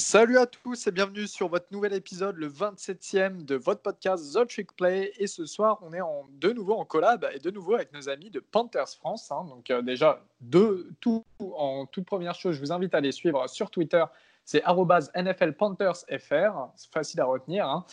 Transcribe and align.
Salut 0.00 0.38
à 0.38 0.46
tous 0.46 0.86
et 0.86 0.92
bienvenue 0.92 1.26
sur 1.26 1.48
votre 1.48 1.66
nouvel 1.72 1.92
épisode, 1.92 2.36
le 2.36 2.48
27e 2.48 3.44
de 3.44 3.56
votre 3.56 3.82
podcast 3.82 4.32
The 4.32 4.46
Trick 4.46 4.72
Play. 4.76 5.10
Et 5.18 5.26
ce 5.26 5.44
soir, 5.44 5.80
on 5.82 5.92
est 5.92 5.98
de 6.38 6.52
nouveau 6.52 6.74
en 6.74 6.84
collab 6.84 7.26
et 7.34 7.40
de 7.40 7.50
nouveau 7.50 7.74
avec 7.74 7.92
nos 7.92 8.08
amis 8.08 8.30
de 8.30 8.38
Panthers 8.38 8.90
France. 8.90 9.32
hein. 9.32 9.44
Donc 9.48 9.70
euh, 9.70 9.82
déjà, 9.82 10.22
de, 10.40 10.88
tout, 11.00 11.24
en 11.40 11.84
toute 11.86 12.04
première 12.06 12.36
chose, 12.36 12.54
je 12.54 12.60
vous 12.60 12.70
invite 12.70 12.94
à 12.94 13.00
les 13.00 13.10
suivre 13.10 13.44
sur 13.48 13.72
Twitter. 13.72 14.04
C'est 14.44 14.62
arrobase 14.62 15.10
NFL 15.16 15.54
Panthers 15.54 15.96
FR. 16.16 16.68
C'est 16.76 16.92
facile 16.92 17.20
à 17.20 17.24
retenir. 17.24 17.66
hein. 17.68 17.84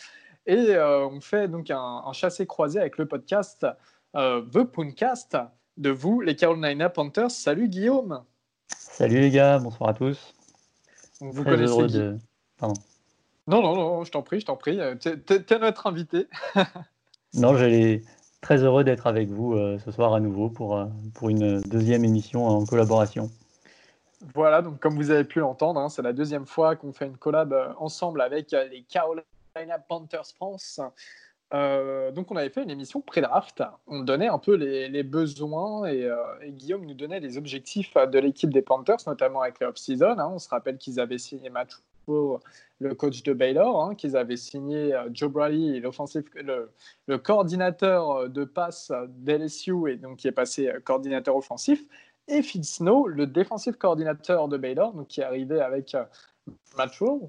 Et 0.46 0.76
euh, 0.76 1.08
on 1.08 1.20
fait 1.20 1.48
donc 1.48 1.72
un, 1.72 2.02
un 2.06 2.12
chassé-croisé 2.12 2.78
avec 2.78 2.98
le 2.98 3.06
podcast 3.06 3.66
euh, 4.14 4.42
The 4.42 4.62
Pooncast 4.62 5.36
de 5.76 5.90
vous, 5.90 6.20
les 6.20 6.36
Carolina 6.36 6.88
Panthers. 6.88 7.32
Salut 7.32 7.68
Guillaume 7.68 8.22
Salut 8.68 9.20
les 9.20 9.30
gars, 9.30 9.58
bonsoir 9.58 9.90
à 9.90 9.94
tous. 9.94 10.35
Vous 11.20 11.42
Très 11.42 11.52
connaissez 11.52 11.72
heureux 11.72 11.86
de... 11.88 12.18
Pardon. 12.58 12.74
Non, 13.46 13.62
non, 13.62 13.76
non, 13.76 14.04
je 14.04 14.10
t'en 14.10 14.22
prie, 14.22 14.40
je 14.40 14.46
t'en 14.46 14.56
prie. 14.56 14.80
Euh, 14.80 14.94
T'es 14.96 15.58
notre 15.58 15.86
invité. 15.86 16.26
Non, 17.34 17.54
j'ai 17.56 18.02
très 18.40 18.62
heureux 18.62 18.84
d'être 18.84 19.06
avec 19.06 19.28
vous 19.28 19.54
euh, 19.54 19.78
ce 19.84 19.90
soir 19.90 20.14
à 20.14 20.20
nouveau 20.20 20.48
pour, 20.48 20.76
euh, 20.76 20.86
pour 21.14 21.28
une 21.28 21.60
deuxième 21.62 22.04
émission 22.04 22.46
en 22.46 22.64
collaboration. 22.64 23.30
Voilà, 24.34 24.62
donc 24.62 24.80
comme 24.80 24.94
vous 24.94 25.10
avez 25.10 25.24
pu 25.24 25.40
l'entendre, 25.40 25.78
hein, 25.78 25.90
c'est 25.90 26.00
la 26.00 26.14
deuxième 26.14 26.46
fois 26.46 26.76
qu'on 26.76 26.92
fait 26.92 27.06
une 27.06 27.18
collab 27.18 27.52
euh, 27.52 27.72
ensemble 27.78 28.22
avec 28.22 28.52
les 28.52 28.82
Carolina 28.84 29.24
Panthers 29.86 30.28
France. 30.34 30.80
Euh, 31.54 32.10
donc 32.10 32.32
on 32.32 32.36
avait 32.36 32.50
fait 32.50 32.62
une 32.62 32.70
émission 32.70 33.00
pré-draft. 33.00 33.62
On 33.86 34.00
donnait 34.00 34.26
un 34.28 34.38
peu 34.38 34.54
les, 34.54 35.02
besoins 35.02 35.86
et, 35.86 36.04
euh, 36.04 36.16
et 36.42 36.50
Guillaume 36.50 36.84
nous 36.84 36.94
donnait 36.94 37.20
les 37.20 37.38
objectifs 37.38 37.96
euh, 37.96 38.06
de 38.06 38.18
l'équipe 38.18 38.52
des 38.52 38.62
Panthers, 38.62 38.96
notamment 39.06 39.42
avec 39.42 39.60
les 39.60 39.66
off-season. 39.66 40.18
hein. 40.18 40.30
On 40.32 40.38
se 40.38 40.48
rappelle 40.48 40.76
qu'ils 40.76 40.98
avaient 40.98 41.18
signé 41.18 41.50
Rule, 42.08 42.38
le 42.80 42.94
coach 42.94 43.22
de 43.22 43.32
Baylor, 43.32 43.82
hein, 43.82 43.94
qu'ils 43.94 44.16
avaient 44.16 44.36
signé 44.36 44.96
Joe 45.12 45.30
Brady, 45.30 45.80
le, 45.80 46.70
le 47.06 47.18
coordinateur 47.18 48.28
de 48.28 48.44
passe 48.44 48.92
d'LSU 49.08 49.90
et 49.90 49.96
donc 49.96 50.18
qui 50.18 50.28
est 50.28 50.32
passé 50.32 50.70
coordinateur 50.84 51.36
offensif 51.36 51.84
et 52.28 52.42
Phil 52.42 52.64
Snow, 52.64 53.06
le 53.06 53.26
défensif 53.26 53.76
coordinateur 53.76 54.48
de 54.48 54.56
Baylor, 54.56 54.92
donc 54.92 55.08
qui 55.08 55.20
est 55.20 55.24
arrivé 55.24 55.60
avec 55.60 55.96
Rule. 56.76 57.28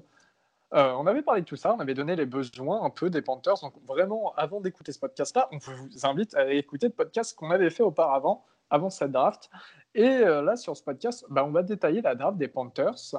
Euh, 0.74 0.92
on 0.92 1.06
avait 1.06 1.22
parlé 1.22 1.40
de 1.40 1.46
tout 1.46 1.56
ça, 1.56 1.74
on 1.74 1.80
avait 1.80 1.94
donné 1.94 2.14
les 2.14 2.26
besoins 2.26 2.82
un 2.82 2.90
peu 2.90 3.08
des 3.08 3.22
Panthers. 3.22 3.58
Donc 3.62 3.74
vraiment, 3.86 4.34
avant 4.36 4.60
d'écouter 4.60 4.92
ce 4.92 4.98
podcast-là, 4.98 5.48
on 5.52 5.58
vous 5.58 6.06
invite 6.06 6.34
à 6.34 6.52
écouter 6.52 6.86
le 6.86 6.92
podcast 6.92 7.34
qu'on 7.36 7.50
avait 7.50 7.70
fait 7.70 7.82
auparavant, 7.82 8.44
avant 8.70 8.90
cette 8.90 9.12
draft. 9.12 9.48
Et 9.94 10.06
euh, 10.06 10.42
là, 10.42 10.56
sur 10.56 10.76
ce 10.76 10.82
podcast, 10.82 11.24
bah, 11.30 11.44
on 11.44 11.50
va 11.50 11.62
détailler 11.62 12.02
la 12.02 12.14
draft 12.14 12.36
des 12.36 12.48
Panthers. 12.48 13.14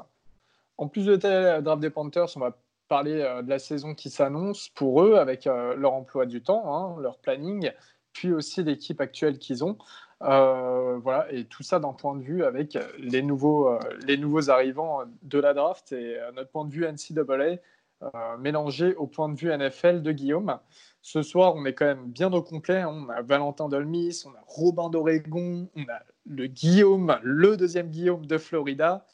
En 0.77 0.87
plus 0.87 1.05
de 1.05 1.15
détailler 1.15 1.43
la 1.43 1.61
draft 1.61 1.81
des 1.81 1.89
Panthers, 1.89 2.27
on 2.35 2.39
va 2.39 2.55
parler 2.87 3.21
euh, 3.21 3.41
de 3.41 3.49
la 3.49 3.59
saison 3.59 3.95
qui 3.95 4.11
s'annonce 4.11 4.69
pour 4.69 5.01
eux, 5.01 5.15
avec 5.15 5.45
leur 5.45 5.93
emploi 5.93 6.27
du 6.27 6.43
temps, 6.43 6.75
hein, 6.75 7.01
leur 7.01 7.17
planning, 7.17 7.71
puis 8.13 8.31
aussi 8.31 8.63
l'équipe 8.63 9.01
actuelle 9.01 9.39
qu'ils 9.39 9.63
ont. 9.63 9.77
Euh, 10.21 10.97
voilà, 11.01 11.31
et 11.31 11.45
tout 11.45 11.63
ça 11.63 11.79
d'un 11.79 11.93
point 11.93 12.15
de 12.15 12.21
vue 12.21 12.43
avec 12.43 12.77
les 12.97 13.21
nouveaux, 13.21 13.69
euh, 13.69 13.79
les 14.05 14.17
nouveaux 14.17 14.49
arrivants 14.49 15.03
de 15.21 15.39
la 15.39 15.53
draft 15.53 15.93
et 15.93 16.17
notre 16.35 16.51
point 16.51 16.65
de 16.65 16.71
vue 16.71 16.85
NCAA 16.85 17.59
euh, 18.01 18.37
mélangé 18.37 18.95
au 18.95 19.07
point 19.07 19.27
de 19.27 19.37
vue 19.37 19.49
NFL 19.51 20.01
de 20.01 20.13
Guillaume. 20.13 20.57
Ce 21.01 21.21
soir, 21.21 21.55
on 21.55 21.65
est 21.65 21.73
quand 21.73 21.85
même 21.85 22.05
bien 22.05 22.31
au 22.31 22.41
complet. 22.41 22.77
hein. 22.77 23.05
On 23.07 23.09
a 23.09 23.21
Valentin 23.21 23.67
Dolmis, 23.67 24.23
on 24.25 24.29
a 24.29 24.43
Robin 24.47 24.89
d'Oregon, 24.89 25.69
on 25.75 25.83
a 25.83 26.01
le 26.25 26.47
Guillaume, 26.47 27.19
le 27.23 27.57
deuxième 27.57 27.89
Guillaume 27.89 28.25
de 28.25 28.37
Florida. 28.37 29.05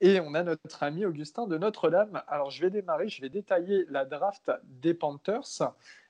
Et 0.00 0.20
on 0.20 0.34
a 0.34 0.42
notre 0.42 0.82
ami 0.82 1.04
Augustin 1.06 1.46
de 1.46 1.56
Notre-Dame. 1.56 2.20
Alors, 2.26 2.50
je 2.50 2.60
vais 2.62 2.70
démarrer, 2.70 3.08
je 3.08 3.22
vais 3.22 3.28
détailler 3.28 3.86
la 3.90 4.04
draft 4.04 4.50
des 4.64 4.92
Panthers. 4.92 5.62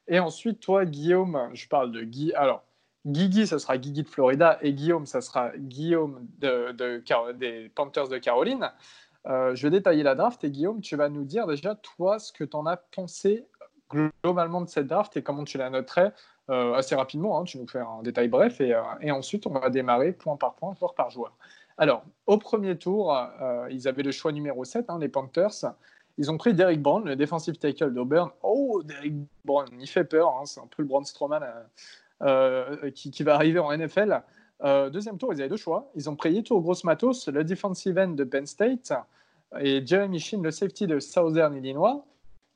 Et 0.09 0.19
ensuite, 0.19 0.61
toi, 0.61 0.87
Guillaume, 0.87 1.51
je 1.53 1.69
parle 1.69 1.93
de 1.93 2.03
Guy. 2.03 2.33
Alors, 2.33 2.65
Guigui, 3.07 3.47
ça 3.47 3.59
sera 3.59 3.79
Guigui 3.79 4.03
de 4.03 4.09
Florida. 4.09 4.59
Et 4.63 4.73
Guillaume, 4.75 5.07
ça 5.07 5.21
sera 5.21 5.51
Guillaume 5.57 6.27
des 6.41 7.71
Panthers 7.75 8.09
de 8.09 8.19
Caroline. 8.19 8.71
Euh, 9.27 9.55
je 9.55 9.63
vais 9.67 9.71
détailler 9.71 10.03
la 10.03 10.15
draft. 10.15 10.43
Et 10.45 10.51
Guillaume, 10.51 10.81
tu 10.81 10.97
vas 10.97 11.09
nous 11.09 11.25
dire 11.25 11.47
déjà, 11.47 11.75
toi, 11.77 12.19
ce 12.19 12.33
que 12.33 12.45
tu 12.45 12.57
en 12.57 12.67
as 12.67 12.77
pensé 12.77 13.47
globalement 13.91 14.61
de 14.61 14.69
cette 14.69 14.89
draft 14.89 15.17
et 15.17 15.23
comment 15.23 15.45
tu 15.45 15.59
la 15.59 15.71
noterais 15.71 16.13
euh, 16.51 16.75
assez 16.75 16.95
rapidement. 16.95 17.39
hein. 17.39 17.45
tu 17.45 17.59
nous 17.59 17.67
fais 17.69 17.79
un 17.81 18.03
détail 18.03 18.29
bref. 18.29 18.61
Et, 18.61 18.75
euh, 18.75 18.83
et 19.01 19.11
ensuite, 19.13 19.47
on 19.47 19.51
va 19.51 19.71
démarrer 19.71 20.13
point 20.13 20.37
par 20.37 20.55
point, 20.55 20.75
joueur 20.75 20.95
par 20.95 21.11
joueur. 21.11 21.37
Alors, 21.79 22.03
au 22.27 22.39
premier 22.39 22.77
tour, 22.79 23.15
ils 23.71 23.87
avaient 23.87 24.03
le 24.03 24.11
choix 24.11 24.33
numéro 24.33 24.65
7, 24.65 24.87
hein, 24.89 24.99
les 24.99 25.09
Panthers. 25.11 25.75
Ils 26.19 26.31
ont 26.31 26.39
pris 26.39 26.55
Derek 26.55 26.81
Brown, 26.81 27.05
le 27.05 27.17
defensive 27.17 27.59
tackle 27.59 27.93
d'Auburn. 27.93 28.31
Oh, 28.43 28.83
Derek 28.83 29.13
Brown, 29.45 29.67
il 29.79 29.87
fait 29.87 30.05
peur. 30.05 30.29
hein, 30.41 30.47
c'est 30.47 30.61
un 30.61 30.67
peu 30.67 30.83
le 30.83 30.89
Braun 30.89 31.05
Strowman 31.05 31.43
qui, 32.95 33.11
qui 33.11 33.23
va 33.23 33.35
arriver 33.35 33.59
en 33.59 33.77
NFL. 33.77 34.23
Euh, 34.65 34.89
deuxième 34.91 35.19
tour, 35.19 35.33
ils 35.33 35.41
avaient 35.41 35.49
deux 35.49 35.57
choix. 35.57 35.91
Ils 35.95 36.09
ont 36.09 36.17
pris 36.17 36.33
Yetur 36.33 36.61
Gross 36.61 36.85
Matos, 36.85 37.29
le 37.29 37.45
defensive 37.45 37.99
end 37.99 38.09
de 38.09 38.25
Penn 38.25 38.47
State, 38.47 38.93
et 39.61 39.85
Jeremy 39.87 40.19
Sheen, 40.19 40.43
le 40.43 40.51
safety 40.51 40.87
de 40.87 40.99
Southern 40.99 41.55
Illinois. 41.55 42.05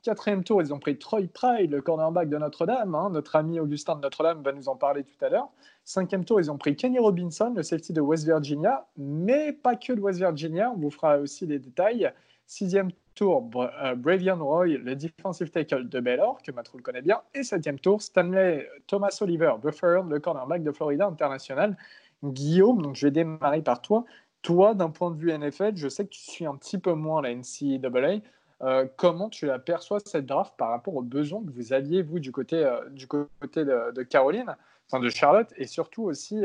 Quatrième 0.02 0.42
tour, 0.42 0.62
ils 0.62 0.72
ont 0.72 0.78
pris 0.78 0.98
Troy 0.98 1.26
Pride, 1.32 1.70
le 1.70 1.82
cornerback 1.82 2.30
de 2.30 2.38
Notre-Dame. 2.38 2.94
hein. 2.94 3.10
Notre 3.10 3.36
ami 3.36 3.60
Augustin 3.60 3.96
de 3.96 4.00
Notre-Dame 4.00 4.42
va 4.42 4.52
nous 4.52 4.68
en 4.70 4.76
parler 4.76 5.04
tout 5.04 5.22
à 5.22 5.28
l'heure. 5.28 5.50
Cinquième 5.84 6.24
tour, 6.24 6.40
ils 6.40 6.50
ont 6.50 6.56
pris 6.56 6.74
Kenny 6.74 6.98
Robinson, 6.98 7.52
le 7.54 7.62
safety 7.62 7.92
de 7.92 8.00
West 8.00 8.24
Virginia, 8.24 8.86
mais 8.96 9.52
pas 9.52 9.76
que 9.76 9.92
de 9.92 10.00
West 10.00 10.18
Virginia, 10.18 10.72
on 10.74 10.78
vous 10.78 10.90
fera 10.90 11.18
aussi 11.18 11.46
les 11.46 11.58
détails. 11.58 12.10
Sixième 12.46 12.90
tour, 13.14 13.50
euh, 13.56 13.94
Bravion 13.94 14.36
Roy, 14.36 14.78
le 14.78 14.94
defensive 14.96 15.50
tackle 15.50 15.88
de 15.88 16.00
Baylor, 16.00 16.40
que 16.42 16.52
Matrou 16.52 16.78
le 16.78 16.82
connaît 16.82 17.02
bien. 17.02 17.20
Et 17.34 17.42
septième 17.42 17.78
tour, 17.78 18.02
Stanley 18.02 18.68
Thomas 18.86 19.16
Oliver, 19.20 19.54
Buffer, 19.62 20.00
le 20.08 20.20
cornerback 20.20 20.62
de 20.62 20.72
Florida 20.72 21.06
International. 21.06 21.76
Guillaume, 22.24 22.82
donc 22.82 22.96
je 22.96 23.06
vais 23.06 23.10
démarrer 23.10 23.62
par 23.62 23.80
toi. 23.80 24.04
Toi, 24.42 24.74
d'un 24.74 24.90
point 24.90 25.10
de 25.10 25.16
vue 25.16 25.36
NFL, 25.36 25.76
je 25.76 25.88
sais 25.88 26.04
que 26.04 26.10
tu 26.10 26.20
suis 26.20 26.46
un 26.46 26.54
petit 26.56 26.78
peu 26.78 26.92
moins 26.92 27.22
la 27.22 27.34
NCAA. 27.34 28.20
Euh, 28.62 28.86
comment 28.96 29.30
tu 29.30 29.50
aperçois 29.50 30.00
cette 30.04 30.26
draft 30.26 30.54
par 30.58 30.68
rapport 30.70 30.94
aux 30.94 31.02
besoins 31.02 31.42
que 31.42 31.50
vous 31.50 31.72
aviez, 31.72 32.02
vous, 32.02 32.18
du 32.18 32.32
côté, 32.32 32.56
euh, 32.56 32.88
du 32.90 33.06
côté 33.06 33.64
de, 33.64 34.02
Caroline, 34.02 34.54
enfin 34.90 35.00
de 35.02 35.08
Charlotte, 35.08 35.52
et 35.56 35.66
surtout 35.66 36.04
aussi, 36.04 36.44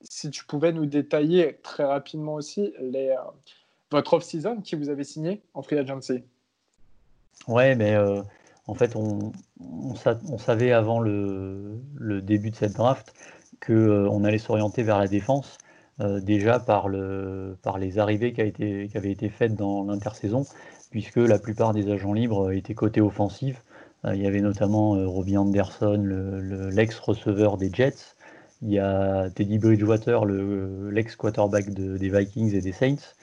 si 0.00 0.30
tu 0.30 0.44
pouvais 0.46 0.72
nous 0.72 0.86
détailler 0.86 1.58
très 1.62 1.84
rapidement 1.84 2.34
aussi 2.34 2.72
les, 2.80 3.14
votre 3.92 4.14
off-season 4.14 4.60
qui 4.60 4.74
vous 4.74 4.88
avez 4.88 5.04
signé 5.04 5.42
en 5.54 5.62
free 5.62 5.78
agency. 5.78 6.24
Ouais, 7.48 7.74
mais 7.74 7.94
euh, 7.94 8.22
en 8.66 8.74
fait, 8.74 8.96
on, 8.96 9.32
on, 9.60 9.94
sa- 9.94 10.18
on 10.28 10.38
savait 10.38 10.72
avant 10.72 11.00
le, 11.00 11.80
début 12.22 12.50
de 12.50 12.56
cette 12.56 12.74
draft 12.74 13.12
qu'on 13.64 14.24
allait 14.24 14.38
s'orienter 14.38 14.82
vers 14.82 14.98
la 14.98 15.06
défense, 15.06 15.58
euh, 16.00 16.20
déjà 16.20 16.58
par, 16.58 16.88
le, 16.88 17.56
par 17.62 17.78
les 17.78 17.98
arrivées 17.98 18.32
qui, 18.32 18.40
avaient 18.96 19.12
été 19.12 19.28
faites 19.28 19.54
dans 19.54 19.84
l'intersaison, 19.84 20.44
puisque 20.90 21.16
la 21.16 21.38
plupart 21.38 21.72
des 21.72 21.90
agents 21.90 22.12
libres 22.12 22.52
étaient 22.52 22.74
côté 22.74 23.00
offensif. 23.00 23.62
Euh, 24.04 24.16
il 24.16 24.22
y 24.22 24.26
avait 24.26 24.40
notamment 24.40 24.96
euh, 24.96 25.06
Robbie 25.06 25.36
Anderson, 25.36 26.00
le- 26.02 26.40
le- 26.40 26.70
l'ex-receveur 26.70 27.56
des 27.56 27.70
Jets. 27.72 28.16
Il 28.62 28.70
y 28.70 28.78
a 28.78 29.28
Teddy 29.30 29.58
Bridgewater, 29.58 30.24
le- 30.24 30.90
l'ex-quarterback 30.90 31.72
de- 31.72 31.96
des 31.96 32.08
Vikings 32.08 32.54
et 32.54 32.60
des 32.60 32.72
Saints. 32.72 33.14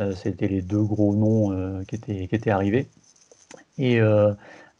Euh, 0.00 0.14
C'était 0.14 0.48
les 0.48 0.62
deux 0.62 0.82
gros 0.82 1.14
noms 1.14 1.52
euh, 1.52 1.82
qui, 1.84 1.96
étaient, 1.96 2.26
qui 2.28 2.34
étaient 2.34 2.50
arrivés. 2.50 2.88
Et 3.78 4.00
euh, 4.00 4.32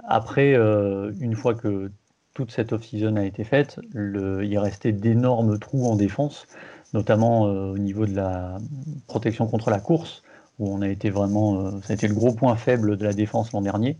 après, 0.05 0.55
une 0.55 1.35
fois 1.37 1.55
que 1.55 1.91
toute 2.35 2.51
cette 2.53 2.73
off-season 2.73 3.17
a 3.17 3.25
été 3.25 3.45
faite, 3.45 3.81
le- 3.93 4.45
il 4.45 4.59
restait 4.59 4.93
d'énormes 4.93 5.59
trous 5.59 5.87
en 5.87 5.97
défense, 5.97 6.47
notamment 6.95 7.43
au 7.43 7.79
niveau 7.79 8.07
de 8.07 8.15
la 8.15 8.59
protection 9.07 9.47
contre 9.47 9.71
la 9.71 9.81
course, 9.81 10.23
où 10.59 10.69
on 10.73 10.83
a 10.83 10.89
été 10.89 11.11
vraiment, 11.11 11.61
euh, 11.61 11.71
ça 11.83 11.93
a 11.93 11.95
été 11.95 12.09
le 12.09 12.15
gros 12.15 12.33
point 12.33 12.57
faible 12.57 12.97
de 12.97 13.05
la 13.05 13.13
défense 13.13 13.53
l'an 13.53 13.63
dernier. 13.63 13.97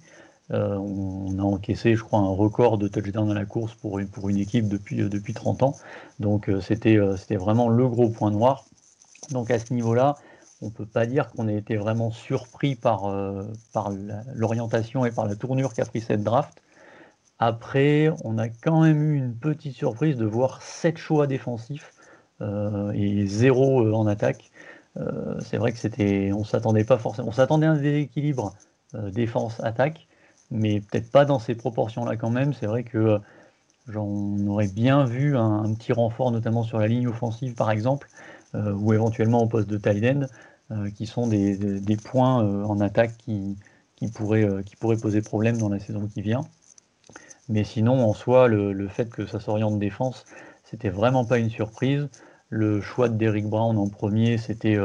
On 0.53 1.39
a 1.39 1.43
encaissé, 1.43 1.95
je 1.95 2.03
crois, 2.03 2.19
un 2.19 2.29
record 2.29 2.77
de 2.77 2.89
touchdown 2.89 3.31
à 3.31 3.35
la 3.35 3.45
course 3.45 3.75
pour 3.75 3.99
une, 4.01 4.09
pour 4.09 4.29
une 4.29 4.39
équipe 4.39 4.69
depuis, 4.69 4.97
depuis 4.97 5.33
30 5.33 5.63
ans. 5.63 5.77
Donc 6.19 6.51
c'était 6.61 6.99
c'était 7.17 7.37
vraiment 7.37 7.69
le 7.69 7.89
gros 7.89 8.09
point 8.09 8.33
noir. 8.33 8.65
Donc 9.31 9.51
à 9.51 9.59
ce 9.59 9.73
niveau-là, 9.73 10.17
on 10.63 10.67
ne 10.67 10.71
peut 10.71 10.87
pas 10.87 11.07
dire 11.07 11.31
qu'on 11.31 11.49
ait 11.49 11.57
été 11.57 11.77
vraiment 11.77 12.11
surpris 12.11 12.75
par, 12.75 13.07
euh, 13.07 13.45
l'orientation 14.35 15.05
et 15.07 15.11
par 15.11 15.27
la 15.27 15.37
tournure 15.37 15.73
qu'a 15.75 15.85
pris 15.85 16.01
cette 16.01 16.23
draft. 16.23 16.61
Après, 17.39 18.11
on 18.25 18.39
a 18.39 18.49
quand 18.49 18.83
même 18.83 19.03
eu 19.03 19.17
une 19.17 19.35
petite 19.35 19.75
surprise 19.75 20.17
de 20.17 20.27
voir 20.27 20.63
7 20.63 20.99
choix 20.99 21.27
défensifs 21.27 21.95
euh, 22.43 22.93
et 22.93 23.27
0 23.27 23.95
en 23.95 24.07
attaque. 24.07 24.51
Euh, 24.97 25.41
c'est 25.41 25.57
vrai 25.57 25.73
que 25.73 25.79
c'était, 25.79 26.33
on 26.35 26.45
s'attendait 26.45 26.85
pas 26.85 26.99
forcément, 26.99 27.29
on 27.29 27.33
s'attendait 27.33 27.67
à 27.67 27.73
un 27.73 27.77
déséquilibre 27.77 28.55
euh, 28.97 29.11
défense-attaque, 29.11 30.09
mais 30.51 30.81
peut-être 30.81 31.13
pas 31.13 31.25
dans 31.25 31.39
ces 31.39 31.55
proportions-là 31.55 32.17
quand 32.17 32.31
même. 32.31 32.53
C'est 32.53 32.67
vrai 32.67 32.83
que 32.83 32.99
euh, 32.99 33.19
j'en 33.89 34.37
aurais 34.49 34.67
bien 34.67 35.05
vu 35.05 35.37
un, 35.37 35.73
petit 35.75 35.93
renfort, 35.93 36.33
notamment 36.33 36.65
sur 36.65 36.81
la 36.81 36.89
ligne 36.89 37.07
offensive 37.07 37.55
par 37.55 37.71
exemple, 37.71 38.09
euh, 38.57 38.73
ou 38.73 38.93
éventuellement 38.93 39.43
au 39.43 39.47
poste 39.47 39.69
de 39.69 39.79
tight 39.79 40.05
end. 40.05 40.27
Qui 40.95 41.07
sont 41.07 41.27
des, 41.27 41.97
points 41.97 42.65
en 42.65 42.81
attaque 42.81 43.17
qui, 43.19 43.57
pourraient, 44.15 44.49
qui 44.65 44.77
pourraient 44.77 44.97
poser 44.97 45.21
problème 45.21 45.59
dans 45.59 45.69
la 45.69 45.79
saison 45.79 46.07
qui 46.07 46.23
vient. 46.23 46.43
Mais 47.49 47.65
sinon, 47.65 48.05
en 48.09 48.15
soi, 48.15 48.47
le, 48.49 48.89
fait 48.89 49.11
que 49.11 49.27
ça 49.27 49.41
s'oriente 49.41 49.79
défense, 49.79 50.25
c'était 50.65 50.91
vraiment 50.91 51.25
pas 51.25 51.39
une 51.39 51.51
surprise. 51.51 52.09
Le 52.49 52.81
choix 52.81 53.09
de 53.09 53.17
Derrick 53.17 53.47
Brown 53.47 53.77
en 53.79 53.89
premier, 53.89 54.39
c'était 54.39 54.79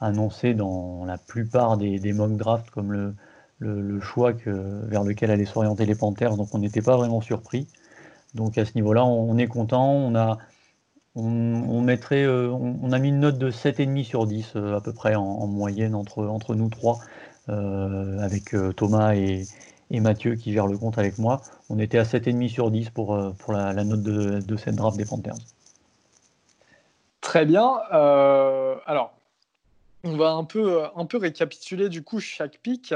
annoncé 0.00 0.54
dans 0.54 1.04
la 1.04 1.18
plupart 1.18 1.76
des, 1.76 2.12
mock 2.12 2.36
drafts 2.36 2.70
comme 2.70 2.92
le, 2.92 3.14
le, 3.58 4.00
choix 4.00 4.32
que, 4.32 4.84
vers 4.86 5.02
lequel 5.02 5.30
allaient 5.30 5.44
s'orienter 5.44 5.86
les 5.86 5.94
Panthers, 5.94 6.36
donc 6.36 6.54
on 6.54 6.58
n'était 6.58 6.82
pas 6.82 6.96
vraiment 6.96 7.20
surpris. 7.20 7.66
Donc 8.34 8.58
à 8.58 8.64
ce 8.64 8.72
niveau-là, 8.74 9.04
on, 9.04 9.38
est 9.38 9.46
content. 9.46 9.90
On 9.92 10.14
a, 10.14 10.38
on, 11.16 11.80
mettrait, 11.80 12.24
euh, 12.24 12.50
on, 12.50 12.92
a 12.92 12.98
mis 12.98 13.08
une 13.08 13.20
note 13.20 13.38
de 13.38 13.50
7,5 13.50 14.04
sur 14.04 14.26
10 14.26 14.52
euh, 14.56 14.76
à 14.76 14.80
peu 14.80 14.92
près 14.92 15.14
en, 15.14 15.46
moyenne 15.46 15.94
entre, 15.94 16.24
entre 16.24 16.54
nous 16.54 16.68
trois, 16.68 16.98
euh, 17.48 18.18
avec 18.18 18.54
Thomas 18.76 19.14
et, 19.14 19.44
Mathieu 19.90 20.34
qui 20.34 20.52
gèrent 20.52 20.66
le 20.66 20.76
compte 20.76 20.98
avec 20.98 21.18
moi. 21.18 21.40
On 21.70 21.78
était 21.78 21.98
à 21.98 22.02
7,5 22.02 22.48
sur 22.48 22.72
10 22.72 22.90
pour, 22.90 23.16
pour 23.38 23.52
la, 23.52 23.72
note 23.84 24.02
de, 24.02 24.40
de, 24.40 24.56
cette 24.56 24.74
draft 24.74 24.96
des 24.96 25.04
Panthers. 25.04 25.36
Très 27.20 27.46
bien. 27.46 27.76
alors, 28.86 29.14
on 30.02 30.16
va 30.16 30.32
un 30.32 30.42
peu, 30.42 30.82
un 30.96 31.06
peu 31.06 31.18
récapituler 31.18 31.88
du 31.88 32.02
coup 32.02 32.18
chaque 32.18 32.58
pic. 32.58 32.92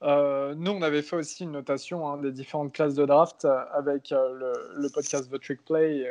nous, 0.00 0.70
on 0.70 0.82
avait 0.82 1.02
fait 1.02 1.16
aussi 1.16 1.42
une 1.42 1.50
notation 1.50 2.08
hein, 2.08 2.18
des 2.18 2.30
différentes 2.30 2.72
classes 2.72 2.94
de 2.94 3.04
draft 3.04 3.44
avec 3.74 4.10
le, 4.10 4.52
le, 4.76 4.88
podcast 4.90 5.28
The 5.28 5.40
Trick 5.40 5.64
Play. 5.64 6.06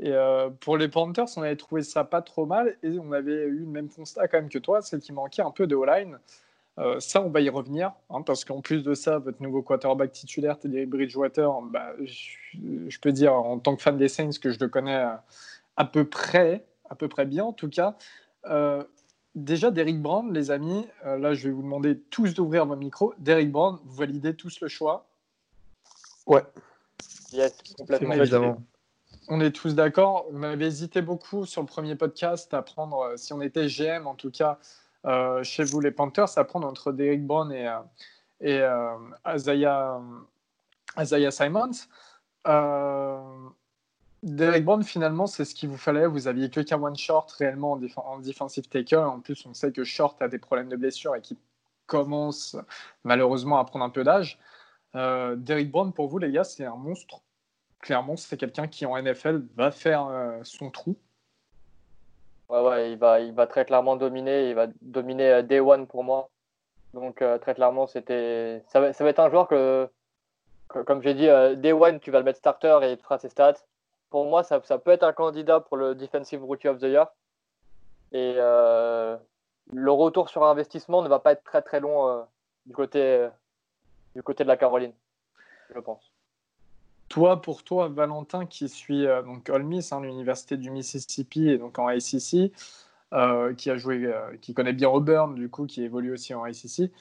Et 0.00 0.12
euh, 0.12 0.48
pour 0.48 0.78
les 0.78 0.88
Panthers, 0.88 1.26
on 1.36 1.42
avait 1.42 1.56
trouvé 1.56 1.82
ça 1.82 2.04
pas 2.04 2.22
trop 2.22 2.46
mal 2.46 2.74
et 2.82 2.98
on 2.98 3.12
avait 3.12 3.44
eu 3.44 3.60
le 3.60 3.66
même 3.66 3.90
constat 3.90 4.28
quand 4.28 4.38
même 4.38 4.48
que 4.48 4.58
toi, 4.58 4.80
c'est 4.80 4.98
qu'il 4.98 5.14
manquait 5.14 5.42
un 5.42 5.50
peu 5.50 5.66
de 5.66 5.76
O-line. 5.76 6.18
Euh, 6.78 6.98
ça, 7.00 7.20
on 7.20 7.28
va 7.28 7.42
y 7.42 7.50
revenir, 7.50 7.92
hein, 8.08 8.22
parce 8.22 8.46
qu'en 8.46 8.62
plus 8.62 8.82
de 8.82 8.94
ça, 8.94 9.18
votre 9.18 9.42
nouveau 9.42 9.60
quarterback 9.60 10.12
titulaire, 10.12 10.58
Teddy 10.58 10.86
Bridgewater, 10.86 11.60
bah, 11.70 11.92
je, 12.02 12.98
peux 13.00 13.12
dire 13.12 13.34
en 13.34 13.58
tant 13.58 13.76
que 13.76 13.82
fan 13.82 13.98
des 13.98 14.08
Saints 14.08 14.30
que 14.40 14.50
je 14.50 14.58
le 14.58 14.68
connais 14.68 14.96
euh, 14.96 15.14
à 15.76 15.84
peu 15.84 16.04
près, 16.04 16.64
à 16.88 16.94
peu 16.94 17.08
près 17.08 17.26
bien 17.26 17.44
en 17.44 17.52
tout 17.52 17.68
cas. 17.68 17.98
déjà, 19.34 19.70
Derrick 19.70 20.00
Brown, 20.00 20.32
les 20.32 20.50
amis, 20.50 20.86
là, 21.04 21.34
je 21.34 21.48
vais 21.48 21.54
vous 21.54 21.62
demander 21.62 21.98
tous 21.98 22.32
d'ouvrir 22.32 22.64
vos 22.64 22.76
micros. 22.76 23.12
Derrick 23.18 23.52
Brown, 23.52 23.78
vous 23.84 23.96
validez 23.96 24.34
tous 24.34 24.60
le 24.62 24.68
choix? 24.68 25.06
Ouais. 26.26 26.42
Yes, 27.32 27.54
complètement. 27.76 28.14
Évidemment 28.14 28.62
on 29.30 29.40
est 29.40 29.52
tous 29.52 29.74
d'accord. 29.74 30.26
On 30.32 30.42
avait 30.42 30.66
hésité 30.66 31.02
beaucoup 31.02 31.46
sur 31.46 31.62
le 31.62 31.66
premier 31.66 31.94
podcast 31.94 32.52
à 32.52 32.62
prendre, 32.62 32.98
euh, 33.00 33.16
si 33.16 33.32
on 33.32 33.40
était 33.40 33.68
GM 33.68 34.06
en 34.06 34.16
tout 34.16 34.30
cas, 34.30 34.58
euh, 35.06 35.42
chez 35.44 35.64
vous 35.64 35.80
les 35.80 35.92
Panthers, 35.92 36.36
à 36.36 36.44
prendre 36.44 36.66
entre 36.66 36.92
Derek 36.92 37.24
Brown 37.24 37.50
et, 37.52 37.68
euh, 37.68 37.78
et 38.40 38.60
Isaiah, 40.98 41.30
Simons. 41.30 41.70
Derek 44.22 44.64
Brown, 44.66 44.82
finalement, 44.82 45.26
c'est 45.26 45.46
ce 45.46 45.54
qu'il 45.54 45.70
vous 45.70 45.78
fallait. 45.78 46.06
Vous 46.06 46.28
aviez 46.28 46.50
que 46.50 46.74
one 46.74 46.96
Short 46.96 47.30
réellement 47.32 47.72
en, 47.72 47.80
en, 47.96 48.18
defensive 48.18 48.68
taker. 48.68 48.96
En 48.96 49.20
plus, 49.20 49.46
on 49.46 49.54
sait 49.54 49.72
que 49.72 49.82
Short 49.84 50.20
a 50.20 50.28
des 50.28 50.38
problèmes 50.38 50.68
de 50.68 50.76
blessure 50.76 51.16
et 51.16 51.22
qu'il 51.22 51.38
commence 51.86 52.56
malheureusement 53.04 53.58
à 53.58 53.64
prendre 53.64 53.84
un 53.84 53.90
peu 53.90 54.04
d'âge. 54.04 54.38
Derek 54.92 55.70
Brown, 55.70 55.92
pour 55.92 56.08
vous, 56.08 56.18
les 56.18 56.32
gars, 56.32 56.44
c'est 56.44 56.64
un 56.66 56.76
monstre 56.76 57.22
clairement, 57.80 58.16
c'est 58.16 58.36
quelqu'un 58.36 58.68
qui 58.68 58.86
en 58.86 59.00
NFL 59.00 59.42
va 59.56 59.70
faire 59.70 60.06
euh, 60.06 60.40
son 60.44 60.70
trou. 60.70 60.96
Ouais, 62.48 62.60
ouais, 62.60 62.92
il 62.92 62.98
va, 62.98 63.20
il 63.20 63.32
va 63.32 63.46
très 63.46 63.64
clairement 63.64 63.96
dominer. 63.96 64.48
Il 64.50 64.54
va 64.54 64.66
dominer 64.82 65.30
euh, 65.30 65.42
Day 65.42 65.60
One 65.60 65.86
pour 65.86 66.04
moi. 66.04 66.30
Donc, 66.94 67.22
euh, 67.22 67.38
très 67.38 67.54
clairement, 67.54 67.86
c'était, 67.86 68.62
ça, 68.68 68.80
va, 68.80 68.88
être 68.88 69.20
un 69.20 69.30
joueur 69.30 69.46
que, 69.46 69.88
comme 70.68 71.02
j'ai 71.02 71.14
dit, 71.14 71.26
Day 71.60 71.72
One, 71.72 72.00
tu 72.00 72.10
vas 72.10 72.18
le 72.18 72.24
mettre 72.24 72.38
starter 72.38 72.80
et 72.82 72.92
il 72.92 72.98
fera 72.98 73.18
ses 73.18 73.28
stats. 73.28 73.54
Pour 74.10 74.24
moi, 74.26 74.42
ça, 74.42 74.60
ça, 74.64 74.78
peut 74.78 74.90
être 74.90 75.04
un 75.04 75.12
candidat 75.12 75.60
pour 75.60 75.76
le 75.76 75.94
Defensive 75.94 76.44
Rookie 76.44 76.66
of 76.66 76.78
the 76.78 76.84
Year. 76.84 77.06
Et 78.10 78.34
le 78.34 79.92
retour 79.92 80.30
sur 80.30 80.42
investissement 80.44 81.02
ne 81.02 81.08
va 81.08 81.20
pas 81.20 81.32
être 81.32 81.44
très 81.44 81.62
très 81.62 81.78
long 81.78 82.26
du, 82.66 82.72
côté, 82.72 83.28
du 84.16 84.22
côté 84.24 84.42
de 84.42 84.48
la 84.48 84.56
Caroline, 84.56 84.92
je 85.72 85.78
pense. 85.78 86.09
Toi, 87.10 87.42
pour 87.42 87.64
toi, 87.64 87.88
Valentin, 87.88 88.46
qui 88.46 88.68
suit 88.68 89.04
euh, 89.04 89.22
donc 89.22 89.48
Ole 89.48 89.64
Miss, 89.64 89.92
hein, 89.92 90.00
l'université 90.00 90.56
du 90.56 90.70
Mississippi 90.70 91.48
et 91.48 91.58
donc 91.58 91.76
en 91.80 91.88
ACC, 91.88 92.52
euh, 93.12 93.52
qui 93.52 93.68
a 93.68 93.76
joué, 93.76 94.04
euh, 94.06 94.36
qui 94.40 94.54
connaît 94.54 94.72
bien 94.72 94.88
Auburn, 94.88 95.34
du 95.34 95.50
coup, 95.50 95.66
qui 95.66 95.82
évolue 95.82 96.12
aussi 96.12 96.34
en 96.34 96.44
ACC. 96.44 96.92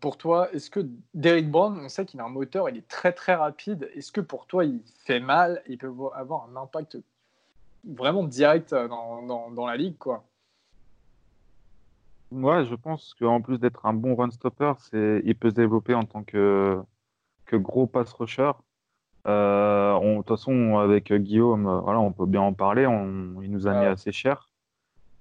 pour 0.00 0.18
toi, 0.18 0.52
est-ce 0.52 0.68
que 0.68 0.86
Derrick 1.14 1.50
Brown, 1.50 1.80
on 1.82 1.88
sait 1.88 2.04
qu'il 2.04 2.20
a 2.20 2.24
un 2.24 2.28
moteur, 2.28 2.68
il 2.68 2.76
est 2.76 2.86
très 2.86 3.14
très 3.14 3.34
rapide. 3.34 3.90
Est-ce 3.94 4.12
que 4.12 4.20
pour 4.20 4.46
toi, 4.46 4.66
il 4.66 4.82
fait 5.06 5.20
mal 5.20 5.62
Il 5.68 5.78
peut 5.78 5.90
avoir 6.14 6.46
un 6.50 6.56
impact 6.60 6.98
vraiment 7.84 8.24
direct 8.24 8.74
dans, 8.74 9.50
dans, 9.50 9.66
la 9.66 9.76
ligue, 9.78 9.96
quoi? 9.96 10.22
Ouais, 12.30 12.66
je 12.66 12.74
pense 12.74 13.14
qu'en 13.18 13.40
plus 13.40 13.58
d'être 13.58 13.86
un 13.86 13.94
bon 13.94 14.14
run 14.14 14.30
stopper, 14.30 14.74
il 14.92 15.34
peut 15.34 15.48
se 15.48 15.54
développer 15.54 15.94
en 15.94 16.04
tant 16.04 16.24
que, 16.24 16.78
que 17.46 17.56
gros 17.56 17.86
pass 17.86 18.12
rusher. 18.12 18.52
Euh, 19.26 19.98
de 20.00 20.16
toute 20.18 20.28
façon, 20.28 20.78
avec 20.78 21.12
Guillaume, 21.12 21.66
euh, 21.66 21.80
voilà, 21.80 22.00
on 22.00 22.12
peut 22.12 22.26
bien 22.26 22.40
en 22.40 22.52
parler. 22.52 22.82
il 23.42 23.50
nous 23.50 23.66
a 23.66 23.74
mis 23.80 23.86
assez 23.86 24.12
cher. 24.12 24.48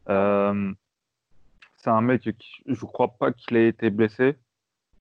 Euh, 0.09 0.73
c'est 1.77 1.89
un 1.89 2.01
mec 2.01 2.21
qui, 2.21 2.63
je 2.65 2.85
crois 2.85 3.09
pas 3.09 3.31
qu'il 3.31 3.57
ait 3.57 3.67
été 3.67 3.89
blessé. 3.89 4.37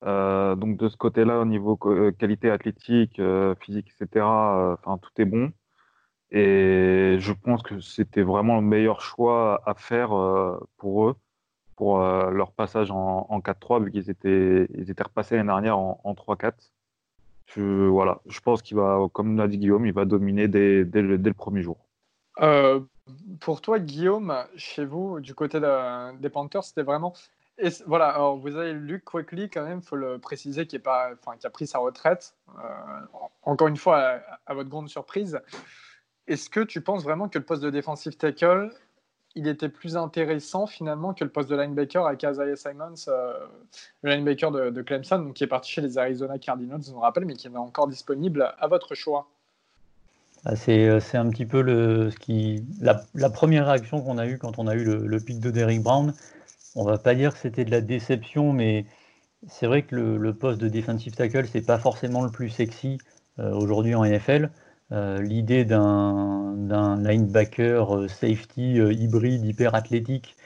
donc 0.02 0.76
de 0.76 0.88
ce 0.88 0.96
côté-là, 0.96 1.40
au 1.40 1.44
niveau 1.44 1.76
qualité 2.18 2.50
athlétique, 2.50 3.20
physique, 3.60 3.88
etc., 4.00 4.24
enfin 4.26 4.98
tout 4.98 5.10
est 5.18 5.24
bon. 5.24 5.52
Et 6.32 7.16
je 7.18 7.32
pense 7.32 7.62
que 7.62 7.80
c'était 7.80 8.22
vraiment 8.22 8.56
le 8.56 8.62
meilleur 8.62 9.00
choix 9.00 9.62
à 9.66 9.74
faire 9.74 10.10
pour 10.78 11.08
eux, 11.08 11.16
pour 11.76 11.98
leur 12.00 12.52
passage 12.52 12.90
en, 12.90 13.40
4-3, 13.40 13.84
vu 13.84 13.90
qu'ils 13.90 14.10
étaient, 14.10 14.66
ils 14.74 14.90
étaient 14.90 15.02
repassés 15.02 15.36
l'année 15.36 15.48
dernière 15.48 15.78
en, 15.78 16.00
en 16.04 16.14
3-4. 16.14 16.52
Je, 17.54 17.88
voilà, 17.88 18.20
je 18.26 18.40
pense 18.40 18.62
qu'il 18.62 18.76
va, 18.76 19.06
comme 19.12 19.36
l'a 19.36 19.48
dit 19.48 19.58
Guillaume, 19.58 19.86
il 19.86 19.92
va 19.92 20.04
dominer 20.04 20.46
dès, 20.46 20.84
dès, 20.84 21.02
le, 21.02 21.34
premier 21.34 21.62
jour. 21.62 21.78
Euh, 22.40 22.80
pour 23.40 23.60
toi, 23.60 23.80
Guillaume, 23.80 24.34
chez 24.56 24.84
vous, 24.84 25.20
du 25.20 25.34
côté 25.34 25.58
des 25.60 26.28
Panthers, 26.30 26.64
c'était 26.64 26.82
vraiment. 26.82 27.14
Et 27.58 27.68
voilà, 27.86 28.08
alors 28.08 28.38
vous 28.38 28.56
avez 28.56 28.72
Luke 28.72 29.04
Quickly, 29.04 29.50
quand 29.50 29.64
même, 29.64 29.80
il 29.82 29.86
faut 29.86 29.96
le 29.96 30.18
préciser, 30.18 30.66
qui, 30.66 30.76
est 30.76 30.80
pas, 30.80 31.10
enfin, 31.12 31.36
qui 31.36 31.46
a 31.46 31.50
pris 31.50 31.66
sa 31.66 31.78
retraite. 31.78 32.34
Euh, 32.58 32.62
encore 33.42 33.68
une 33.68 33.76
fois, 33.76 33.98
à, 33.98 34.20
à, 34.46 34.54
votre 34.54 34.70
grande 34.70 34.88
surprise. 34.88 35.40
Est-ce 36.28 36.48
que 36.48 36.60
tu 36.60 36.80
penses 36.80 37.02
vraiment 37.02 37.28
que 37.28 37.38
le 37.38 37.44
poste 37.44 37.62
de 37.62 37.70
defensive 37.70 38.16
tackle 38.16 38.70
il 39.36 39.46
était 39.46 39.68
plus 39.68 39.96
intéressant 39.96 40.66
finalement 40.66 41.14
que 41.14 41.24
le 41.24 41.30
poste 41.30 41.48
de 41.48 41.56
linebacker 41.56 42.04
avec 42.04 42.22
Isaiah 42.22 42.56
Simons, 42.56 42.94
euh, 43.08 43.34
le 44.02 44.10
linebacker 44.10 44.50
de, 44.50 44.82
Clemson, 44.82 45.32
qui 45.32 45.44
est 45.44 45.48
parti 45.48 45.70
chez 45.70 45.80
les 45.80 45.98
Arizona 45.98 46.38
Cardinals, 46.38 46.82
je 46.84 46.92
me 46.92 46.98
rappelle, 46.98 47.24
mais 47.24 47.34
qui 47.34 47.46
est 47.46 47.56
encore 47.56 47.88
disponible 47.88 48.52
à 48.58 48.66
votre 48.66 48.94
choix. 48.94 49.28
Ah, 50.46 50.54
euh, 50.68 51.00
c'est 51.00 51.18
un 51.18 51.28
petit 51.28 51.44
peu 51.44 51.60
le, 51.60 52.10
la, 52.80 53.30
première 53.30 53.66
réaction 53.66 54.00
qu'on 54.00 54.16
a 54.16 54.26
eue 54.26 54.38
quand 54.38 54.58
on 54.58 54.66
a 54.66 54.74
eu 54.74 54.84
le, 54.84 55.20
pic 55.20 55.38
de 55.38 55.50
Derrick 55.50 55.82
Brown. 55.82 56.14
On 56.74 56.84
va 56.84 56.98
pas 56.98 57.14
dire 57.14 57.34
que 57.34 57.38
c'était 57.38 57.64
de 57.64 57.70
la 57.70 57.82
déception, 57.82 58.52
mais 58.52 58.86
c'est 59.48 59.66
vrai 59.66 59.82
que 59.82 59.94
le, 59.94 60.34
poste 60.34 60.60
de 60.60 60.68
defensive 60.68 61.14
tackle, 61.14 61.46
c'est 61.46 61.64
pas 61.64 61.78
forcément 61.78 62.24
le 62.24 62.30
plus 62.30 62.48
sexy 62.48 62.98
euh, 63.38 63.52
aujourd'hui 63.52 63.94
en 63.94 64.04
NFL. 64.04 64.50
Euh, 64.92 65.22
l'idée 65.22 65.64
d'un 65.64 66.56
linebacker 67.00 67.94
euh, 67.94 68.08
safety 68.08 68.80
euh, 68.80 68.92
hybride, 68.92 69.44
hyper 69.44 69.74
athlétique 69.74 70.36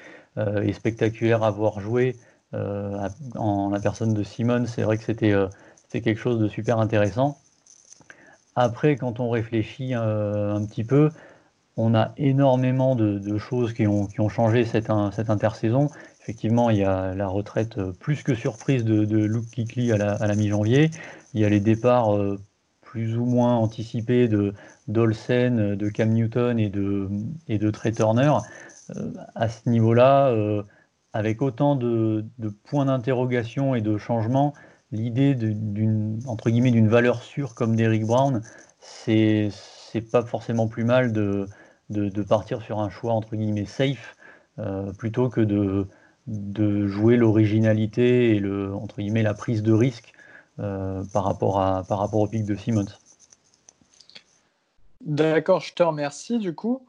et 0.64 0.72
spectaculaire 0.72 1.44
à 1.44 1.52
voir 1.52 1.78
jouer 1.78 2.16
en 2.52 3.70
la 3.70 3.78
personne 3.78 4.14
de 4.14 4.24
Simon, 4.24 4.66
c'est 4.66 4.82
vrai 4.82 4.98
que 4.98 5.04
c'était 5.04 5.30
quelque 5.92 6.18
chose 6.18 6.40
de 6.40 6.48
super 6.48 6.80
intéressant. 6.80 7.38
Après, 8.56 8.96
quand 8.96 9.20
on 9.20 9.30
réfléchit 9.30 9.94
un 9.94 10.66
petit 10.66 10.82
peu, 10.82 11.10
on 11.76 11.94
a 11.94 12.14
énormément 12.16 12.96
de, 12.96 13.38
choses 13.38 13.74
qui 13.74 13.86
ont, 13.86 14.06
qui 14.06 14.20
ont, 14.20 14.28
changé 14.28 14.64
cette, 14.64 14.90
cette, 15.12 15.30
intersaison. 15.30 15.88
Effectivement, 16.20 16.68
il 16.68 16.78
y 16.78 16.84
a 16.84 17.14
la 17.14 17.28
retraite 17.28 17.80
plus 18.00 18.24
que 18.24 18.34
surprise 18.34 18.82
de, 18.82 19.04
de 19.04 19.18
Luke 19.18 19.50
Kikli 19.52 19.92
à 19.92 19.98
la, 19.98 20.18
la 20.18 20.34
mi-janvier. 20.34 20.90
Il 21.32 21.42
y 21.42 21.44
a 21.44 21.48
les 21.48 21.60
départs 21.60 22.18
plus 22.94 23.18
ou 23.18 23.24
moins 23.24 23.56
anticipé 23.56 24.28
de 24.28 24.54
d'Olsen, 24.86 25.74
de 25.74 25.88
Cam 25.88 26.10
Newton 26.10 26.60
et 26.60 26.68
de, 26.68 27.08
et 27.48 27.58
de 27.58 27.68
Trey 27.72 27.90
Turner. 27.90 28.30
Euh, 28.94 29.10
à 29.34 29.48
ce 29.48 29.68
niveau-là, 29.68 30.28
euh, 30.28 30.62
avec 31.12 31.42
autant 31.42 31.74
de, 31.74 32.24
points 32.62 32.84
d'interrogation 32.84 33.74
et 33.74 33.80
de 33.80 33.98
changements, 33.98 34.54
l'idée 34.92 35.34
d'une 35.34 36.20
entre 36.28 36.50
guillemets 36.50 36.70
d'une 36.70 36.86
valeur 36.86 37.20
sûre 37.20 37.56
comme 37.56 37.74
Derrick 37.74 38.06
Brown, 38.06 38.42
c'est 38.78 39.48
c'est 39.50 40.08
pas 40.12 40.22
forcément 40.22 40.68
plus 40.68 40.84
mal 40.84 41.12
de, 41.12 41.48
de, 41.90 42.22
partir 42.22 42.62
sur 42.62 42.78
un 42.78 42.90
choix 42.90 43.12
entre 43.12 43.34
guillemets 43.34 43.66
safe 43.66 44.14
plutôt 44.98 45.28
que 45.28 45.40
de, 45.40 45.88
de 46.28 46.86
jouer 46.86 47.16
l'originalité 47.16 48.36
et 48.36 48.38
le, 48.38 48.72
entre 48.72 49.00
guillemets, 49.00 49.24
la 49.24 49.34
prise 49.34 49.64
de 49.64 49.72
risque 49.72 50.14
par, 50.56 51.25
rapport 51.25 51.61
à, 51.61 51.84
par 51.84 51.99
rapport 51.99 52.20
au 52.20 52.26
pic 52.26 52.44
de 52.44 52.54
Simmons. 52.54 52.87
D'accord, 55.00 55.61
je 55.61 55.75
te 55.75 55.82
remercie 55.82 56.38
du 56.38 56.54
coup. 56.54 56.87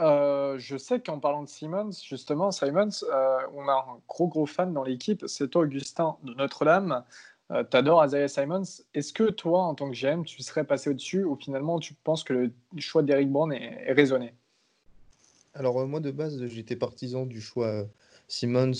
Euh, 0.00 0.58
je 0.58 0.76
sais 0.76 1.00
qu'en 1.00 1.20
parlant 1.20 1.42
de 1.42 1.48
Simmons, 1.48 1.92
justement, 2.04 2.50
Simons, 2.50 2.88
euh, 3.04 3.38
on 3.54 3.68
a 3.68 3.72
un 3.72 4.00
gros 4.08 4.26
gros 4.26 4.46
fan 4.46 4.72
dans 4.72 4.82
l'équipe, 4.82 5.24
c'est 5.28 5.48
toi 5.48 5.62
Augustin 5.62 6.16
de 6.24 6.34
Notre-Dame. 6.34 7.04
Euh, 7.52 7.62
tu 7.70 7.76
adores 7.76 8.04
Isaiah 8.06 8.26
Simons. 8.26 8.64
Est-ce 8.94 9.12
que 9.12 9.30
toi, 9.30 9.62
en 9.62 9.74
tant 9.74 9.88
que 9.90 9.94
GM, 9.94 10.24
tu 10.24 10.42
serais 10.42 10.64
passé 10.64 10.90
au-dessus 10.90 11.24
ou 11.24 11.36
finalement 11.36 11.78
tu 11.78 11.94
penses 11.94 12.24
que 12.24 12.32
le 12.32 12.52
choix 12.78 13.02
d'Eric 13.02 13.30
Brown 13.30 13.52
est, 13.52 13.92
raisonné? 13.92 14.34
Alors 15.52 15.86
moi 15.86 16.00
de 16.00 16.10
base, 16.10 16.44
j'étais 16.46 16.74
partisan 16.74 17.26
du 17.26 17.40
choix 17.40 17.84
Simmons, 18.26 18.72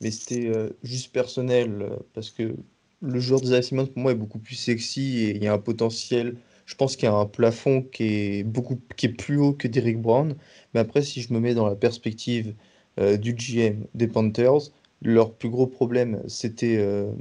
mais 0.00 0.10
c'était 0.10 0.50
juste 0.82 1.12
personnel 1.12 1.98
parce 2.14 2.30
que 2.30 2.54
le 3.02 3.20
joueur 3.20 3.40
d'Isaiah 3.40 3.62
Simmons 3.62 3.86
pour 3.86 3.98
moi 3.98 4.12
est 4.12 4.16
beaucoup 4.16 4.38
plus 4.38 4.54
sexy 4.54 5.18
et 5.24 5.36
il 5.36 5.42
y 5.42 5.48
a 5.48 5.52
un 5.52 5.58
potentiel 5.58 6.36
je 6.66 6.74
pense 6.74 6.96
qu'il 6.96 7.04
y 7.04 7.12
a 7.12 7.14
un 7.14 7.26
plafond 7.26 7.82
qui 7.82 8.04
est, 8.04 8.44
beaucoup, 8.44 8.80
qui 8.96 9.06
est 9.06 9.12
plus 9.12 9.36
haut 9.36 9.52
que 9.52 9.68
Derrick 9.68 10.00
Brown. 10.00 10.34
Mais 10.72 10.80
après, 10.80 11.02
si 11.02 11.20
je 11.20 11.32
me 11.32 11.40
mets 11.40 11.54
dans 11.54 11.66
la 11.66 11.76
perspective 11.76 12.54
euh, 12.98 13.16
du 13.16 13.34
GM 13.34 13.84
des 13.94 14.08
Panthers, 14.08 14.70
leur 15.02 15.34
plus 15.34 15.50
gros 15.50 15.66
problème, 15.66 16.22
c'était 16.28 16.76
euh, 16.78 17.12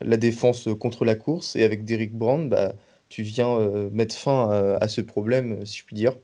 la 0.00 0.16
défense 0.16 0.68
contre 0.80 1.04
la 1.04 1.14
course. 1.14 1.54
Et 1.56 1.64
avec 1.64 1.84
Derrick 1.84 2.12
Brown, 2.12 2.48
bah, 2.48 2.74
tu 3.08 3.22
viens 3.22 3.56
euh, 3.58 3.90
mettre 3.92 4.16
fin 4.16 4.50
à, 4.80 4.88
ce 4.88 5.00
problème, 5.00 5.64
si 5.66 5.78
je 5.78 5.84
puis 5.84 5.96
dire. 5.96 6.16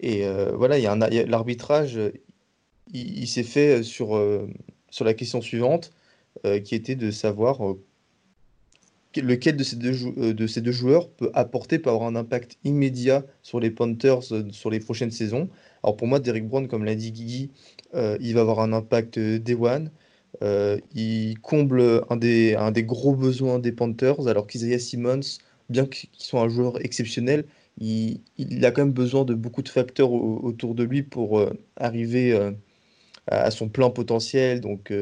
Et 0.00 0.24
voilà, 0.54 0.78
il 0.78 0.84
y 0.84 0.86
a 0.86 0.94
l'arbitrage, 0.94 1.98
il, 2.92 3.18
il 3.18 3.26
s'est 3.26 3.42
fait 3.42 3.82
sur, 3.82 4.10
sur 4.90 5.04
la 5.04 5.12
question 5.14 5.40
suivante, 5.40 5.90
qui 6.64 6.76
était 6.76 6.94
de 6.94 7.10
savoir 7.10 7.60
lequel 9.20 9.56
de 9.56 9.64
ces, 9.64 9.76
deux 9.76 9.94
euh, 10.18 10.34
de 10.34 10.46
ces 10.46 10.60
deux 10.60 10.72
joueurs 10.72 11.08
peut 11.10 11.30
apporter, 11.34 11.78
peut 11.78 11.90
avoir 11.90 12.08
un 12.08 12.16
impact 12.16 12.58
immédiat 12.64 13.24
sur 13.42 13.60
les 13.60 13.70
Panthers 13.70 14.32
euh, 14.32 14.44
sur 14.50 14.70
les 14.70 14.80
prochaines 14.80 15.10
saisons. 15.10 15.48
Alors 15.82 15.96
pour 15.96 16.06
moi, 16.08 16.20
Derek 16.20 16.48
Brown, 16.48 16.68
comme 16.68 16.84
l'a 16.84 16.94
dit 16.94 17.12
Guigui, 17.12 17.50
euh, 17.94 18.18
il 18.20 18.34
va 18.34 18.42
avoir 18.42 18.60
un 18.60 18.72
impact 18.72 19.18
day 19.18 19.54
one. 19.54 19.90
il 20.94 21.38
comble 21.40 22.02
un 22.10 22.16
des, 22.16 22.84
gros 22.84 23.14
besoins 23.14 23.58
des 23.58 23.72
Panthers, 23.72 24.28
alors 24.28 24.46
qu'Isaiah 24.46 24.78
Simmons, 24.78 25.38
bien 25.68 25.86
qu'il 25.86 26.08
soit 26.18 26.40
un 26.40 26.48
joueur 26.48 26.84
exceptionnel, 26.84 27.44
il, 27.80 28.20
il, 28.38 28.64
a 28.64 28.70
quand 28.72 28.82
même 28.82 28.92
besoin 28.92 29.24
de 29.24 29.34
beaucoup 29.34 29.62
de 29.62 29.68
facteurs 29.68 30.12
autour 30.12 30.74
de 30.74 30.82
lui 30.82 31.02
pour 31.02 31.44
arriver 31.76 32.52
à, 33.28 33.50
son 33.50 33.68
plein 33.68 33.90
potentiel. 33.90 34.60
Donc 34.60 34.92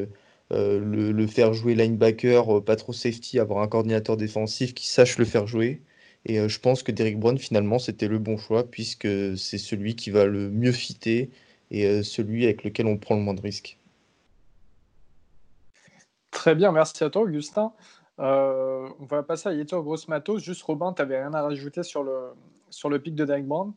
euh, 0.52 0.78
le, 0.78 1.26
faire 1.26 1.52
jouer 1.52 1.74
linebacker, 1.74 2.58
euh, 2.58 2.60
pas 2.60 2.76
trop 2.76 2.92
safety, 2.92 3.40
avoir 3.40 3.62
un 3.62 3.68
coordinateur 3.68 4.16
défensif 4.16 4.74
qui 4.74 4.86
sache 4.86 5.18
le 5.18 5.24
faire 5.24 5.46
jouer. 5.46 5.82
Et 6.24 6.38
euh, 6.38 6.48
je 6.48 6.60
pense 6.60 6.82
que 6.82 6.92
Derrick 6.92 7.18
Brown, 7.18 7.36
finalement, 7.36 7.78
c'était 7.78 8.08
le 8.08 8.18
bon 8.18 8.36
choix, 8.36 8.64
puisque 8.64 9.08
c'est 9.36 9.58
celui 9.58 9.96
qui 9.96 10.10
va 10.10 10.26
le 10.26 10.48
mieux 10.50 10.72
fitter 10.72 11.30
et 11.72 12.04
celui 12.04 12.44
avec 12.44 12.62
lequel 12.62 12.86
on 12.86 12.96
prend 12.96 13.16
le 13.16 13.22
moins 13.22 13.34
de 13.34 13.40
risques. 13.40 13.76
Très 16.30 16.54
bien, 16.54 16.70
merci 16.70 17.02
à 17.02 17.10
toi, 17.10 17.22
Augustin. 17.22 17.72
on 18.18 19.06
va 19.08 19.24
passer 19.24 19.48
à 19.48 19.52
Yetur 19.52 19.82
Gross 19.82 20.06
Matos. 20.06 20.40
Juste, 20.44 20.62
Robin, 20.62 20.92
tu 20.92 21.02
n'avais 21.02 21.18
rien 21.18 21.34
à 21.34 21.42
rajouter 21.42 21.82
sur 21.82 22.04
le, 22.04 22.34
sur 22.70 22.88
le 22.88 23.00
pic 23.00 23.16
de 23.16 23.24
Derrick 23.24 23.46
Brown? 23.46 23.72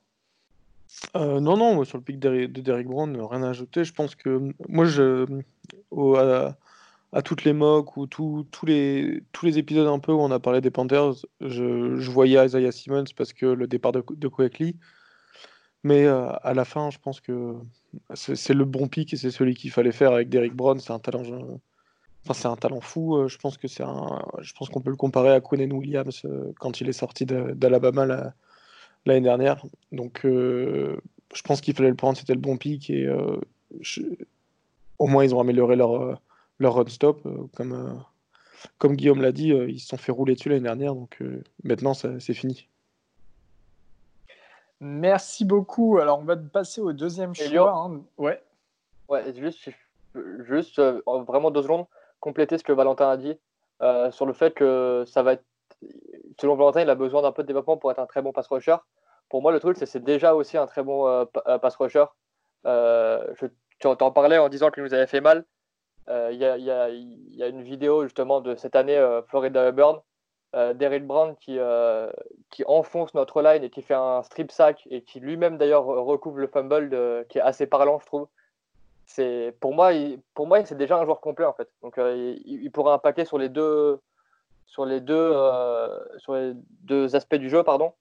Non, 1.16 1.58
non, 1.58 1.84
sur 1.86 1.98
le 1.98 2.04
pic 2.04 2.20
de 2.20 2.46
Derrick 2.48 2.88
Brown, 2.88 3.16
rien 3.20 3.44
à 3.44 3.50
ajouter. 3.50 3.84
Je 3.84 3.94
pense 3.94 4.16
que 4.16 4.54
moi, 4.68 4.86
je, 4.86 5.26
à, 7.12 7.22
toutes 7.22 7.44
les 7.44 7.54
mocks 7.54 7.98
ou 7.98 8.08
tous 8.08 8.46
les, 8.66 9.22
épisodes 9.44 9.88
un 9.88 10.00
peu 10.00 10.12
où 10.12 10.20
on 10.20 10.32
a 10.32 10.40
parlé 10.40 10.62
des 10.62 10.72
Panthers, 10.72 11.26
je, 11.42 12.10
voyais 12.10 12.46
Isaiah 12.46 12.72
Simmons 12.72 13.06
parce 13.16 13.34
que 13.34 13.46
le 13.46 13.68
départ 13.68 13.92
de, 13.92 14.04
de 14.10 14.30
Lee. 14.60 14.76
Mais 15.84 16.06
euh, 16.06 16.32
à 16.44 16.54
la 16.54 16.66
fin, 16.66 16.90
je 16.90 16.98
pense 17.00 17.22
que 17.22 17.56
c'est 18.14 18.54
le 18.54 18.66
bon 18.66 18.88
pic 18.88 19.14
et 19.14 19.18
c'est 19.18 19.32
celui 19.32 19.56
qu'il 19.56 19.72
fallait 19.72 19.94
faire 19.94 20.12
avec 20.12 20.30
Derrick 20.30 20.54
Brown. 20.54 20.80
C'est 20.80 20.92
un 20.92 21.00
talent, 21.00 21.24
fou. 22.82 23.16
Euh, 23.16 23.28
je 23.30 23.38
pense 23.38 23.58
que 23.58 23.68
c'est 23.68 23.84
je 24.42 24.54
pense 24.54 24.70
qu'on 24.70 24.82
peut 24.82 24.90
le 24.90 24.98
comparer 24.98 25.32
à 25.32 25.40
Quinn 25.40 25.72
Williams 25.72 26.22
euh, 26.26 26.52
quand 26.60 26.82
il 26.82 26.90
est 26.90 26.94
sorti 26.94 27.26
d'Alabama 27.26 28.34
l'année 29.06 29.22
dernière. 29.22 29.66
Donc, 29.92 30.22
je 30.24 31.42
pense 31.44 31.62
qu'il 31.62 31.76
fallait 31.76 31.90
le 31.90 31.96
prendre. 31.96 32.18
C'était 32.18 32.34
le 32.34 32.40
bon 32.40 32.58
pic 32.58 32.90
et 32.90 33.08
au 35.00 35.08
moins 35.08 35.24
ils 35.24 35.34
ont 35.34 35.40
amélioré 35.40 35.76
leur, 35.76 35.96
euh, 35.96 36.16
leur 36.60 36.76
run 36.76 36.88
stop. 36.88 37.26
Euh, 37.26 37.48
comme, 37.56 37.74
euh, 37.74 37.94
comme 38.78 38.96
Guillaume 38.96 39.22
l'a 39.22 39.32
dit, 39.32 39.50
ils 39.50 39.80
se 39.80 39.88
sont 39.88 39.98
fait 39.98 40.12
rouler 40.12 40.36
dessus 40.36 40.50
l'année 40.50 40.62
dernière, 40.62 40.94
donc 40.94 41.24
maintenant 41.64 41.94
c'est 41.94 42.34
fini. 42.34 42.68
Merci 44.82 45.46
beaucoup. 45.46 45.98
Alors 45.98 46.20
on 46.20 46.24
va 46.24 46.36
passer 46.36 46.82
au 46.82 46.92
deuxième 46.92 47.34
choix. 47.34 47.74
Hein. 47.74 48.02
Ouais. 48.18 48.42
Ouais, 49.08 49.34
juste, 49.34 49.70
juste 50.42 50.82
vraiment 51.06 51.52
deux 51.52 51.64
secondes, 51.64 51.86
compléter 52.20 52.58
ce 52.58 52.64
que 52.64 52.74
Valentin 52.74 53.10
a 53.10 53.18
dit 53.18 53.38
sur 54.12 54.26
le 54.26 54.34
fait 54.34 54.54
que 54.54 55.06
ça 55.08 55.24
va 55.24 55.34
être. 55.34 55.44
Selon 56.40 56.56
Valentin, 56.56 56.82
il 56.82 56.90
a 56.90 56.96
besoin 56.96 57.22
d'un 57.22 57.32
peu 57.32 57.44
de 57.44 57.48
développement 57.48 57.78
pour 57.78 57.92
être 57.92 58.00
un 58.00 58.06
très 58.06 58.22
bon 58.22 58.32
pass 58.32 58.48
rusher. 58.48 58.78
Pour 59.30 59.42
moi, 59.42 59.52
le 59.52 59.60
truc, 59.60 59.78
c'est 59.78 59.86
c'est 59.86 60.04
déjà 60.04 60.34
aussi 60.36 60.58
un 60.58 60.66
très 60.66 60.84
bon 60.84 61.28
pass 61.62 61.76
rusher. 61.76 62.06
je 62.66 63.48
tu 63.80 63.88
en 63.88 64.12
parlais 64.12 64.38
en 64.38 64.50
disant 64.50 64.72
qu'il 64.72 64.84
nous 64.84 64.94
avait 64.94 65.08
fait 65.08 65.22
mal. 65.22 65.46
Euh, 66.10 66.30
il 66.32 66.40
y, 66.40 67.42
a, 67.44 67.48
une 67.48 67.62
vidéo 67.62 68.04
justement 68.04 68.42
de 68.42 68.56
cette 68.56 68.76
année 68.76 68.98
euh, 68.98 69.22
Florida 69.24 69.72
Burn, 69.72 70.00
euh, 70.56 70.74
Daryl 70.74 71.06
Brown 71.06 71.36
qui, 71.36 71.60
enfonce 72.66 73.14
notre 73.14 73.42
line 73.42 73.64
et 73.64 73.70
qui 73.70 73.82
fait 73.82 73.94
un 73.94 74.24
strip 74.24 74.52
sack 74.52 74.88
et 74.90 75.02
qui 75.04 75.20
lui-même 75.20 75.58
d'ailleurs 75.58 75.86
recouvre 75.86 76.40
le 76.40 76.48
fumble 76.48 77.26
qui 77.30 77.38
est 77.38 77.42
assez 77.42 77.68
parlant, 77.68 78.00
je 78.00 78.06
trouve. 78.06 78.28
Pour 79.60 79.74
moi, 79.74 79.92
pour 80.34 80.48
moi, 80.48 80.64
c'est 80.66 80.78
déjà 80.78 80.98
un 80.98 81.06
joueur 81.06 81.22
complet 81.22 81.46
en 81.46 81.54
fait. 81.54 81.70
Donc 81.82 81.96
il, 81.98 82.42
il, 82.46 82.72
pourra 82.72 82.94
impacter 82.94 83.26
sur 83.26 83.38
les 83.38 83.50
deux, 83.50 84.00
sur 84.70 84.86
les 84.86 85.02
deux, 85.02 85.34
sur 86.18 86.36
les 86.36 86.54
deux 86.84 87.16
aspects 87.16 87.36
du 87.36 87.50
jeu, 87.50 87.64
pardon. 87.64 87.94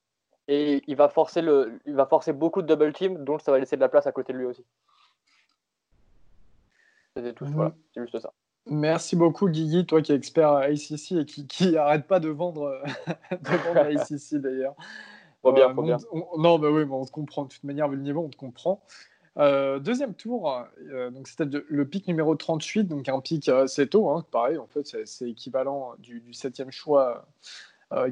Et 0.47 0.83
il 0.87 0.97
va 0.97 1.09
forcer 1.09 1.43
le, 1.43 1.81
il 1.85 1.95
va 1.95 2.07
forcer 2.07 2.33
beaucoup 2.33 2.63
de 2.63 2.67
double 2.67 2.93
team, 2.93 3.25
donc 3.25 3.43
ça 3.43 3.53
va 3.53 3.59
laisser 3.59 3.77
de 3.77 3.81
la 3.81 3.89
place 3.89 4.07
à 4.07 4.13
côté 4.13 4.33
de 4.33 4.39
lui 4.39 4.47
aussi. 4.47 4.65
Mhm. 7.17 7.73
c'est 7.93 8.01
juste 8.01 8.19
ça. 8.21 8.33
Merci 8.67 9.17
beaucoup, 9.17 9.49
Guigui, 9.49 9.87
toi 9.87 10.03
qui 10.03 10.13
es 10.13 10.15
expert 10.15 10.51
à 10.51 10.65
ACC 10.65 11.13
et 11.13 11.25
qui, 11.25 11.47
qui 11.47 11.77
arrête 11.77 12.07
pas 12.07 12.21
de 12.21 12.29
vendre, 12.29 12.83
de 13.33 13.57
vendre 13.65 13.81
ACC 13.81 14.41
d'ailleurs. 14.41 14.75
bien, 15.43 15.71
euh, 15.71 15.83
bien. 15.83 15.97
non, 16.37 16.59
bah 16.59 16.69
oui, 16.71 16.85
on 16.91 17.05
te 17.05 17.11
comprend. 17.11 17.45
De 17.45 17.49
toute 17.49 17.65
manière, 17.65 17.89
vu 17.89 17.97
le 17.97 18.03
niveau, 18.03 18.23
on 18.23 18.29
te 18.29 18.37
comprend. 18.37 18.83
Euh, 19.39 19.79
deuxième 19.79 20.15
tour, 20.15 20.53
euh, 20.91 21.11
c'était 21.25 21.59
le 21.69 21.85
pic 21.87 22.09
numéro 22.09 22.35
38, 22.35 22.85
donc 22.85 23.09
un 23.09 23.21
pic 23.21 23.49
assez 23.49 23.87
tôt, 23.87 24.11
hein, 24.11 24.25
pareil, 24.31 24.59
en 24.59 24.67
fait, 24.67 25.07
c'est 25.07 25.31
équivalent 25.31 25.95
du, 25.99 26.21
du, 26.21 26.35
septième 26.35 26.71
choix 26.71 27.27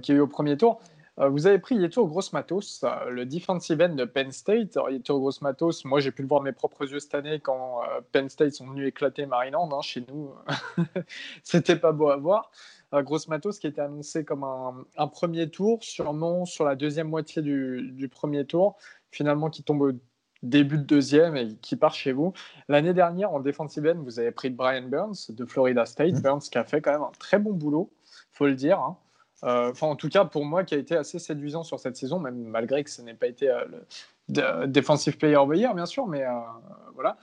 qui 0.03 0.13
a 0.13 0.15
eu 0.15 0.21
au 0.21 0.27
premier 0.27 0.57
tour. 0.57 0.81
Euh, 1.19 1.31
vous 1.31 1.47
avez 1.47 1.59
pris 1.59 1.77
Yetur 1.77 2.07
Gross-Matos, 2.07 2.85
euh, 2.85 3.11
le 3.11 3.25
defensive 3.25 3.81
end 3.81 3.95
de 3.95 4.05
Penn 4.05 4.31
State. 4.33 4.79
Yetur 4.91 5.19
Gross-Matos, 5.19 5.85
moi 5.87 5.99
j'ai 6.01 6.11
pu 6.11 6.21
le 6.23 6.29
voir 6.29 6.41
de 6.41 6.45
mes 6.45 6.53
propres 6.53 6.91
yeux 6.91 6.99
cette 6.99 7.15
année 7.15 7.41
quand 7.41 7.83
euh, 7.83 8.01
Penn 8.13 8.29
State 8.29 8.53
sont 8.53 8.67
venus 8.67 8.89
éclater 8.89 9.25
Maryland 9.25 9.71
hein, 9.73 9.81
chez 9.81 10.05
nous. 10.09 10.35
C'était 11.43 11.77
pas 11.77 11.93
beau 11.93 12.11
à 12.11 12.17
voir. 12.17 12.51
Gross-Matos 12.93 13.59
qui 13.59 13.67
était 13.67 13.81
annoncé 13.81 14.25
comme 14.25 14.45
un, 14.45 15.09
premier 15.09 15.51
tour, 15.51 15.83
sûrement 15.83 16.45
sur 16.45 16.65
la 16.65 16.77
deuxième 16.77 17.09
moitié 17.09 17.43
du, 17.43 18.09
premier 18.11 18.47
tour, 18.47 18.77
finalement 19.11 19.51
qui 19.51 19.65
tombe 19.65 19.83
au 19.83 19.93
début 20.43 20.79
de 20.79 20.85
deuxième 20.85 21.37
et 21.37 21.49
qui 21.63 21.77
part 21.77 21.95
chez 21.95 22.13
vous. 22.13 22.33
L'année 22.69 22.95
dernière, 22.95 23.33
en 23.33 23.41
defensive 23.41 23.87
end, 23.87 24.01
vous 24.03 24.19
avez 24.19 24.31
pris 24.31 24.51
Brian 24.51 24.89
Burns 24.89 25.31
de 25.31 25.45
Florida 25.45 25.87
State. 25.87 26.15
Mmh. 26.15 26.21
Burns 26.21 26.41
qui 26.41 26.59
a 26.59 26.65
fait 26.65 26.81
quand 26.81 26.93
même 26.93 27.03
un 27.03 27.13
très 27.19 27.39
bon 27.39 27.53
boulot, 27.53 27.91
faut 28.33 28.47
le 28.47 28.55
dire. 28.55 28.81
Hein. 28.81 28.97
Euh, 29.45 29.71
enfin, 29.71 29.87
en 29.87 29.97
tout 29.97 30.09
cas, 30.09 30.25
pour 30.25 30.45
moi, 30.45 30.65
qui 30.65 30.75
a 30.75 30.79
été 30.79 30.97
assez 30.97 31.19
séduisant 31.19 31.63
sur 31.63 31.79
cette 31.79 31.97
saison, 31.97 32.19
même 32.19 32.37
malgré 32.37 32.83
que 32.85 32.91
ce 32.91 33.03
n'ait 33.03 33.15
pas 33.15 33.27
été 33.27 33.51
euh, 33.51 33.65
le 34.29 34.67
Defensive 34.67 35.19
Player 35.19 35.37
of 35.37 35.51
the 35.51 35.57
Year, 35.57 35.75
bien 35.75 35.87
sûr, 35.87 36.07
mais 36.07 36.25
euh, 36.25 36.31
voilà. 36.95 37.19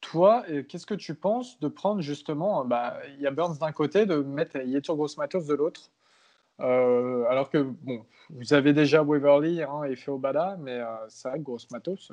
Toi, 0.00 0.44
qu'est-ce 0.68 0.86
que 0.86 0.94
tu 0.94 1.14
penses 1.14 1.60
de 1.60 1.68
prendre 1.68 2.00
justement, 2.00 2.64
bah, 2.64 2.96
il 3.14 3.20
y 3.20 3.26
a 3.28 3.30
Burns 3.30 3.58
d'un 3.58 3.70
côté, 3.70 4.04
de 4.04 4.16
mettre 4.16 4.56
Yetur 4.56 4.96
Grossmatos 4.96 5.46
de 5.46 5.54
l'autre? 5.54 5.92
Alors 6.58 7.50
que, 7.50 7.58
bon, 7.58 8.04
vous 8.30 8.52
avez 8.52 8.72
déjà 8.72 9.02
Waverly 9.04 9.62
hein, 9.62 9.84
et 9.84 9.94
Feobada, 9.94 10.56
mais 10.58 10.80
que 11.08 11.38
Grossmatos, 11.38 12.10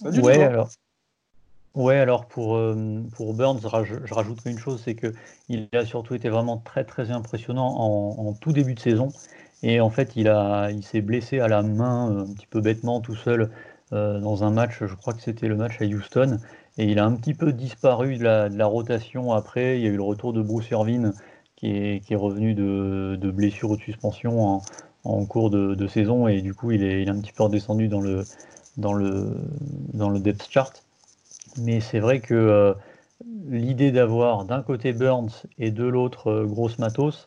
ça 0.00 0.10
ouais, 0.10 0.42
alors, 0.42 0.68
Ouais, 1.74 1.98
alors 1.98 2.26
pour, 2.26 2.56
euh, 2.56 3.02
pour 3.14 3.34
Burns, 3.34 3.60
je, 3.60 4.14
rajouterai 4.14 4.50
une 4.50 4.58
chose, 4.58 4.82
c'est 4.84 4.96
qu'il 4.96 5.68
a 5.72 5.84
surtout 5.84 6.14
été 6.14 6.28
vraiment 6.28 6.56
très 6.58 6.84
très 6.84 7.10
impressionnant 7.10 7.68
en, 7.68 8.32
tout 8.32 8.52
début 8.52 8.74
de 8.74 8.80
saison. 8.80 9.08
Et 9.62 9.80
en 9.80 9.90
fait, 9.90 10.16
il, 10.16 10.28
a, 10.28 10.70
il 10.70 10.82
s'est 10.82 11.02
blessé 11.02 11.40
à 11.40 11.48
la 11.48 11.62
main 11.62 12.10
euh, 12.10 12.22
un 12.22 12.32
petit 12.32 12.46
peu 12.46 12.60
bêtement 12.60 13.00
tout 13.00 13.16
seul 13.16 13.50
dans 13.90 14.44
un 14.44 14.50
match, 14.50 14.84
je 14.84 14.94
crois 14.94 15.14
que 15.14 15.22
c'était 15.22 15.48
le 15.48 15.56
match 15.56 15.80
à 15.80 15.86
Houston, 15.86 16.40
et 16.76 16.84
il 16.84 16.98
a 16.98 17.06
un 17.06 17.14
petit 17.14 17.32
peu 17.32 17.54
disparu 17.54 18.18
de 18.18 18.22
la, 18.22 18.66
rotation 18.66 19.32
après. 19.32 19.78
Il 19.78 19.82
y 19.82 19.86
a 19.86 19.90
eu 19.90 19.96
le 19.96 20.02
retour 20.02 20.34
de 20.34 20.42
Bruce 20.42 20.68
Irvin 20.70 21.12
qui 21.56 21.70
est, 21.70 22.14
revenu 22.14 22.52
de, 22.52 23.16
de, 23.18 23.30
blessure 23.30 23.70
ou 23.70 23.76
de 23.78 23.82
suspension 23.82 24.60
en, 25.04 25.24
cours 25.24 25.48
de, 25.48 25.86
saison, 25.86 26.28
et 26.28 26.42
du 26.42 26.52
coup 26.52 26.70
il 26.70 26.84
est, 26.84 27.08
un 27.08 27.18
petit 27.18 27.32
peu 27.32 27.44
redescendu 27.44 27.88
dans 27.88 28.02
le, 28.02 28.24
dans 28.78 28.94
le, 28.94 29.36
dans 29.92 30.08
le 30.08 30.18
depth 30.18 30.46
chart. 30.50 30.82
Mais 31.58 31.80
c'est 31.80 32.00
vrai 32.00 32.20
que 32.20 32.74
l'idée 33.48 33.90
d'avoir 33.90 34.44
d'un 34.44 34.62
côté 34.62 34.92
Burns 34.92 35.30
et 35.58 35.70
de 35.70 35.84
l'autre 35.84 36.28
euh, 36.28 36.46
Grosse 36.46 36.78
Matos, 36.78 37.26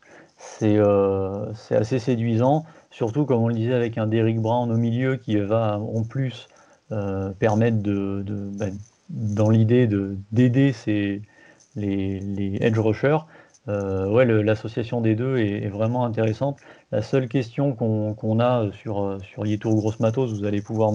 euh, 0.63 1.51
c'est 1.53 1.75
assez 1.75 1.99
séduisant, 1.99 2.65
surtout 2.89 3.25
comme 3.25 3.41
on 3.41 3.47
le 3.47 3.53
disait 3.53 3.73
avec 3.73 3.97
un 3.97 4.07
Derrick 4.07 4.39
Brown 4.39 4.71
au 4.71 4.77
milieu 4.77 5.17
qui 5.17 5.37
va 5.37 5.79
en 5.79 6.03
plus 6.03 6.47
euh, 6.91 7.31
permettre 7.31 7.77
de, 7.77 8.23
bah, 8.57 8.67
dans 9.09 9.49
l'idée 9.49 9.87
d'aider 10.31 10.73
les, 10.85 11.21
les, 11.75 12.57
edge 12.61 12.79
rushers. 12.79 13.19
ouais, 13.67 14.25
l'association 14.25 15.01
des 15.01 15.15
deux 15.15 15.37
est, 15.37 15.67
vraiment 15.67 16.05
intéressante. 16.05 16.57
La 16.91 17.01
seule 17.01 17.27
question 17.27 17.73
qu'on 17.73 18.39
a 18.39 18.71
sur, 18.71 19.17
sur 19.21 19.45
Yetour 19.45 19.75
Grosse 19.75 19.99
Matos, 19.99 20.33
vous 20.33 20.45
allez 20.45 20.61
pouvoir 20.61 20.91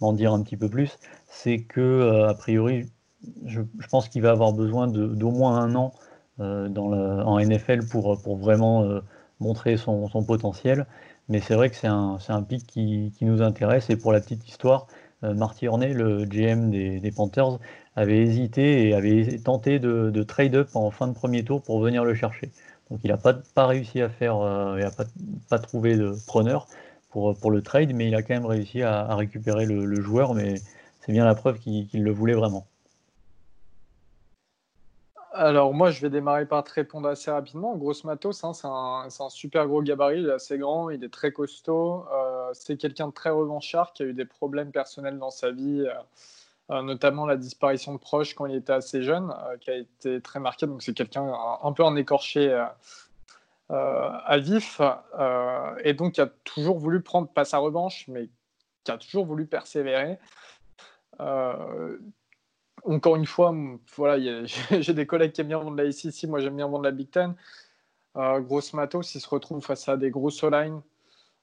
m'en 0.00 0.12
dire 0.12 0.32
un 0.32 0.42
petit 0.42 0.56
peu 0.56 0.68
plus, 0.68 0.98
c'est 1.28 1.58
que, 1.58 2.24
a 2.28 2.34
priori, 2.34 2.86
je, 3.46 3.60
pense 3.90 4.08
qu'il 4.08 4.22
va 4.22 4.30
avoir 4.30 4.52
besoin 4.52 4.86
d'au 4.88 5.30
moins 5.30 5.58
un 5.58 5.74
an 5.74 5.92
euh, 6.40 6.68
dans 6.68 6.92
en 6.92 7.40
NFL 7.40 7.86
pour, 7.86 8.20
pour 8.22 8.36
vraiment 8.36 8.84
euh, 8.84 9.00
montrer 9.40 9.76
son, 9.76 10.08
potentiel. 10.26 10.86
Mais 11.28 11.40
c'est 11.40 11.54
vrai 11.54 11.68
que 11.70 11.76
c'est 11.76 11.88
un, 11.88 12.18
un, 12.28 12.42
pic 12.42 12.66
qui, 12.66 13.12
qui, 13.16 13.24
nous 13.24 13.42
intéresse. 13.42 13.90
Et 13.90 13.96
pour 13.96 14.12
la 14.12 14.20
petite 14.20 14.48
histoire, 14.48 14.86
euh, 15.24 15.34
Marty 15.34 15.68
Hornet, 15.68 15.92
le 15.92 16.24
GM 16.24 16.70
des, 16.70 17.12
Panthers, 17.14 17.58
avait 17.96 18.18
hésité 18.18 18.88
et 18.88 18.94
avait 18.94 19.38
tenté 19.38 19.78
de, 19.80 20.22
trade 20.22 20.54
up 20.54 20.68
en 20.74 20.90
fin 20.90 21.08
de 21.08 21.12
premier 21.12 21.44
tour 21.44 21.62
pour 21.62 21.80
venir 21.80 22.04
le 22.04 22.14
chercher. 22.14 22.50
Donc 22.90 23.00
il 23.04 23.10
n'a 23.10 23.16
pas, 23.18 23.34
pas 23.54 23.66
réussi 23.66 24.00
à 24.00 24.08
faire, 24.08 24.36
il 24.78 24.82
n'a 24.82 24.90
pas, 24.90 25.04
pas 25.50 25.58
trouvé 25.58 25.96
de 25.96 26.14
preneur 26.26 26.68
pour, 27.08 27.36
pour 27.38 27.50
le 27.50 27.62
trade, 27.62 27.92
mais 27.94 28.08
il 28.08 28.14
a 28.14 28.22
quand 28.22 28.34
même 28.34 28.46
réussi 28.46 28.82
à, 28.82 29.14
récupérer 29.14 29.66
le, 29.66 30.00
joueur. 30.00 30.34
Mais 30.34 30.54
c'est 31.00 31.12
bien 31.12 31.24
la 31.24 31.34
preuve 31.34 31.58
qu'il 31.58 31.88
le 31.92 32.10
voulait 32.10 32.34
vraiment. 32.34 32.66
Alors 35.38 35.72
moi, 35.72 35.92
je 35.92 36.00
vais 36.00 36.10
démarrer 36.10 36.46
par 36.46 36.64
te 36.64 36.72
répondre 36.72 37.08
assez 37.08 37.30
rapidement. 37.30 37.76
Grosse 37.76 38.02
matos, 38.02 38.42
c'est 38.52 38.66
un, 38.66 39.28
super 39.30 39.68
gros 39.68 39.82
gabarit, 39.82 40.20
il 40.20 40.26
est 40.26 40.32
assez 40.32 40.58
grand, 40.58 40.90
il 40.90 41.04
est 41.04 41.12
très 41.12 41.30
costaud. 41.30 42.06
Euh, 42.12 42.50
c'est 42.54 42.76
quelqu'un 42.76 43.06
de 43.06 43.12
très 43.12 43.30
revanchard 43.30 43.92
qui 43.92 44.02
a 44.02 44.06
eu 44.06 44.14
des 44.14 44.24
problèmes 44.24 44.72
personnels 44.72 45.18
dans 45.18 45.30
sa 45.30 45.52
vie, 45.52 45.84
euh, 45.86 45.94
euh, 46.72 46.82
notamment 46.82 47.24
la 47.24 47.36
disparition 47.36 47.92
de 47.92 47.98
proches 47.98 48.34
quand 48.34 48.46
il 48.46 48.56
était 48.56 48.72
assez 48.72 49.02
jeune, 49.02 49.32
qui 49.60 49.70
a 49.70 49.76
été 49.76 50.20
très 50.20 50.40
marqué. 50.40 50.66
Donc 50.66 50.82
c'est 50.82 50.92
quelqu'un 50.94 51.32
un, 51.62 51.72
peu 51.72 51.84
en 51.84 51.94
écorché 51.94 52.66
à 53.70 54.38
vif, 54.38 54.80
et 55.84 55.94
donc 55.94 56.14
qui 56.14 56.20
a 56.20 56.26
toujours 56.44 56.78
voulu 56.78 57.02
prendre 57.02 57.28
pas 57.28 57.44
sa 57.44 57.58
revanche, 57.58 58.06
mais 58.08 58.28
qui 58.84 58.90
a 58.90 58.98
toujours 58.98 59.26
voulu 59.26 59.46
persévérer 59.46 60.18
encore 62.84 63.16
une 63.16 63.26
fois, 63.26 63.54
voilà, 63.96 64.44
j'ai 64.80 64.94
des 64.94 65.06
collègues 65.06 65.32
qui 65.32 65.40
aiment 65.40 65.48
bien 65.48 65.58
vendre 65.58 65.76
la 65.76 65.90
SEC, 65.90 66.28
moi 66.28 66.40
j'aime 66.40 66.56
bien 66.56 66.66
vendre 66.66 66.84
la 66.84 66.90
Big 66.90 67.10
Ten. 67.10 67.34
Euh, 68.16 68.40
grosse 68.40 68.72
matos, 68.72 69.14
il 69.14 69.20
se 69.20 69.28
retrouve 69.28 69.64
face 69.64 69.88
à 69.88 69.96
des 69.96 70.10
grosses 70.10 70.42
line, 70.42 70.80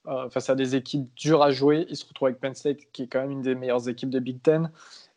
euh, 0.07 0.29
face 0.29 0.49
à 0.49 0.55
des 0.55 0.75
équipes 0.75 1.13
dures 1.15 1.43
à 1.43 1.51
jouer. 1.51 1.85
Il 1.89 1.95
se 1.95 2.05
retrouve 2.05 2.27
avec 2.27 2.39
Penn 2.39 2.55
State, 2.55 2.79
qui 2.91 3.03
est 3.03 3.07
quand 3.07 3.21
même 3.21 3.31
une 3.31 3.41
des 3.41 3.55
meilleures 3.55 3.87
équipes 3.87 4.09
de 4.09 4.19
Big 4.19 4.41
Ten. 4.41 4.71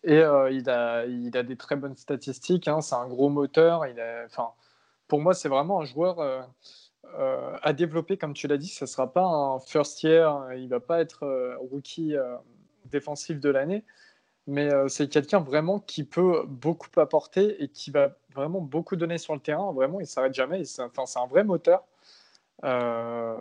Et 0.04 0.18
euh, 0.18 0.50
il, 0.50 0.68
a, 0.70 1.06
il 1.06 1.36
a 1.36 1.42
des 1.42 1.56
très 1.56 1.76
bonnes 1.76 1.96
statistiques. 1.96 2.68
Hein. 2.68 2.80
c'est 2.80 2.94
un 2.94 3.08
gros 3.08 3.28
moteur. 3.28 3.86
Il 3.86 4.00
enfin, 4.26 4.50
pour 5.08 5.20
moi, 5.20 5.34
c'est 5.34 5.48
vraiment 5.48 5.80
un 5.80 5.84
joueur 5.84 6.46
à 7.62 7.72
développer, 7.72 8.16
comme 8.16 8.34
tu 8.34 8.46
l'as 8.46 8.56
dit. 8.56 8.68
Ce 8.68 8.84
ne 8.84 8.86
sera 8.86 9.12
pas 9.12 9.24
un 9.24 9.58
first 9.60 10.02
year. 10.02 10.52
Il 10.54 10.64
ne 10.64 10.68
va 10.68 10.80
pas 10.80 11.00
être 11.00 11.56
rookie 11.70 12.14
défensif 12.90 13.40
de 13.40 13.50
l'année 13.50 13.84
mais 14.48 14.72
euh, 14.72 14.88
c'est 14.88 15.08
quelqu'un 15.08 15.40
vraiment 15.40 15.78
qui 15.78 16.04
peut 16.04 16.42
beaucoup 16.48 16.88
apporter 16.96 17.62
et 17.62 17.68
qui 17.68 17.90
va 17.90 18.16
vraiment 18.34 18.62
beaucoup 18.62 18.96
donner 18.96 19.18
sur 19.18 19.34
le 19.34 19.40
terrain. 19.40 19.72
Vraiment, 19.72 20.00
il 20.00 20.06
s'arrête 20.06 20.32
jamais. 20.32 20.64
C'est 20.64 20.82
un 20.82 21.26
vrai 21.26 21.44
moteur. 21.44 21.84
Euh, 22.64 23.36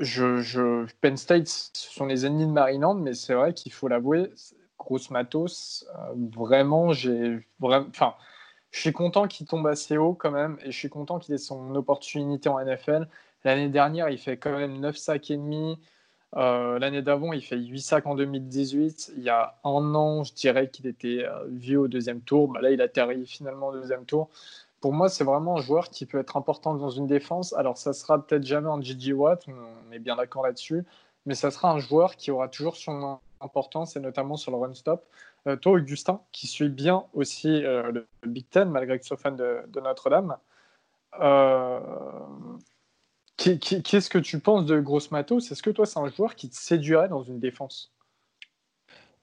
je, 0.00 0.84
Penn 1.00 1.16
State, 1.16 1.46
ce 1.46 1.92
sont 1.92 2.06
les 2.06 2.26
ennemis 2.26 2.46
de 2.46 2.50
Maryland, 2.50 2.96
mais 2.96 3.14
c'est 3.14 3.34
vrai 3.34 3.54
qu'il 3.54 3.72
faut 3.72 3.86
l'avouer, 3.86 4.32
grosse 4.78 5.10
matos. 5.10 5.86
Euh, 5.94 6.14
vraiment, 6.36 6.92
j'ai 6.92 7.38
enfin, 7.62 8.14
je 8.74 8.80
suis 8.80 8.92
content 8.92 9.28
qu'il 9.28 9.46
tombe 9.46 9.68
assez 9.68 9.96
haut 9.96 10.14
quand 10.14 10.32
même, 10.32 10.58
et 10.64 10.72
je 10.72 10.76
suis 10.76 10.88
content 10.88 11.20
qu'il 11.20 11.32
ait 11.32 11.38
son 11.38 11.76
opportunité 11.76 12.48
en 12.48 12.58
NFL. 12.58 13.08
L'année 13.44 13.68
dernière, 13.68 14.08
il 14.08 14.18
fait 14.18 14.36
quand 14.36 14.50
même 14.50 14.80
9 14.80 14.96
sacs 14.96 15.30
et 15.30 15.36
demi. 15.36 15.78
Euh, 16.36 16.80
l'année 16.80 17.00
d'avant, 17.00 17.32
il 17.32 17.40
fait 17.40 17.56
8 17.56 17.80
sacs 17.80 18.06
en 18.06 18.16
2018. 18.16 19.12
Il 19.16 19.22
y 19.22 19.30
a 19.30 19.54
un 19.62 19.94
an, 19.94 20.24
je 20.24 20.34
dirais 20.34 20.70
qu'il 20.70 20.88
était 20.88 21.24
euh, 21.24 21.44
vieux 21.50 21.78
au 21.78 21.88
deuxième 21.88 22.20
tour. 22.20 22.48
Bah, 22.48 22.60
là, 22.60 22.72
il 22.72 22.80
a 22.80 22.86
atterri 22.86 23.24
finalement 23.26 23.68
au 23.68 23.72
deuxième 23.74 24.06
tour. 24.06 24.28
Pour 24.80 24.92
moi, 24.92 25.08
c'est 25.08 25.22
vraiment 25.22 25.58
un 25.58 25.60
joueur 25.60 25.88
qui 25.90 26.04
peut 26.04 26.18
être 26.18 26.36
important 26.36 26.74
dans 26.74 26.90
une 26.90 27.06
défense. 27.06 27.52
Alors, 27.52 27.78
ça 27.78 27.92
sera 27.92 28.26
peut-être 28.26 28.44
jamais 28.44 28.70
un 28.70 28.82
Gigi 28.82 29.12
Watt, 29.12 29.46
on 29.46 29.92
est 29.92 30.00
bien 30.00 30.16
d'accord 30.16 30.42
là-dessus, 30.42 30.84
mais 31.26 31.36
ça 31.36 31.52
sera 31.52 31.70
un 31.70 31.78
joueur 31.78 32.16
qui 32.16 32.32
aura 32.32 32.48
toujours 32.48 32.76
son 32.76 33.20
importance, 33.40 33.94
et 33.94 34.00
notamment 34.00 34.36
sur 34.36 34.50
le 34.50 34.56
run-stop. 34.56 35.06
Euh, 35.46 35.56
toi, 35.56 35.72
Augustin, 35.72 36.20
qui 36.32 36.46
suit 36.46 36.68
bien 36.68 37.04
aussi 37.12 37.60
le 37.60 38.06
Big 38.26 38.48
Ten, 38.48 38.70
malgré 38.70 38.98
que 38.98 39.02
tu 39.02 39.08
sois 39.08 39.16
fan 39.16 39.36
de, 39.36 39.80
Notre-Dame, 39.80 40.36
Qu'est-ce 43.36 44.08
que 44.08 44.18
tu 44.18 44.38
penses 44.38 44.64
de 44.64 44.80
Gross 44.80 45.10
Matos 45.10 45.50
Est-ce 45.50 45.62
que 45.62 45.70
toi, 45.70 45.86
c'est 45.86 45.98
un 45.98 46.08
joueur 46.08 46.34
qui 46.34 46.48
te 46.48 46.56
séduirait 46.56 47.08
dans 47.08 47.22
une 47.22 47.40
défense? 47.40 47.92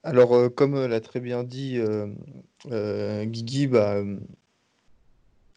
Alors, 0.04 0.34
euh, 0.34 0.48
comme 0.48 0.74
euh, 0.74 0.88
l'a 0.88 1.00
très 1.00 1.20
bien 1.20 1.44
dit 1.44 1.78
euh, 1.78 3.24
Guigui, 3.24 3.68
bah, 3.68 4.02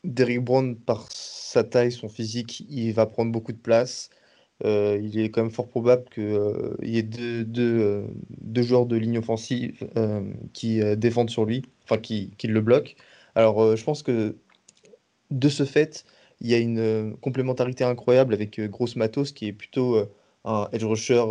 Derrick 0.04 0.42
Brown, 0.42 0.76
par 0.76 1.08
sa 1.12 1.64
taille, 1.64 1.92
son 1.92 2.10
physique, 2.10 2.64
il 2.70 2.94
va 2.94 3.08
prendre 3.08 3.32
beaucoup 3.32 3.52
de 3.52 3.58
place. 3.58 4.10
Il 4.64 5.20
est 5.20 5.30
quand 5.30 5.42
même 5.42 5.52
fort 5.52 5.68
probable 5.68 6.06
qu'il 6.14 6.70
y 6.84 6.98
ait 6.98 7.04
deux, 7.04 8.08
joueurs 8.56 8.86
de 8.86 8.96
ligne 8.96 9.18
offensive 9.18 9.88
qui 10.54 10.80
défendent 10.96 11.30
sur 11.30 11.46
lui, 11.46 11.64
enfin 11.84 11.98
qui, 11.98 12.32
qui 12.38 12.48
le 12.48 12.62
bloquent. 12.62 12.94
Alors, 13.36 13.76
je 13.76 13.84
pense 13.84 14.02
que 14.02 14.36
de 15.32 15.50
ce 15.50 15.66
fait, 15.66 16.06
il 16.42 16.50
y 16.50 16.54
a 16.54 16.60
une 16.60 16.80
euh, 16.80 17.12
complémentarité 17.22 17.84
incroyable 17.84 18.34
avec 18.34 18.60
euh, 18.60 18.68
Gross 18.68 18.96
Matos, 18.96 19.32
qui 19.32 19.48
est 19.48 19.54
plutôt 19.54 19.96
euh, 19.96 20.12
un 20.44 20.68
edge 20.72 20.84
rusher 20.84 21.24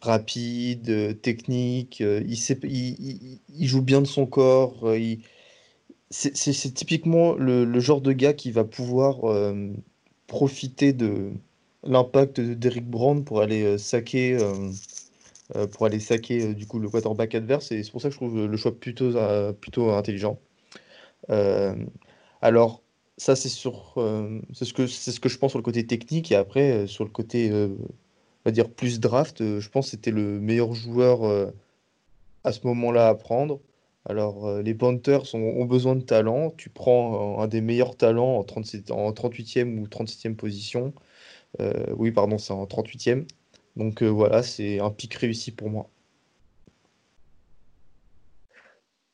rapide, 0.00 1.20
technique. 1.20 2.00
Il, 2.00 3.66
joue 3.66 3.82
bien 3.82 4.00
de 4.00 4.06
son 4.06 4.26
corps. 4.26 4.94
c'est 6.10 6.74
typiquement 6.74 7.34
le, 7.34 7.80
genre 7.80 8.00
de 8.00 8.12
gars 8.12 8.32
qui 8.32 8.50
va 8.50 8.64
pouvoir 8.64 9.16
profiter 10.26 10.92
de 10.92 11.32
l'impact 11.84 12.40
d'Eric 12.40 12.86
Brown 12.86 13.24
pour 13.24 13.40
aller 13.40 13.78
saquer, 13.78 14.38
pour 15.72 15.86
aller 15.86 16.00
saquer 16.00 16.54
du 16.54 16.66
coup 16.66 16.78
le 16.78 16.88
quarterback 16.88 17.34
adverse. 17.34 17.72
Et 17.72 17.82
c'est 17.82 17.90
pour 17.90 18.00
ça 18.00 18.08
que 18.08 18.14
je 18.14 18.18
trouve 18.18 18.46
le 18.46 18.56
choix 18.56 18.72
plutôt, 18.78 19.12
plutôt 19.60 19.90
intelligent. 19.90 20.38
alors, 22.42 22.82
ça, 23.18 23.34
c'est 23.36 23.50
euh, 23.96 24.40
ce 24.52 24.72
que 24.72 24.86
ce 24.86 25.20
que 25.20 25.28
je 25.28 25.38
pense 25.38 25.50
sur 25.50 25.58
le 25.58 25.64
côté 25.64 25.86
technique 25.86 26.32
et 26.32 26.36
après 26.36 26.70
euh, 26.72 26.86
sur 26.86 27.04
le 27.04 27.10
côté, 27.10 27.50
euh, 27.50 27.68
on 27.80 27.86
va 28.46 28.52
dire 28.52 28.70
plus 28.70 29.00
draft, 29.00 29.42
je 29.58 29.68
pense 29.68 29.86
que 29.86 29.90
c'était 29.92 30.12
le 30.12 30.40
meilleur 30.40 30.72
joueur 30.72 31.52
à 32.44 32.52
ce 32.52 32.66
moment-là 32.66 33.08
à 33.08 33.14
prendre. 33.14 33.60
Alors 34.04 34.62
les 34.62 34.74
Panthers 34.74 35.34
ont, 35.34 35.64
besoin 35.66 35.96
de 35.96 36.02
talent. 36.02 36.50
Tu 36.56 36.70
prends 36.70 37.40
un 37.40 37.48
des 37.48 37.60
meilleurs 37.60 37.96
talents 37.96 38.38
en, 38.38 38.44
37, 38.44 38.90
en 38.90 39.10
38e 39.12 39.78
ou 39.78 39.86
37e 39.86 40.36
position. 40.36 40.94
Oui, 41.96 42.10
pardon, 42.12 42.38
c'est 42.38 42.52
en 42.52 42.64
38e. 42.64 43.26
Donc 43.76 44.02
voilà, 44.02 44.42
c'est 44.42 44.80
un 44.80 44.90
pic 44.90 45.14
réussi 45.14 45.52
pour 45.52 45.70
moi. 45.70 45.88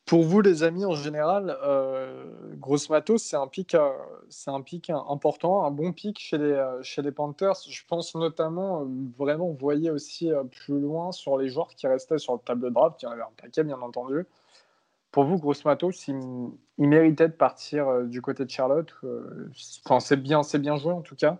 Pour 0.06 0.22
vous, 0.22 0.42
les 0.42 0.62
amis, 0.62 0.84
en 0.84 0.94
général, 0.94 1.56
euh, 1.64 2.26
Grosse 2.56 2.90
Matos, 2.90 3.22
c'est 3.22 3.36
un 3.36 3.46
pic, 3.46 3.74
euh, 3.74 3.90
c'est 4.28 4.50
un 4.50 4.60
pic 4.60 4.90
important, 4.90 5.64
un 5.64 5.70
bon 5.70 5.92
pic 5.92 6.18
chez 6.18 6.36
les, 6.36 6.44
euh, 6.44 6.82
chez 6.82 7.00
les 7.00 7.10
Panthers. 7.10 7.56
Je 7.68 7.82
pense 7.88 8.14
notamment, 8.14 8.82
euh, 8.82 8.84
vraiment, 9.16 9.46
vous 9.48 9.56
voyez 9.58 9.90
aussi 9.90 10.30
plus 10.50 10.78
loin 10.78 11.10
sur 11.10 11.38
les 11.38 11.48
joueurs 11.48 11.68
qui 11.74 11.86
restaient 11.86 12.18
sur 12.18 12.34
le 12.34 12.38
tableau 12.38 12.68
de 12.68 12.74
draft. 12.74 13.00
Il 13.00 13.06
y 13.06 13.08
en 13.08 13.12
avait 13.12 13.22
un 13.22 13.32
paquet, 13.40 13.64
bien 13.64 13.80
entendu. 13.80 14.26
Pour 15.10 15.24
vous, 15.24 15.38
Grosse 15.38 15.64
Matos, 15.64 16.06
il, 16.08 16.16
méritait 16.78 17.28
de 17.28 17.32
partir 17.32 18.02
du 18.04 18.20
côté 18.20 18.44
de 18.44 18.50
Charlotte. 18.50 18.92
C'est 20.00 20.20
bien, 20.20 20.42
c'est 20.42 20.58
bien 20.58 20.76
joué 20.76 20.92
en 20.92 21.02
tout 21.02 21.16
cas. 21.16 21.38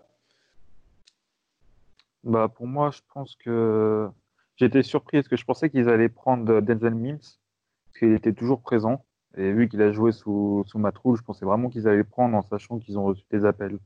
Bah, 2.25 2.49
pour 2.49 2.67
moi, 2.67 2.91
je 2.91 3.01
pense 3.13 3.35
que 3.35 4.09
J'étais 4.57 4.83
surpris 4.83 5.17
parce 5.17 5.27
que 5.27 5.35
je 5.35 5.43
pensais 5.45 5.69
qu'ils 5.69 5.89
allaient 5.89 6.09
prendre 6.09 6.61
Denzel 6.61 6.95
Mims, 6.95 7.17
parce 7.19 7.99
qu'il 7.99 8.13
était 8.13 8.33
toujours 8.33 8.61
présent. 8.61 9.05
Et 9.37 9.51
vu 9.51 9.67
qu'il 9.67 9.81
a 9.81 9.91
joué 9.91 10.13
sous, 10.13 10.63
sous 10.67 10.79
Matroul, 10.79 11.17
je 11.17 11.23
pensais 11.23 11.43
vraiment 11.45 11.69
qu'ils 11.69 11.89
allaient 11.89 12.05
prendre 12.05 12.37
en 12.37 12.41
sachant 12.41 12.79
qu'ils 12.79 12.97
ont 12.97 13.03
reçu 13.03 13.25
des 13.31 13.43
appels 13.43 13.77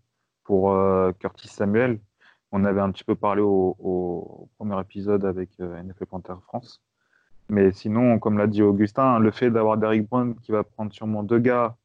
pour 0.44 0.72
euh, 0.72 1.12
Curtis 1.14 1.48
Samuel. 1.48 2.00
On 2.52 2.66
avait 2.66 2.82
un 2.82 2.92
petit 2.92 3.04
peu 3.04 3.16
parlé 3.16 3.42
au, 3.42 4.48
premier 4.58 4.80
épisode 4.80 5.26
avec 5.26 5.50
euh, 5.60 5.82
NFL 5.82 6.06
Panther 6.06 6.36
France. 6.44 6.84
Mais 7.50 7.72
sinon, 7.72 8.20
comme 8.20 8.38
l'a 8.38 8.46
dit 8.46 8.62
Augustin, 8.62 9.18
le 9.18 9.32
fait 9.32 9.50
d'avoir 9.50 9.78
Derrick 9.78 10.08
Brown 10.08 10.36
qui 10.36 10.52
va 10.52 10.64
prendre 10.64 10.94
sûrement 10.94 11.24
deux 11.24 11.40
gars, 11.40 11.78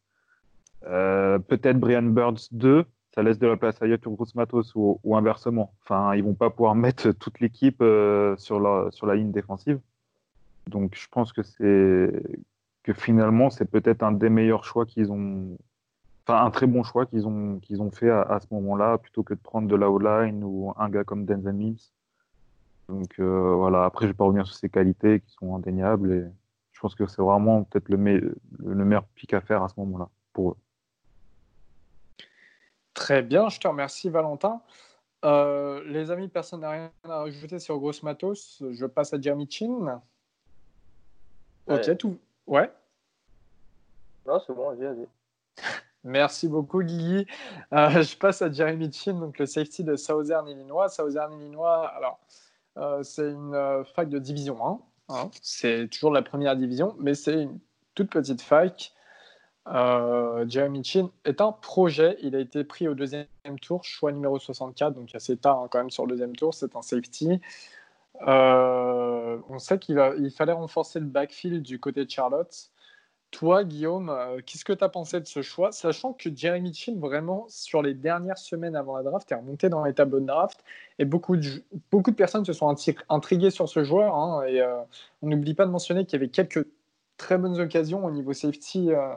euh, 0.86 1.38
peut-être 1.38 1.80
Brian 1.80 2.02
Birds 2.02 2.48
2, 2.52 2.84
ça 3.14 3.22
laisse 3.22 3.38
de 3.38 3.46
la 3.46 3.56
place 3.56 3.80
à 3.80 3.86
Yatur 3.86 4.16
Matos 4.34 4.72
ou, 4.74 5.16
inversement. 5.16 5.72
Enfin, 5.82 6.14
ils 6.16 6.24
vont 6.24 6.34
pas 6.34 6.50
pouvoir 6.50 6.74
mettre 6.74 7.12
toute 7.12 7.38
l'équipe 7.40 7.80
euh, 7.80 8.36
sur, 8.36 8.58
la, 8.58 9.14
ligne 9.14 9.30
défensive. 9.30 9.80
Donc, 10.68 10.96
je 10.96 11.06
pense 11.08 11.32
que 11.32 11.42
finalement, 12.94 13.50
c'est 13.50 13.70
peut-être 13.70 14.02
un 14.02 14.12
des 14.12 14.30
meilleurs 14.30 14.64
choix 14.64 14.84
qu'ils 14.84 15.12
ont, 15.12 15.56
enfin 16.26 16.44
un 16.44 16.50
très 16.50 16.66
bon 16.66 16.82
choix 16.82 17.06
qu'ils 17.06 17.26
ont 17.26 17.90
fait 17.92 18.10
à, 18.10 18.40
ce 18.40 18.52
moment-là, 18.52 18.98
plutôt 18.98 19.22
que 19.22 19.34
de 19.34 19.38
prendre 19.38 19.68
de 19.68 19.76
la 19.76 19.88
ou 19.88 20.72
un 20.76 20.88
gars 20.90 21.04
comme 21.04 21.24
Denzel 21.24 21.54
Mims. 21.54 21.92
Donc 22.88 23.18
euh, 23.18 23.54
voilà, 23.54 23.84
après 23.84 24.06
je 24.06 24.10
vais 24.10 24.16
pas 24.16 24.24
revenir 24.24 24.46
sur 24.46 24.56
ses 24.56 24.68
qualités 24.68 25.20
qui 25.20 25.32
sont 25.32 25.56
indéniables 25.56 26.12
et 26.12 26.24
je 26.72 26.80
pense 26.80 26.94
que 26.94 27.06
c'est 27.06 27.22
vraiment 27.22 27.64
peut-être 27.64 27.88
le, 27.88 27.96
le 28.58 28.84
meilleur 28.84 29.06
pic 29.14 29.32
à 29.32 29.40
faire 29.40 29.62
à 29.62 29.68
ce 29.68 29.74
moment-là 29.78 30.10
pour 30.34 30.50
eux. 30.50 30.56
Très 32.94 33.22
bien, 33.22 33.48
je 33.48 33.58
te 33.58 33.66
remercie 33.66 34.08
Valentin. 34.08 34.62
Euh, 35.24 35.82
les 35.86 36.10
amis, 36.10 36.28
personne 36.28 36.60
n'a 36.60 36.70
rien 36.70 36.92
à 37.04 37.18
rajouter 37.18 37.58
sur 37.58 37.78
Gross 37.78 38.02
Matos. 38.02 38.62
Je 38.70 38.86
passe 38.86 39.12
à 39.14 39.20
Jeremy 39.20 39.48
Chin. 39.50 40.00
Ouais. 41.66 41.88
Ok, 41.88 41.96
tout. 41.96 42.18
Ouais. 42.46 42.70
Non, 44.26 44.40
c'est 44.46 44.52
bon, 44.52 44.70
vas-y, 44.70 44.84
vas-y. 44.84 45.08
Merci 46.04 46.48
beaucoup, 46.48 46.82
Guigui. 46.82 47.26
Euh, 47.72 48.02
je 48.02 48.16
passe 48.16 48.42
à 48.42 48.52
Jeremy 48.52 48.92
Chin, 48.92 49.14
donc 49.14 49.38
le 49.38 49.46
safety 49.46 49.82
de 49.82 49.96
Southern 49.96 50.46
Illinois. 50.46 50.88
Southern 50.88 51.32
Illinois, 51.32 51.88
alors, 51.88 52.20
euh, 52.76 53.02
c'est 53.02 53.30
une 53.30 53.84
fac 53.94 54.08
de 54.10 54.18
division 54.18 54.64
1. 54.64 54.80
Hein. 55.08 55.30
C'est 55.40 55.88
toujours 55.88 56.12
la 56.12 56.22
première 56.22 56.56
division, 56.56 56.94
mais 56.98 57.14
c'est 57.14 57.42
une 57.42 57.58
toute 57.94 58.10
petite 58.10 58.42
fac. 58.42 58.92
Euh, 59.68 60.44
Jeremy 60.48 60.84
Chin 60.84 61.10
est 61.24 61.40
un 61.40 61.52
projet. 61.52 62.18
Il 62.22 62.36
a 62.36 62.40
été 62.40 62.64
pris 62.64 62.88
au 62.88 62.94
deuxième 62.94 63.26
tour, 63.62 63.84
choix 63.84 64.12
numéro 64.12 64.38
64, 64.38 64.94
donc 64.94 65.14
assez 65.14 65.36
tard 65.36 65.60
hein, 65.60 65.68
quand 65.70 65.78
même 65.78 65.90
sur 65.90 66.04
le 66.06 66.10
deuxième 66.10 66.36
tour. 66.36 66.54
C'est 66.54 66.76
un 66.76 66.82
safety. 66.82 67.40
Euh, 68.26 69.38
on 69.48 69.58
sait 69.58 69.78
qu'il 69.78 70.00
il 70.18 70.30
fallait 70.30 70.52
renforcer 70.52 71.00
le 71.00 71.06
backfield 71.06 71.62
du 71.62 71.80
côté 71.80 72.04
de 72.04 72.10
Charlotte. 72.10 72.70
Toi, 73.30 73.64
Guillaume, 73.64 74.10
euh, 74.10 74.40
qu'est-ce 74.46 74.64
que 74.64 74.72
tu 74.72 74.84
as 74.84 74.88
pensé 74.88 75.20
de 75.20 75.26
ce 75.26 75.42
choix, 75.42 75.72
sachant 75.72 76.12
que 76.12 76.30
Jeremy 76.34 76.72
Chin, 76.72 76.94
vraiment, 76.98 77.46
sur 77.48 77.82
les 77.82 77.94
dernières 77.94 78.38
semaines 78.38 78.76
avant 78.76 78.96
la 78.96 79.02
draft, 79.02 79.30
est 79.32 79.34
remonté 79.34 79.68
dans 79.68 79.84
les 79.84 79.92
tableaux 79.92 80.20
de 80.20 80.26
draft, 80.26 80.62
et 81.00 81.04
beaucoup 81.04 81.36
de, 81.36 81.64
beaucoup 81.90 82.12
de 82.12 82.16
personnes 82.16 82.44
se 82.44 82.52
sont 82.52 82.72
intriguées 83.08 83.50
sur 83.50 83.68
ce 83.68 83.82
joueur, 83.82 84.14
hein, 84.14 84.44
et 84.46 84.62
on 85.22 85.28
n'oublie 85.28 85.54
pas 85.54 85.66
de 85.66 85.72
mentionner 85.72 86.04
qu'il 86.04 86.12
y 86.12 86.22
avait 86.22 86.30
quelques 86.30 86.64
très 87.16 87.38
bonnes 87.38 87.60
occasions 87.60 88.04
au 88.04 88.10
niveau 88.10 88.32
safety 88.32 88.90
euh, 88.90 89.14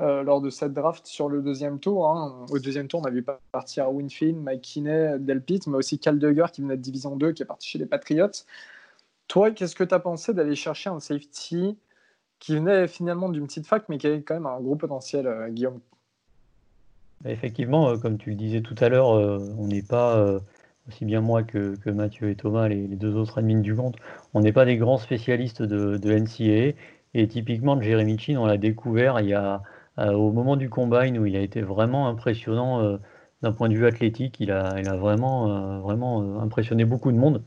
euh, 0.00 0.22
lors 0.22 0.40
de 0.40 0.50
cette 0.50 0.72
draft 0.72 1.06
sur 1.06 1.28
le 1.28 1.40
deuxième 1.40 1.78
tour. 1.78 2.10
Hein. 2.10 2.46
Au 2.50 2.58
deuxième 2.58 2.88
tour, 2.88 3.00
on 3.00 3.04
a 3.04 3.10
vu 3.10 3.24
partir 3.52 3.92
Winfield, 3.92 4.36
Mike 4.36 4.62
Kinney, 4.62 5.18
Delpit, 5.20 5.60
mais 5.68 5.76
aussi 5.76 5.98
Cal 5.98 6.18
Duggar 6.18 6.50
qui 6.50 6.62
venait 6.62 6.76
de 6.76 6.82
Division 6.82 7.16
2, 7.16 7.32
qui 7.32 7.42
est 7.42 7.46
parti 7.46 7.68
chez 7.68 7.78
les 7.78 7.86
Patriots. 7.86 8.44
Toi, 9.28 9.52
qu'est-ce 9.52 9.74
que 9.74 9.84
tu 9.84 9.94
as 9.94 10.00
pensé 10.00 10.34
d'aller 10.34 10.56
chercher 10.56 10.90
un 10.90 11.00
safety 11.00 11.78
qui 12.40 12.56
venait 12.56 12.88
finalement 12.88 13.28
d'une 13.28 13.46
petite 13.46 13.66
fac, 13.66 13.84
mais 13.88 13.98
qui 13.98 14.06
avait 14.06 14.22
quand 14.22 14.34
même 14.34 14.46
un 14.46 14.60
gros 14.60 14.76
potentiel, 14.76 15.26
euh, 15.26 15.48
Guillaume? 15.48 15.80
Effectivement, 17.24 17.90
euh, 17.90 17.96
comme 17.96 18.18
tu 18.18 18.30
le 18.30 18.36
disais 18.36 18.60
tout 18.60 18.74
à 18.80 18.88
l'heure, 18.88 19.08
on 19.08 19.66
n'est 19.68 19.82
pas, 19.82 20.40
aussi 20.88 21.04
bien 21.04 21.20
moi 21.20 21.42
que, 21.42 21.76
que, 21.76 21.90
Mathieu 21.90 22.30
et 22.30 22.34
Thomas, 22.34 22.68
les, 22.68 22.86
les 22.86 22.96
deux 22.96 23.14
autres 23.14 23.38
admins 23.38 23.60
du 23.60 23.74
compte, 23.74 23.96
on 24.34 24.40
n'est 24.40 24.52
pas 24.52 24.64
des 24.64 24.76
grands 24.76 24.98
spécialistes 24.98 25.62
de, 25.62 25.96
de 25.96 26.12
NCAA. 26.12 26.76
Et 27.14 27.28
typiquement, 27.28 27.80
Jeremy 27.80 28.18
Chin, 28.18 28.36
on 28.36 28.46
l'a 28.46 28.56
découvert 28.56 29.20
il 29.20 29.28
y 29.28 29.34
a, 29.34 29.62
euh, 29.98 30.12
au 30.12 30.32
moment 30.32 30.56
du 30.56 30.68
combine 30.68 31.18
où 31.18 31.26
il 31.26 31.36
a 31.36 31.40
été 31.40 31.62
vraiment 31.62 32.08
impressionnant 32.08 32.82
euh, 32.82 32.96
d'un 33.42 33.52
point 33.52 33.68
de 33.68 33.74
vue 33.74 33.86
athlétique. 33.86 34.36
Il 34.40 34.50
a, 34.50 34.80
vraiment, 34.96 35.48
euh, 35.48 35.78
vraiment 35.78 36.40
impressionné 36.40 36.84
beaucoup 36.84 37.12
de 37.12 37.16
monde. 37.16 37.42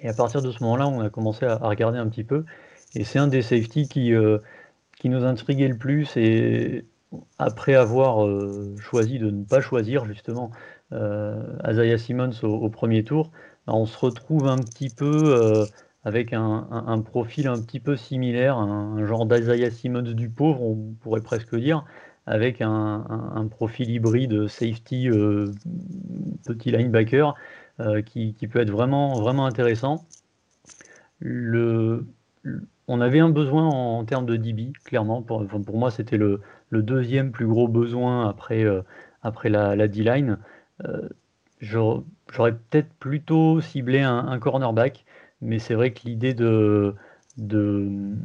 Et 0.00 0.08
à 0.08 0.14
partir 0.14 0.42
de 0.42 0.50
ce 0.50 0.62
moment-là, 0.64 0.88
on 0.88 1.00
a 1.00 1.10
commencé 1.10 1.46
à, 1.46 1.56
regarder 1.56 1.98
un 1.98 2.08
petit 2.08 2.24
peu. 2.24 2.44
Et 2.94 3.04
c'est 3.04 3.18
un 3.18 3.28
des 3.28 3.42
safety 3.42 3.88
qui, 3.88 4.12
qui 4.98 5.08
nous 5.08 5.24
intriguait 5.24 5.68
le 5.68 5.76
plus. 5.76 6.16
Et 6.16 6.84
après 7.38 7.74
avoir 7.74 8.26
choisi 8.78 9.18
de 9.18 9.30
ne 9.30 9.44
pas 9.44 9.60
choisir 9.60 10.04
justement 10.04 10.50
euh, 10.92 11.56
Isaiah 11.68 11.98
Simmons 11.98 12.30
au, 12.42 12.68
premier 12.70 13.04
tour, 13.04 13.30
ben, 13.66 13.74
on 13.74 13.86
se 13.86 13.98
retrouve 13.98 14.46
un 14.46 14.58
petit 14.58 14.88
peu 14.88 15.66
avec 16.08 16.32
un, 16.32 17.02
profil 17.04 17.48
un 17.48 17.60
petit 17.60 17.80
peu 17.80 17.94
similaire, 17.94 18.56
un, 18.56 19.04
genre 19.04 19.26
d'Isaiah 19.26 19.70
Simmons 19.70 20.00
du 20.00 20.30
pauvre, 20.30 20.62
on 20.62 20.94
pourrait 21.02 21.20
presque 21.20 21.54
dire, 21.54 21.84
avec 22.26 22.62
un, 22.62 23.46
profil 23.50 23.90
hybride 23.90 24.48
safety 24.48 25.10
euh, 25.10 25.52
petit 26.46 26.70
linebacker 26.70 27.34
euh, 27.80 28.00
qui, 28.00 28.32
peut 28.50 28.60
être 28.60 28.70
vraiment, 28.70 29.20
vraiment 29.20 29.44
intéressant. 29.44 30.06
On 31.20 33.00
avait 33.02 33.20
un 33.20 33.28
besoin 33.28 33.68
en, 33.68 34.02
termes 34.06 34.24
de 34.24 34.36
DB, 34.36 34.72
clairement. 34.84 35.20
Pour, 35.20 35.44
moi, 35.74 35.90
c'était 35.90 36.16
le, 36.16 36.40
deuxième 36.72 37.32
plus 37.32 37.46
gros 37.46 37.68
besoin 37.68 38.30
après, 38.30 38.64
euh, 38.64 38.80
après 39.22 39.50
la, 39.50 39.76
la 39.76 39.88
D-line. 39.88 40.38
Euh, 40.86 41.06
J'aurais 41.60 42.52
peut-être 42.52 42.92
plutôt 43.00 43.60
ciblé 43.60 44.00
un, 44.00 44.38
cornerback, 44.38 45.04
mais 45.40 45.58
c'est 45.58 45.74
vrai 45.74 45.92
que 45.92 46.00
l'idée 46.04 46.34
de, 46.34 46.94
de, 47.36 48.16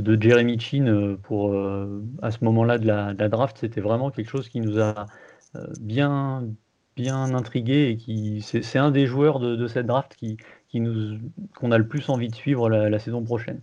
de, 0.00 0.22
Jeremy 0.22 0.58
Chin 0.58 1.16
pour, 1.22 1.52
euh, 1.52 2.02
à 2.22 2.30
ce 2.30 2.44
moment-là 2.44 2.78
de 2.78 2.86
la, 2.86 3.14
draft, 3.14 3.58
c'était 3.58 3.80
vraiment 3.80 4.10
quelque 4.10 4.30
chose 4.30 4.48
qui 4.48 4.60
nous 4.60 4.78
a 4.80 5.06
euh, 5.56 5.66
bien, 5.80 6.48
bien 6.96 7.34
intrigué 7.34 7.88
et 7.88 7.96
qui 7.96 8.42
c'est 8.42 8.78
un 8.78 8.90
des 8.90 9.06
joueurs 9.06 9.40
de, 9.40 9.66
cette 9.66 9.86
draft 9.86 10.14
qui, 10.14 10.36
qui 10.68 10.80
nous 10.80 11.18
qu'on 11.56 11.72
a 11.72 11.78
le 11.78 11.86
plus 11.86 12.08
envie 12.08 12.28
de 12.28 12.34
suivre 12.34 12.68
la, 12.70 12.98
saison 12.98 13.22
prochaine. 13.24 13.60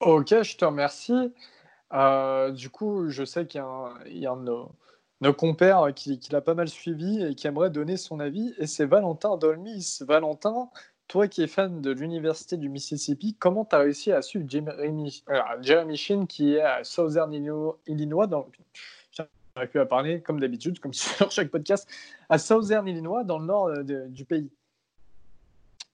Ok, 0.00 0.42
je 0.42 0.56
te 0.56 0.64
remercie. 0.64 1.32
Euh, 1.92 2.50
du 2.50 2.68
coup, 2.68 3.08
je 3.08 3.24
sais 3.24 3.46
qu'il 3.46 3.62
y, 4.08 4.18
y, 4.18 4.26
a 4.26 4.32
nos 5.20 5.32
compères 5.32 5.94
qui, 5.94 6.18
qui 6.18 6.32
l'a 6.32 6.40
pas 6.40 6.54
mal 6.54 6.68
suivi 6.68 7.22
et 7.22 7.34
qui 7.34 7.46
aimerait 7.46 7.70
donner 7.70 7.96
son 7.96 8.20
avis, 8.20 8.54
et 8.58 8.66
c'est 8.66 8.86
Valentin 8.86 9.36
Dolmis. 9.36 9.98
Valentin, 10.06 10.68
toi 11.08 11.28
qui 11.28 11.42
es 11.42 11.46
fan 11.46 11.80
de 11.80 11.90
l'Université 11.90 12.56
du 12.56 12.68
Mississippi, 12.68 13.34
comment 13.38 13.64
tu 13.64 13.76
as 13.76 13.78
réussi 13.78 14.12
à 14.12 14.22
suivre 14.22 14.44
Jeremy, 14.48 15.22
euh, 15.30 15.40
Jeremy 15.62 15.96
Sheen 15.96 16.26
qui 16.26 16.54
est 16.54 16.60
à 16.60 16.84
Southern 16.84 17.32
Illinois, 17.86 18.26
dans, 18.26 18.46
j'aurais 19.56 19.68
pu 19.68 19.78
à 19.78 19.86
parler 19.86 20.20
comme 20.20 20.40
d'habitude, 20.40 20.78
comme 20.80 20.92
sur 20.94 21.30
chaque 21.30 21.48
podcast, 21.48 21.88
à 22.28 22.38
Southern 22.38 22.86
Illinois, 22.86 23.24
dans 23.24 23.38
le 23.38 23.46
nord 23.46 23.72
de, 23.84 24.06
du 24.08 24.24
pays? 24.24 24.50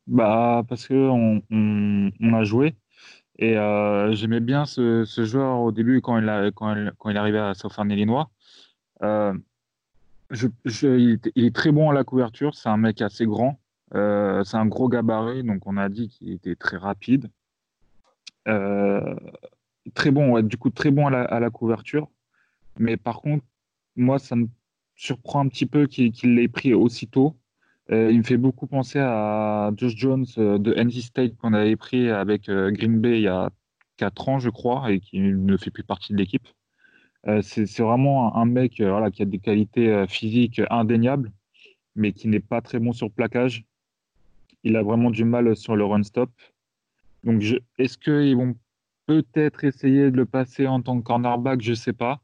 Bah, 0.06 0.64
Parce 0.68 0.88
qu'on 0.88 1.42
on, 1.50 2.35
a 2.35 2.44
joué 2.44 2.74
et 3.38 3.56
euh, 3.56 4.12
j'aimais 4.14 4.40
bien 4.40 4.66
ce, 4.66 5.04
joueur 5.18 5.61
au 5.61 5.72
début 5.72 6.00
quand 6.00 6.18
il, 6.18 6.28
a, 6.28 6.50
quand, 6.50 6.74
quand 6.98 7.11
il 7.11 7.16
arrivait 7.16 7.38
à 7.38 7.54
Southern 7.54 7.90
Illinois. 7.90 8.28
Euh, 9.03 9.35
il, 10.65 11.21
est 11.37 11.55
très 11.55 11.73
bon 11.73 11.91
à 11.91 11.95
la 11.95 12.05
couverture, 12.05 12.55
c'est 12.55 12.69
un 12.69 12.77
mec 12.77 13.03
assez 13.03 13.27
grand. 13.27 13.61
Euh, 13.95 14.43
c'est 14.45 14.57
un 14.57 14.67
gros 14.67 14.88
gabarit, 14.88 15.43
donc 15.43 15.67
on 15.67 15.77
a 15.77 15.88
dit 15.88 16.09
qu'il 16.09 16.33
était 16.33 16.57
très 16.57 16.77
rapide. 16.77 17.31
Euh, 18.49 19.15
très 19.95 20.11
bon, 20.11 20.33
ouais, 20.33 20.43
du 20.43 20.57
coup, 20.57 20.71
très 20.71 20.91
bon 20.91 21.07
à 21.07 21.41
la, 21.41 21.51
couverture. 21.51 22.09
Mais 22.79 22.97
par 22.97 23.21
contre, 23.21 23.45
moi, 23.97 24.19
ça 24.19 24.37
me 24.37 24.49
surprend 24.97 25.45
un 25.45 25.49
petit 25.49 25.67
peu 25.67 25.87
qu'il 25.87 26.12
qu 26.12 26.33
l'ait 26.35 26.49
pris 26.49 26.75
aussitôt. 26.75 27.37
Euh, 27.91 28.11
il 28.12 28.19
me 28.19 28.23
fait 28.23 28.37
beaucoup 28.37 28.67
penser 28.67 28.99
à 29.01 29.71
Josh 29.77 29.97
Jones 29.97 30.25
de 30.37 30.73
NC 30.75 31.03
State 31.03 31.37
qu'on 31.37 31.53
avait 31.53 31.77
pris 31.77 32.09
avec 32.09 32.51
Green 32.51 33.01
Bay 33.01 33.19
il 33.19 33.25
y 33.25 33.29
a 33.29 33.51
4 33.99 34.29
ans, 34.29 34.38
je 34.38 34.51
crois, 34.51 34.91
et 34.93 35.01
qui 35.01 35.21
ne 35.21 35.57
fait 35.57 35.71
plus 35.71 35.85
partie 35.85 36.12
de 36.12 36.19
l'équipe. 36.19 36.49
C'est 37.42 37.80
vraiment 37.80 38.37
un 38.37 38.44
mec 38.44 38.80
voilà, 38.80 39.11
qui 39.11 39.22
a 39.22 39.26
des 39.26 39.38
qualités 39.38 40.04
physiques 40.08 40.61
indéniables, 40.70 41.32
mais 41.94 42.12
qui 42.12 42.28
n'est 42.28 42.40
pas 42.40 42.61
très 42.61 42.78
bon 42.78 42.92
sur 42.92 43.11
plaquage 43.11 43.64
il 44.64 44.76
a 44.76 44.82
vraiment 44.82 45.11
du 45.11 45.24
mal 45.24 45.54
sur 45.56 45.76
le 45.76 45.85
run 45.85 46.02
stop. 46.02 46.30
Donc, 47.24 47.42
est-ce 47.78 47.98
qu'ils 47.98 48.37
vont 48.37 48.56
peut-être 49.06 49.64
essayer 49.64 50.11
de 50.11 50.16
le 50.16 50.26
passer 50.26 50.66
en 50.66 50.82
tant 50.82 50.98
que 50.98 51.04
cornerback? 51.04 51.61
Je 51.61 51.70
ne 51.70 51.76
sais 51.76 51.92
pas. 51.92 52.20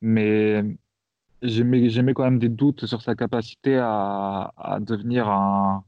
Mais 0.00 0.62
j'ai 1.42 1.64
quand 2.14 2.24
même 2.24 2.38
des 2.38 2.48
doutes 2.48 2.86
sur 2.86 3.02
sa 3.02 3.14
capacité 3.14 3.76
à, 3.76 4.52
à 4.56 4.80
devenir 4.80 5.28
un, 5.28 5.84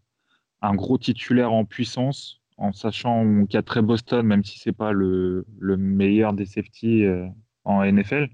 un 0.63 0.75
gros 0.75 0.99
titulaire 0.99 1.53
en 1.53 1.65
puissance, 1.65 2.41
en 2.57 2.73
sachant 2.73 3.47
qu'il 3.47 3.55
y 3.55 3.57
a 3.57 3.63
très 3.63 3.83
Boston, 3.83 4.27
même 4.27 4.45
si 4.45 4.59
c'est 4.59 4.73
pas 4.73 4.93
le, 4.93 5.47
le, 5.59 5.77
meilleur 5.77 6.33
des 6.33 6.47
safety 6.47 7.05
en 7.65 7.85
NFL. 7.85 8.29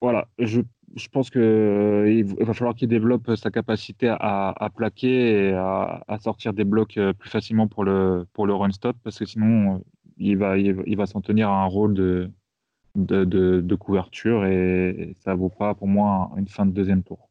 Voilà, 0.00 0.28
je 0.38 0.62
je 0.96 1.08
pense 1.08 1.30
qu'il 1.30 1.40
euh, 1.40 2.24
va 2.40 2.54
falloir 2.54 2.74
qu'il 2.74 2.88
développe 2.88 3.34
sa 3.36 3.50
capacité 3.50 4.08
à, 4.08 4.70
plaquer 4.74 5.48
et 5.48 5.52
à, 5.52 6.18
sortir 6.20 6.52
des 6.52 6.64
blocs 6.64 6.96
euh, 6.96 7.12
plus 7.12 7.30
facilement 7.30 7.68
pour 7.68 7.84
le, 7.84 8.26
pour 8.32 8.46
le 8.46 8.54
run 8.54 8.72
stop 8.72 8.96
parce 9.04 9.18
que 9.18 9.24
sinon 9.24 9.76
euh, 9.76 9.78
il 10.18 10.36
va, 10.36 10.58
il 10.58 10.96
va 10.96 11.06
s'en 11.06 11.20
tenir 11.20 11.48
à 11.48 11.62
un 11.62 11.66
rôle 11.66 11.94
de, 11.94 12.30
de, 12.94 13.24
de, 13.24 13.74
couverture 13.74 14.44
et, 14.44 15.14
ça 15.20 15.34
vaut 15.34 15.48
pas 15.48 15.74
pour 15.74 15.86
moi 15.86 16.30
une 16.36 16.48
fin 16.48 16.66
de 16.66 16.72
deuxième 16.72 17.02
tour. 17.02 17.28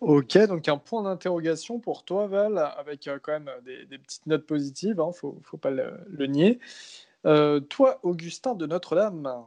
Ok, 0.00 0.38
donc 0.46 0.66
un 0.66 0.78
point 0.78 1.02
d'interrogation 1.02 1.78
pour 1.78 2.04
toi, 2.04 2.26
Val, 2.26 2.56
avec 2.78 3.10
quand 3.22 3.32
même 3.32 3.50
des, 3.66 3.98
petites 3.98 4.26
notes 4.26 4.46
positives, 4.46 4.94
il 4.96 5.00
hein, 5.02 5.08
ne 5.08 5.12
faut, 5.12 5.38
faut, 5.42 5.58
pas 5.58 5.70
le, 5.70 5.92
le 6.08 6.26
nier. 6.26 6.58
Toi, 7.22 8.00
Augustin 8.02 8.54
de 8.54 8.66
Notre-Dame, 8.66 9.44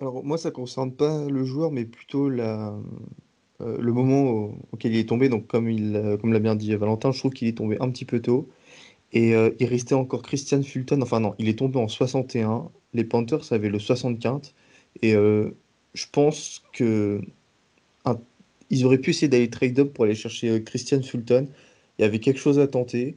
alors 0.00 0.22
moi, 0.24 0.36
ça 0.38 0.50
concerne 0.50 0.92
pas 0.94 1.24
le 1.26 1.44
joueur, 1.44 1.70
mais 1.72 1.84
plutôt 1.86 2.30
euh, 2.30 2.80
le 3.60 3.92
moment 3.92 4.54
auquel 4.72 4.92
il 4.94 4.98
est 4.98 5.08
tombé. 5.08 5.28
Donc 5.28 5.46
comme 5.46 5.66
comme 6.18 6.32
l'a 6.32 6.38
bien 6.40 6.54
dit 6.56 6.74
Valentin, 6.74 7.12
je 7.12 7.18
trouve 7.18 7.32
qu'il 7.32 7.48
est 7.48 7.56
tombé 7.56 7.76
un 7.80 7.90
petit 7.90 8.04
peu 8.04 8.20
tôt. 8.20 8.48
Et 9.12 9.34
euh, 9.34 9.50
il 9.60 9.66
restait 9.68 9.94
encore 9.94 10.22
Christian 10.22 10.62
Fulton. 10.62 11.02
Enfin 11.02 11.20
non, 11.20 11.34
il 11.38 11.48
est 11.48 11.58
tombé 11.58 11.78
en 11.78 11.88
61. 11.88 12.70
Les 12.94 13.04
Panthers 13.04 13.52
avaient 13.52 13.70
le 13.70 13.78
75. 13.78 14.54
Et 15.02 15.14
euh, 15.14 15.50
je 15.94 16.06
pense 16.12 16.64
que 16.72 17.20
ils 18.70 18.84
auraient 18.84 18.98
pu 18.98 19.10
essayer 19.10 19.28
d'aller 19.28 19.50
trade 19.50 19.78
up 19.78 19.94
pour 19.94 20.04
aller 20.04 20.14
chercher 20.14 20.62
Christian 20.64 21.02
Fulton. 21.02 21.48
Il 21.98 22.02
y 22.02 22.04
avait 22.04 22.20
quelque 22.20 22.40
chose 22.40 22.58
à 22.58 22.66
tenter. 22.66 23.16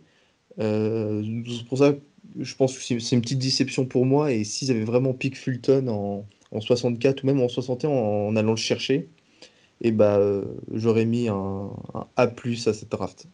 c'est 0.57 1.67
pour 1.67 1.77
ça 1.79 1.93
je 2.37 2.55
pense 2.55 2.77
que 2.77 2.99
c'est 2.99 3.15
une 3.15 3.21
petite 3.21 3.39
déception 3.39 3.85
pour 3.85 4.05
moi. 4.05 4.31
Et 4.31 4.43
s'ils 4.43 4.71
avaient 4.71 4.83
vraiment 4.83 5.13
pick 5.13 5.37
Fulton 5.37 5.87
en 5.87 6.25
en 6.51 6.61
64 6.61 7.23
ou 7.23 7.27
même 7.27 7.41
en 7.41 7.49
61 7.49 7.89
en, 7.89 8.35
allant 8.35 8.51
le 8.51 8.57
chercher, 8.57 9.09
et 9.81 9.91
bah, 9.91 10.17
euh, 10.17 10.43
j'aurais 10.73 11.05
mis 11.05 11.29
un, 11.29 11.71
A 12.15 12.23
à 12.23 12.73
cette 12.73 12.89
draft. 12.89 13.27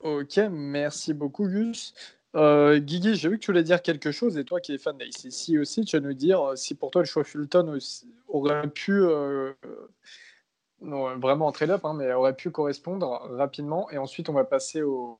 Ok, 0.00 0.38
merci 0.50 1.14
beaucoup 1.14 1.48
Gus. 1.48 1.94
Euh, 2.34 2.78
Guigui, 2.78 3.14
j'ai 3.14 3.28
vu 3.28 3.38
que 3.38 3.44
tu 3.44 3.50
voulais 3.50 3.62
dire 3.62 3.80
quelque 3.82 4.10
chose 4.10 4.36
et 4.36 4.44
toi 4.44 4.60
qui 4.60 4.72
es 4.72 4.78
fan 4.78 4.96
d'ACC 4.98 5.58
aussi, 5.58 5.84
tu 5.84 5.96
vas 5.96 6.06
nous 6.06 6.12
dire 6.12 6.40
euh, 6.42 6.56
si 6.56 6.74
pour 6.74 6.90
toi 6.90 7.00
le 7.00 7.06
choix 7.06 7.24
Fulton 7.24 7.78
aurait 8.28 8.68
pu, 8.68 9.00
non, 10.82 11.18
vraiment 11.18 11.46
en 11.46 11.52
trade-up, 11.52 11.84
hein, 11.84 11.94
mais 11.94 12.12
aurait 12.12 12.36
pu 12.36 12.50
correspondre 12.50 13.08
rapidement. 13.30 13.90
Et 13.90 13.98
ensuite, 13.98 14.28
on 14.28 14.34
va 14.34 14.44
passer 14.44 14.82
au, 14.82 15.18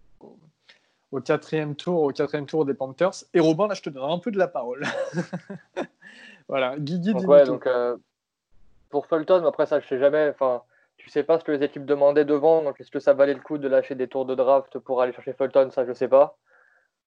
au 1.12 1.21
quatrième 1.21 1.75
tour, 1.77 2.03
au 2.03 2.12
quatrième 2.12 2.47
tour 2.47 2.64
des 2.64 2.75
Panthers. 2.75 3.25
Et 3.35 3.40
Robin, 3.40 3.69
là, 3.69 3.75
je 3.75 3.83
te 3.83 3.90
donnerai 3.90 4.12
un 4.12 4.19
peu 4.19 4.31
de 4.31 4.38
la 4.38 4.49
parole. 4.49 4.85
voilà, 6.49 6.77
Guigui, 6.79 7.14
donc, 7.14 7.29
ouais, 7.29 7.45
donc 7.45 7.66
euh, 7.66 7.97
pour 8.90 9.07
Fulton, 9.07 9.45
après 9.47 9.66
ça, 9.66 9.81
je 9.81 9.87
sais 9.87 9.99
jamais. 9.99 10.29
Enfin, 10.31 10.62
tu 10.97 11.11
sais 11.11 11.23
pas 11.23 11.38
ce 11.38 11.45
que 11.45 11.53
les 11.53 11.64
équipes 11.64 11.85
demandaient 11.85 12.25
devant. 12.25 12.62
Donc, 12.62 12.81
est-ce 12.81 12.90
que 12.90 13.01
ça 13.01 13.12
valait 13.12 13.35
le 13.35 13.40
coup 13.40 13.59
de 13.59 13.69
lâcher 13.69 13.95
des 13.95 14.09
tours 14.09 14.27
de 14.27 14.35
draft 14.35 14.79
pour 14.79 15.01
aller 15.01 15.12
chercher 15.12 15.33
Fulton? 15.33 15.71
Ça, 15.71 15.85
je 15.85 15.92
sais 15.92 16.09
pas. 16.09 16.37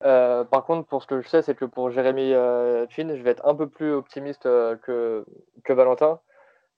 Euh, 0.05 0.45
par 0.45 0.63
contre, 0.63 0.87
pour 0.87 1.01
ce 1.01 1.07
que 1.07 1.21
je 1.21 1.27
sais, 1.27 1.41
c'est 1.41 1.55
que 1.55 1.65
pour 1.65 1.91
Jérémy 1.91 2.33
euh, 2.33 2.87
Chin, 2.89 3.13
je 3.15 3.21
vais 3.21 3.31
être 3.31 3.45
un 3.45 3.55
peu 3.55 3.67
plus 3.67 3.91
optimiste 3.91 4.43
que, 4.43 5.25
que 5.63 5.73
Valentin, 5.73 6.21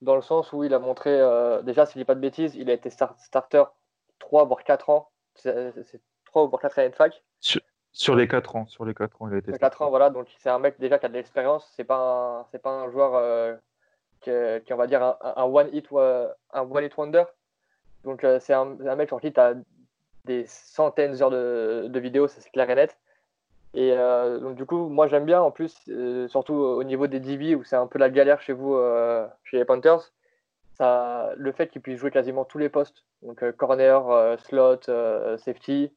dans 0.01 0.15
le 0.15 0.23
sens 0.23 0.51
où 0.53 0.63
il 0.63 0.73
a 0.73 0.79
montré, 0.79 1.19
déjà, 1.63 1.86
s'il 1.86 2.01
dit 2.01 2.05
pas 2.05 2.15
de 2.15 2.19
bêtises, 2.19 2.55
il 2.55 2.67
a 2.71 2.73
été 2.73 2.89
starter 2.89 3.63
3 4.17 4.45
voire 4.45 4.63
4 4.63 4.89
ans. 4.89 5.10
C'est 5.36 6.01
3 6.32 6.44
ou 6.44 6.50
pour 6.50 6.60
4 6.60 6.80
années 6.80 6.89
de 6.89 6.96
fac. 6.96 7.22
Sur, 7.94 8.15
les 8.15 8.28
4 8.28 8.56
ans, 8.56 8.65
sur 8.67 8.86
les 8.86 8.94
4 8.94 9.22
ans, 9.22 9.28
il 9.28 9.36
a 9.36 9.38
été. 9.38 9.52
4 9.52 9.82
ans, 9.82 9.89
voilà, 9.89 10.10
donc 10.10 10.28
c'est 10.39 10.50
un 10.50 10.60
mec 10.60 10.80
déjà 10.80 10.98
qui 10.98 11.06
a 11.06 11.10
de 11.10 11.13
l'expérience, 11.13 11.70
c'est 11.76 11.84
pas 11.84 12.48
c'est 12.52 12.62
pas 12.62 12.70
un 12.70 12.89
joueur 12.89 13.15
euh, 13.15 13.56
qui, 14.22 14.32
on 14.74 14.78
va 14.78 14.88
dire 14.88 15.04
un, 15.04 15.44
one 15.44 15.70
hit 15.74 15.88
un 15.91 16.62
one 16.62 16.86
hit 16.86 16.96
wonder. 16.98 17.24
Donc 18.06 18.24
euh, 18.24 18.39
c'est 18.39 18.54
un, 18.54 18.78
un, 18.88 18.96
mec 18.96 19.10
sur 19.10 19.20
qui 19.20 19.34
tu 19.34 19.39
as 19.39 19.56
des 20.24 20.46
centaines 20.48 21.15
d'heures 21.17 21.32
de, 21.32 21.88
de 21.89 22.00
vidéos, 22.00 22.28
c'est 22.28 22.50
clair 22.52 22.70
et 22.70 22.76
net. 22.76 22.98
Et 23.74 23.91
euh, 23.91 24.39
donc 24.39 24.56
du 24.56 24.65
coup, 24.65 24.88
moi 24.88 25.08
j'aime 25.08 25.26
bien 25.26 25.41
en 25.41 25.52
plus, 25.52 25.76
surtout 26.30 26.54
au 26.54 26.84
niveau 26.86 27.08
des 27.08 27.20
DB 27.20 27.56
où 27.56 27.63
c'est 27.65 27.76
un 27.76 27.88
peu 27.88 28.00
la 28.00 28.10
galère 28.10 28.41
chez 28.41 28.54
vous, 28.54 28.80
chez 29.44 29.58
les 29.58 29.65
Panthers, 29.65 30.13
ça, 30.76 31.34
le 31.36 31.52
fait 31.52 31.67
qu'il 31.67 31.82
puisse 31.82 32.00
jouer 32.00 32.12
quasiment 32.12 32.46
tous 32.46 32.58
les 32.58 32.70
postes, 32.70 33.04
donc 33.22 33.44
corner, 33.58 34.39
slot, 34.39 34.82
safety, 35.38 35.91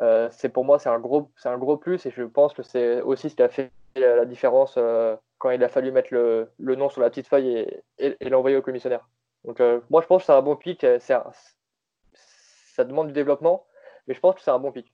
euh, 0.00 0.28
c'est 0.30 0.48
pour 0.48 0.64
moi 0.64 0.78
c'est 0.78 0.88
un 0.88 1.00
gros 1.00 1.30
c'est 1.36 1.48
un 1.48 1.58
gros 1.58 1.76
plus 1.76 2.06
et 2.06 2.12
je 2.12 2.22
pense 2.22 2.54
que 2.54 2.62
c'est 2.62 3.00
aussi 3.02 3.30
ce 3.30 3.34
qui 3.34 3.42
a 3.42 3.48
fait 3.48 3.72
la 3.96 4.24
différence 4.24 4.74
euh, 4.76 5.16
quand 5.38 5.50
il 5.50 5.62
a 5.64 5.68
fallu 5.68 5.90
mettre 5.90 6.10
le, 6.12 6.50
le, 6.58 6.76
nom 6.76 6.88
sur 6.88 7.00
la 7.00 7.10
petite 7.10 7.26
feuille 7.26 7.66
et, 7.98 8.16
l'envoyer 8.28 8.56
au 8.56 8.62
commissionnaire. 8.62 9.08
Donc 9.44 9.60
euh, 9.60 9.80
moi 9.90 10.00
je 10.00 10.06
pense 10.06 10.22
que 10.22 10.26
c'est 10.26 10.32
un 10.32 10.42
bon 10.42 10.54
pic, 10.54 10.86
ça 11.00 12.84
demande 12.84 13.08
du 13.08 13.12
développement, 13.12 13.66
mais 14.06 14.14
je 14.14 14.20
pense 14.20 14.36
que 14.36 14.40
c'est 14.40 14.52
un 14.52 14.58
bon 14.60 14.70
pic. 14.70 14.92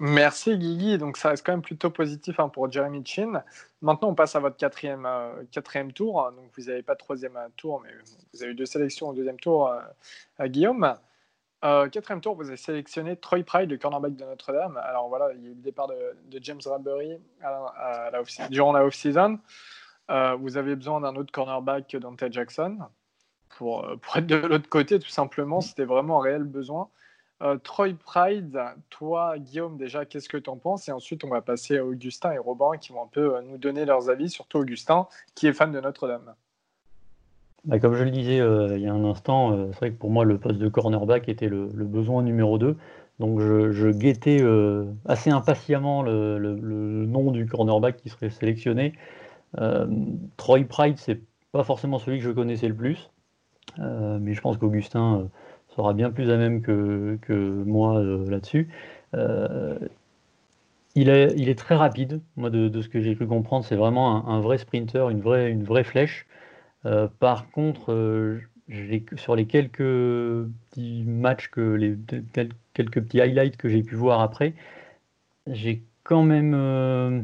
Merci 0.00 0.58
Guigui, 0.58 0.98
donc 0.98 1.16
ça 1.16 1.28
reste 1.28 1.46
quand 1.46 1.52
même 1.52 1.62
plutôt 1.62 1.90
positif 1.90 2.40
hein, 2.40 2.48
pour 2.48 2.72
Jeremy 2.72 3.04
Chin. 3.06 3.44
Maintenant 3.82 4.08
on 4.08 4.14
passe 4.16 4.34
à 4.34 4.40
votre 4.40 4.56
quatrième, 4.56 5.08
quatrième 5.52 5.92
tour, 5.92 6.28
donc 6.32 6.46
vous 6.56 6.64
n'avez 6.64 6.82
pas 6.82 6.96
troisième 6.96 7.38
tour, 7.56 7.80
mais 7.82 7.90
vous 8.32 8.42
avez 8.42 8.50
eu 8.50 8.56
deux 8.56 8.66
sélections 8.66 9.10
au 9.10 9.12
deuxième 9.12 9.38
tour 9.38 9.72
à 10.38 10.48
Guillaume. 10.48 10.96
Euh, 11.64 11.88
quatrième 11.88 12.20
tour, 12.20 12.34
vous 12.36 12.48
avez 12.48 12.58
sélectionné 12.58 13.16
Troy 13.16 13.42
Pride, 13.42 13.70
le 13.70 13.78
cornerback 13.78 14.16
de 14.16 14.24
Notre-Dame. 14.24 14.76
Alors 14.76 15.08
voilà, 15.08 15.32
il 15.32 15.42
y 15.42 15.46
a 15.46 15.50
eu 15.50 15.54
le 15.54 15.62
départ 15.62 15.88
de, 15.88 16.38
James 16.42 16.60
Radbury 16.64 17.18
durant 18.50 18.72
la 18.72 18.84
off-season. 18.84 19.38
Euh, 20.10 20.34
vous 20.34 20.58
avez 20.58 20.76
besoin 20.76 21.00
d'un 21.00 21.16
autre 21.16 21.32
cornerback, 21.32 21.96
Dante 21.96 22.30
Jackson, 22.30 22.80
pour, 23.56 23.86
euh, 23.86 23.96
pour 23.96 24.16
être 24.18 24.26
de 24.26 24.36
l'autre 24.36 24.68
côté, 24.68 24.98
tout 24.98 25.08
simplement. 25.08 25.62
C'était 25.62 25.86
vraiment 25.86 26.20
un 26.20 26.24
réel 26.24 26.44
besoin. 26.44 26.88
Troy 27.62 27.92
Pride, 27.92 28.58
toi, 28.88 29.38
Guillaume, 29.38 29.76
déjà, 29.76 30.06
qu'est-ce 30.06 30.30
que 30.30 30.38
tu 30.38 30.48
en 30.48 30.56
penses? 30.56 30.88
Et 30.88 30.92
ensuite, 30.92 31.24
on 31.24 31.28
va 31.28 31.42
passer 31.42 31.76
à 31.76 31.84
Augustin 31.84 32.32
et 32.32 32.38
Robin 32.38 32.78
qui 32.80 32.92
vont 32.92 33.02
un 33.02 33.06
peu 33.06 33.38
nous 33.42 33.58
donner 33.58 33.84
leurs 33.84 34.08
avis, 34.08 34.30
surtout 34.30 34.58
Augustin, 34.58 35.08
qui 35.34 35.46
est 35.46 35.52
fan 35.52 35.70
de 35.70 35.78
Notre-Dame. 35.78 36.34
Bah, 37.64 37.78
comme 37.78 37.94
je 37.94 38.04
le 38.04 38.10
disais 38.10 38.40
euh, 38.40 38.76
il 38.76 38.82
y 38.82 38.86
a 38.86 38.92
un 38.92 39.04
instant, 39.04 39.52
euh, 39.52 39.68
c'est 39.72 39.78
vrai 39.78 39.90
que 39.90 39.96
pour 39.96 40.10
moi 40.10 40.24
le 40.24 40.36
poste 40.38 40.58
de 40.58 40.68
cornerback 40.68 41.28
était 41.30 41.48
le, 41.48 41.66
besoin 41.66 42.22
numéro 42.22 42.58
2. 42.58 42.76
Donc 43.20 43.40
je, 43.40 43.90
guettais 43.90 44.42
euh, 44.42 44.84
assez 45.06 45.30
impatiemment 45.30 46.02
le, 46.02 46.38
nom 47.06 47.30
du 47.30 47.46
cornerback 47.46 47.96
qui 47.96 48.08
serait 48.10 48.30
sélectionné. 48.30 48.92
Troy 50.36 50.64
Pride, 50.64 50.98
c'est 50.98 51.20
pas 51.52 51.64
forcément 51.64 51.98
celui 51.98 52.18
que 52.18 52.24
je 52.24 52.30
connaissais 52.30 52.68
le 52.68 52.74
plus, 52.74 53.10
mais 53.78 54.34
je 54.34 54.40
pense 54.40 54.56
qu'Augustin 54.58 55.28
sera 55.68 55.94
bien 55.94 56.10
plus 56.10 56.30
à 56.30 56.36
même 56.36 56.60
que, 56.60 57.18
moi 57.64 58.02
là-dessus. 58.02 58.68
Il 60.96 61.08
est, 61.08 61.58
très 61.58 61.76
rapide, 61.76 62.20
moi 62.36 62.50
de, 62.50 62.82
ce 62.82 62.88
que 62.88 63.00
j'ai 63.00 63.14
pu 63.14 63.26
comprendre, 63.26 63.64
c'est 63.64 63.76
vraiment 63.76 64.28
un, 64.28 64.40
vrai 64.40 64.58
sprinter, 64.58 65.08
une 65.08 65.20
vraie 65.20 65.84
flèche. 65.84 66.26
Euh, 66.86 67.08
par 67.18 67.50
contre, 67.50 67.92
euh, 67.92 68.40
sur 69.16 69.36
les 69.36 69.46
quelques 69.46 69.78
petits 69.78 71.04
matchs, 71.06 71.48
que 71.48 71.60
les, 71.60 71.96
quelques 72.74 73.02
petits 73.02 73.20
highlights 73.20 73.56
que 73.56 73.68
j'ai 73.68 73.82
pu 73.82 73.94
voir 73.94 74.20
après, 74.20 74.54
j'ai 75.46 75.82
quand 76.02 76.22
même, 76.22 76.54
euh, 76.54 77.20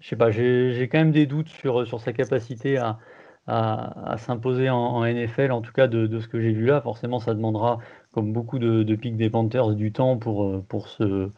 je 0.00 0.08
sais 0.08 0.16
pas, 0.16 0.30
j'ai 0.30 0.88
quand 0.90 0.98
même 0.98 1.12
des 1.12 1.26
doutes 1.26 1.48
sur, 1.48 1.86
sur 1.86 2.00
sa 2.00 2.12
capacité 2.12 2.78
à, 2.78 2.98
à, 3.46 4.16
s'imposer 4.18 4.70
en, 4.70 5.04
NFL, 5.04 5.52
en 5.52 5.60
tout 5.60 5.72
cas 5.72 5.88
de, 5.88 6.20
ce 6.20 6.28
que 6.28 6.40
j'ai 6.40 6.52
vu 6.52 6.66
là. 6.66 6.80
Forcément, 6.80 7.20
ça 7.20 7.34
demandera, 7.34 7.78
comme 8.12 8.32
beaucoup 8.32 8.58
de, 8.58 8.82
de 8.82 8.94
pics 8.96 9.16
des 9.16 9.30
Panthers, 9.30 9.70
du 9.74 9.92
temps 9.92 10.18
pour, 10.18 10.62
pour 10.64 10.88
se, 10.88 11.30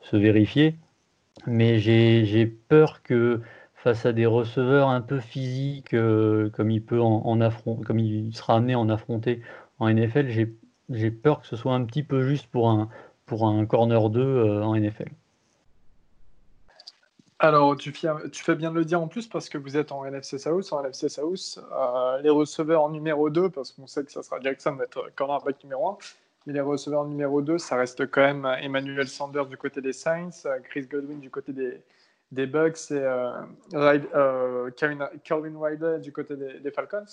se 0.00 0.16
vérifier. 0.16 0.76
Mais 1.46 1.78
j'ai 1.78 2.46
peur 2.46 3.02
que 3.02 3.40
face 3.86 4.04
à 4.04 4.12
des 4.12 4.26
receveurs 4.26 4.88
un 4.88 5.00
peu 5.00 5.20
physiques, 5.20 5.94
euh, 5.94 6.50
comme 6.50 6.72
il 6.72 6.84
peut 6.84 7.00
en, 7.00 7.38
comme 7.86 8.00
il 8.00 8.34
sera 8.34 8.56
amené 8.56 8.72
à 8.72 8.80
en 8.80 8.88
affronter 8.88 9.42
en 9.78 9.88
NFL, 9.88 10.28
j'ai 10.88 11.10
peur 11.12 11.40
que 11.40 11.46
ce 11.46 11.54
soit 11.54 11.72
un 11.72 11.84
petit 11.84 12.02
peu 12.02 12.22
juste 12.22 12.48
pour 12.48 12.68
un, 12.68 12.88
pour 13.26 13.46
un 13.46 13.64
corner 13.64 14.10
2 14.10 14.20
euh, 14.20 14.64
en 14.64 14.74
NFL. 14.74 15.10
Alors, 17.38 17.76
tu 17.76 17.92
fais, 17.92 18.08
tu 18.32 18.42
fais, 18.42 18.56
bien 18.56 18.72
de 18.72 18.74
le 18.74 18.84
dire 18.84 19.00
en 19.00 19.06
plus 19.06 19.28
parce 19.28 19.48
que 19.48 19.56
vous 19.56 19.76
êtes 19.76 19.92
en 19.92 20.04
NFC 20.04 20.38
South. 20.38 20.72
En 20.72 20.82
NFC 20.82 21.08
South, 21.08 21.64
euh, 21.70 22.20
les 22.22 22.30
receveurs 22.30 22.82
en 22.82 22.90
numéro 22.90 23.30
2, 23.30 23.50
parce 23.50 23.70
qu'on 23.70 23.86
sait 23.86 24.02
que 24.02 24.10
ça 24.10 24.24
sera 24.24 24.40
Jackson 24.40 24.72
d'être 24.72 25.12
cornerback 25.14 25.62
numéro 25.62 25.90
1, 25.90 25.98
mais 26.46 26.54
les 26.54 26.60
receveurs 26.60 27.04
numéro 27.04 27.40
2, 27.40 27.58
ça 27.58 27.76
reste 27.76 28.10
quand 28.10 28.22
même 28.22 28.48
Emmanuel 28.60 29.06
Sanders 29.06 29.46
du 29.46 29.56
côté 29.56 29.80
des 29.80 29.92
Saints, 29.92 30.42
Chris 30.64 30.86
Godwin 30.86 31.20
du 31.20 31.30
côté 31.30 31.52
des, 31.52 31.80
des 32.32 32.46
Bucks 32.46 32.90
et 32.90 32.94
euh, 32.94 33.42
euh, 33.74 34.70
Calvin, 34.70 35.58
Riley 35.58 36.00
du 36.00 36.12
côté 36.12 36.34
des, 36.36 36.70
Falcons. 36.70 37.04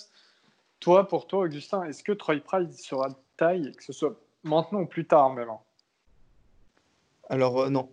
toi, 0.80 1.08
pour 1.08 1.28
toi, 1.28 1.45
Augustin, 1.45 1.84
est-ce 1.84 2.04
que 2.04 2.12
Troy 2.12 2.39
Pride 2.39 2.71
sera 2.71 3.10
de 3.10 3.15
taille, 3.38 3.71
que 3.78 3.84
ce 3.84 3.93
soit 3.93 4.19
maintenant 4.43 4.82
ou 4.82 4.86
plus 4.86 5.06
tard 5.06 5.34
même 5.34 5.49
Alors 7.30 7.69
non. 7.69 7.89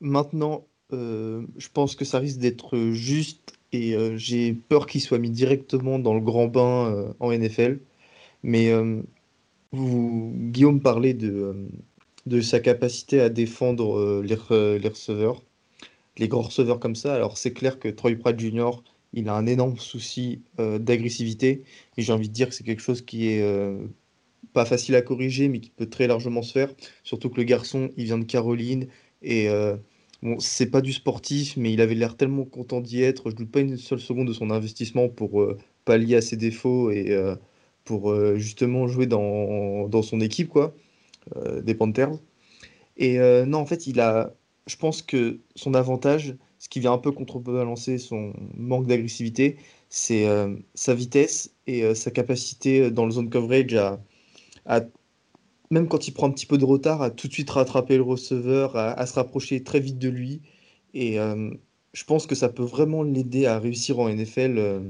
maintenant, 0.00 0.66
je 0.90 1.68
pense 1.72 1.96
que 1.96 2.04
ça 2.04 2.18
risque 2.18 2.38
d'être 2.38 2.76
juste 2.92 3.58
et 3.72 3.96
j'ai 4.16 4.52
peur 4.52 4.86
qu'il 4.86 5.00
soit 5.00 5.18
mis 5.18 5.30
directement 5.30 5.98
dans 5.98 6.14
le 6.14 6.20
grand 6.20 6.46
bain 6.46 7.12
en 7.18 7.32
NFL. 7.32 7.80
Mais 8.44 8.72
vous, 9.72 10.32
Guillaume 10.34 10.80
parlait 10.80 11.14
de, 11.14 11.68
de 12.26 12.40
sa 12.40 12.60
capacité 12.60 13.20
à 13.20 13.28
défendre 13.28 14.22
les, 14.22 14.36
les 14.78 14.88
receveurs 14.88 15.42
les 16.18 16.28
grands 16.28 16.42
receveurs 16.42 16.80
comme 16.80 16.96
ça. 16.96 17.14
Alors 17.14 17.38
c'est 17.38 17.52
clair 17.52 17.78
que 17.78 17.88
Troy 17.88 18.16
Pratt 18.16 18.38
Jr., 18.38 18.70
il 19.14 19.28
a 19.28 19.34
un 19.34 19.46
énorme 19.46 19.78
souci 19.78 20.42
euh, 20.58 20.78
d'agressivité. 20.78 21.62
Et 21.96 22.02
j'ai 22.02 22.12
envie 22.12 22.28
de 22.28 22.34
dire 22.34 22.48
que 22.48 22.54
c'est 22.54 22.64
quelque 22.64 22.82
chose 22.82 23.02
qui 23.02 23.28
est 23.28 23.42
euh, 23.42 23.78
pas 24.52 24.64
facile 24.64 24.96
à 24.96 25.02
corriger, 25.02 25.48
mais 25.48 25.60
qui 25.60 25.70
peut 25.70 25.88
très 25.88 26.06
largement 26.06 26.42
se 26.42 26.52
faire. 26.52 26.72
Surtout 27.04 27.30
que 27.30 27.36
le 27.36 27.44
garçon, 27.44 27.90
il 27.96 28.04
vient 28.06 28.18
de 28.18 28.24
Caroline. 28.24 28.88
Et 29.22 29.48
euh, 29.48 29.76
bon, 30.22 30.38
c'est 30.40 30.70
pas 30.70 30.80
du 30.80 30.92
sportif, 30.92 31.56
mais 31.56 31.72
il 31.72 31.80
avait 31.80 31.94
l'air 31.94 32.16
tellement 32.16 32.44
content 32.44 32.80
d'y 32.80 33.02
être. 33.02 33.30
Je 33.30 33.36
doute 33.36 33.50
pas 33.50 33.60
une 33.60 33.76
seule 33.76 34.00
seconde 34.00 34.28
de 34.28 34.32
son 34.32 34.50
investissement 34.50 35.08
pour 35.08 35.46
pallier 35.84 36.16
à 36.16 36.20
ses 36.22 36.36
défauts 36.36 36.90
et 36.90 37.16
pour 37.84 38.14
justement 38.36 38.88
jouer 38.88 39.06
dans, 39.06 39.88
dans, 39.88 40.02
son 40.02 40.20
équipe, 40.20 40.48
quoi, 40.48 40.74
des 41.62 41.74
Panthers. 41.74 42.12
Et 42.96 43.18
non, 43.46 43.58
en 43.58 43.66
fait, 43.66 43.86
il 43.86 44.00
a, 44.00 44.34
je 44.66 44.76
pense 44.76 45.02
que 45.02 45.40
son 45.56 45.74
avantage, 45.74 46.36
ce 46.58 46.68
qui 46.68 46.80
vient 46.80 46.92
un 46.92 46.98
peu 46.98 47.12
contrebalancer 47.12 47.98
son 47.98 48.32
manque 48.56 48.86
d'agressivité, 48.86 49.58
c'est 49.90 50.26
euh, 50.26 50.56
sa 50.74 50.94
vitesse 50.94 51.54
et 51.66 51.84
euh, 51.84 51.94
sa 51.94 52.10
capacité 52.10 52.90
dans 52.90 53.04
le 53.04 53.12
zone 53.12 53.28
coverage 53.28 53.74
à, 53.74 54.80
même 55.70 55.88
quand 55.88 56.08
il 56.08 56.12
prend 56.12 56.28
un 56.28 56.30
petit 56.30 56.46
peu 56.46 56.56
de 56.56 56.64
retard, 56.64 57.02
à 57.02 57.10
tout 57.10 57.28
de 57.28 57.32
suite 57.32 57.50
rattraper 57.50 57.96
le 57.96 58.02
receveur, 58.02 58.76
à, 58.76 59.06
se 59.06 59.14
rapprocher 59.14 59.62
très 59.62 59.80
vite 59.80 59.98
de 59.98 60.08
lui. 60.08 60.40
Et 60.94 61.18
euh, 61.18 61.50
je 61.92 62.04
pense 62.04 62.26
que 62.26 62.34
ça 62.34 62.48
peut 62.48 62.62
vraiment 62.62 63.02
l'aider 63.02 63.46
à 63.46 63.58
réussir 63.58 63.98
en 63.98 64.08
NFL, 64.08 64.82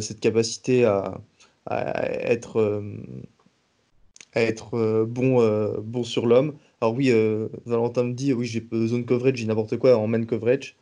cette 0.00 0.20
capacité 0.20 0.84
à, 0.84 1.20
être, 1.66 2.86
bon 5.06 6.04
sur 6.04 6.26
l'homme. 6.26 6.54
Alors 6.80 6.94
oui, 6.94 7.10
euh, 7.10 7.48
Valentin 7.66 8.04
me 8.04 8.12
dit, 8.12 8.32
oui, 8.32 8.46
j'ai 8.46 8.66
zone 8.72 9.04
coverage, 9.04 9.36
j'ai 9.36 9.46
n'importe 9.46 9.76
quoi 9.78 9.96
en 9.96 10.06
man 10.06 10.26
coverage. 10.26 10.76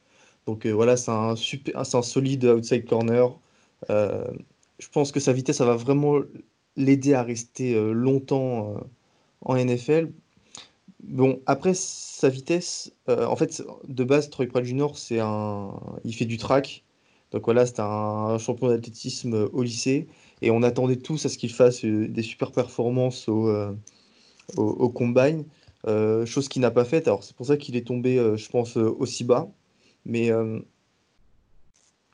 Donc 0.47 0.67
euh, 0.67 0.73
voilà, 0.73 0.97
c'est 0.97 1.11
un, 1.11 1.37
super, 1.37 1.79
un 1.79 2.03
solide 2.03 2.45
outside 2.45 2.87
corner. 2.87 3.39
Euh, 3.91 4.25
je 4.79 4.89
pense 4.89 5.13
que 5.13 5.21
sa 5.21 5.33
vitesse, 5.33 5.57
ça 5.57 5.65
va 5.65 5.77
vraiment 5.77 6.21
l'aider 6.77 7.15
à 7.15 7.23
rester 7.23 7.75
longtemps 7.93 8.77
en 9.43 9.57
NFL. 9.57 10.13
Bon, 11.03 11.41
après, 11.47 11.73
sa 11.75 12.29
vitesse, 12.29 12.93
en 13.09 13.37
fait, 13.37 13.63
de 13.89 14.05
base, 14.05 14.31
Troy 14.31 14.47
Pratt 14.47 14.65
c'est 14.95 15.21
un... 15.21 15.73
il 16.05 16.15
fait 16.15 16.27
du 16.27 16.37
track. 16.37 16.85
Donc 17.33 17.45
voilà, 17.47 17.67
c'est 17.67 17.81
un 17.81 18.39
champion 18.39 18.69
d'athlétisme 18.69 19.49
au 19.53 19.63
lycée. 19.63 20.09
Et 20.43 20.51
on 20.51 20.63
attendait 20.63 20.97
tous 20.97 21.25
à 21.25 21.29
ce 21.31 21.39
qu'il 21.39 21.53
fasse 21.53 21.85
des 21.85 22.23
super 22.23 22.53
performances 22.53 23.29
au, 23.29 23.51
au 24.57 24.89
combine. 24.91 25.45
Euh, 25.87 26.27
chose 26.27 26.49
qu'il 26.49 26.63
n'a 26.63 26.71
pas 26.71 26.85
faite. 26.85 27.07
Alors 27.07 27.23
c'est 27.23 27.37
pour 27.37 27.47
ça 27.47 27.57
qu'il 27.57 27.77
est 27.77 27.87
tombé, 27.87 28.19
euh, 28.19 28.37
je 28.37 28.49
pense, 28.49 28.77
euh, 28.77 28.95
aussi 28.99 29.25
bas. 29.25 29.49
Mais 30.05 30.31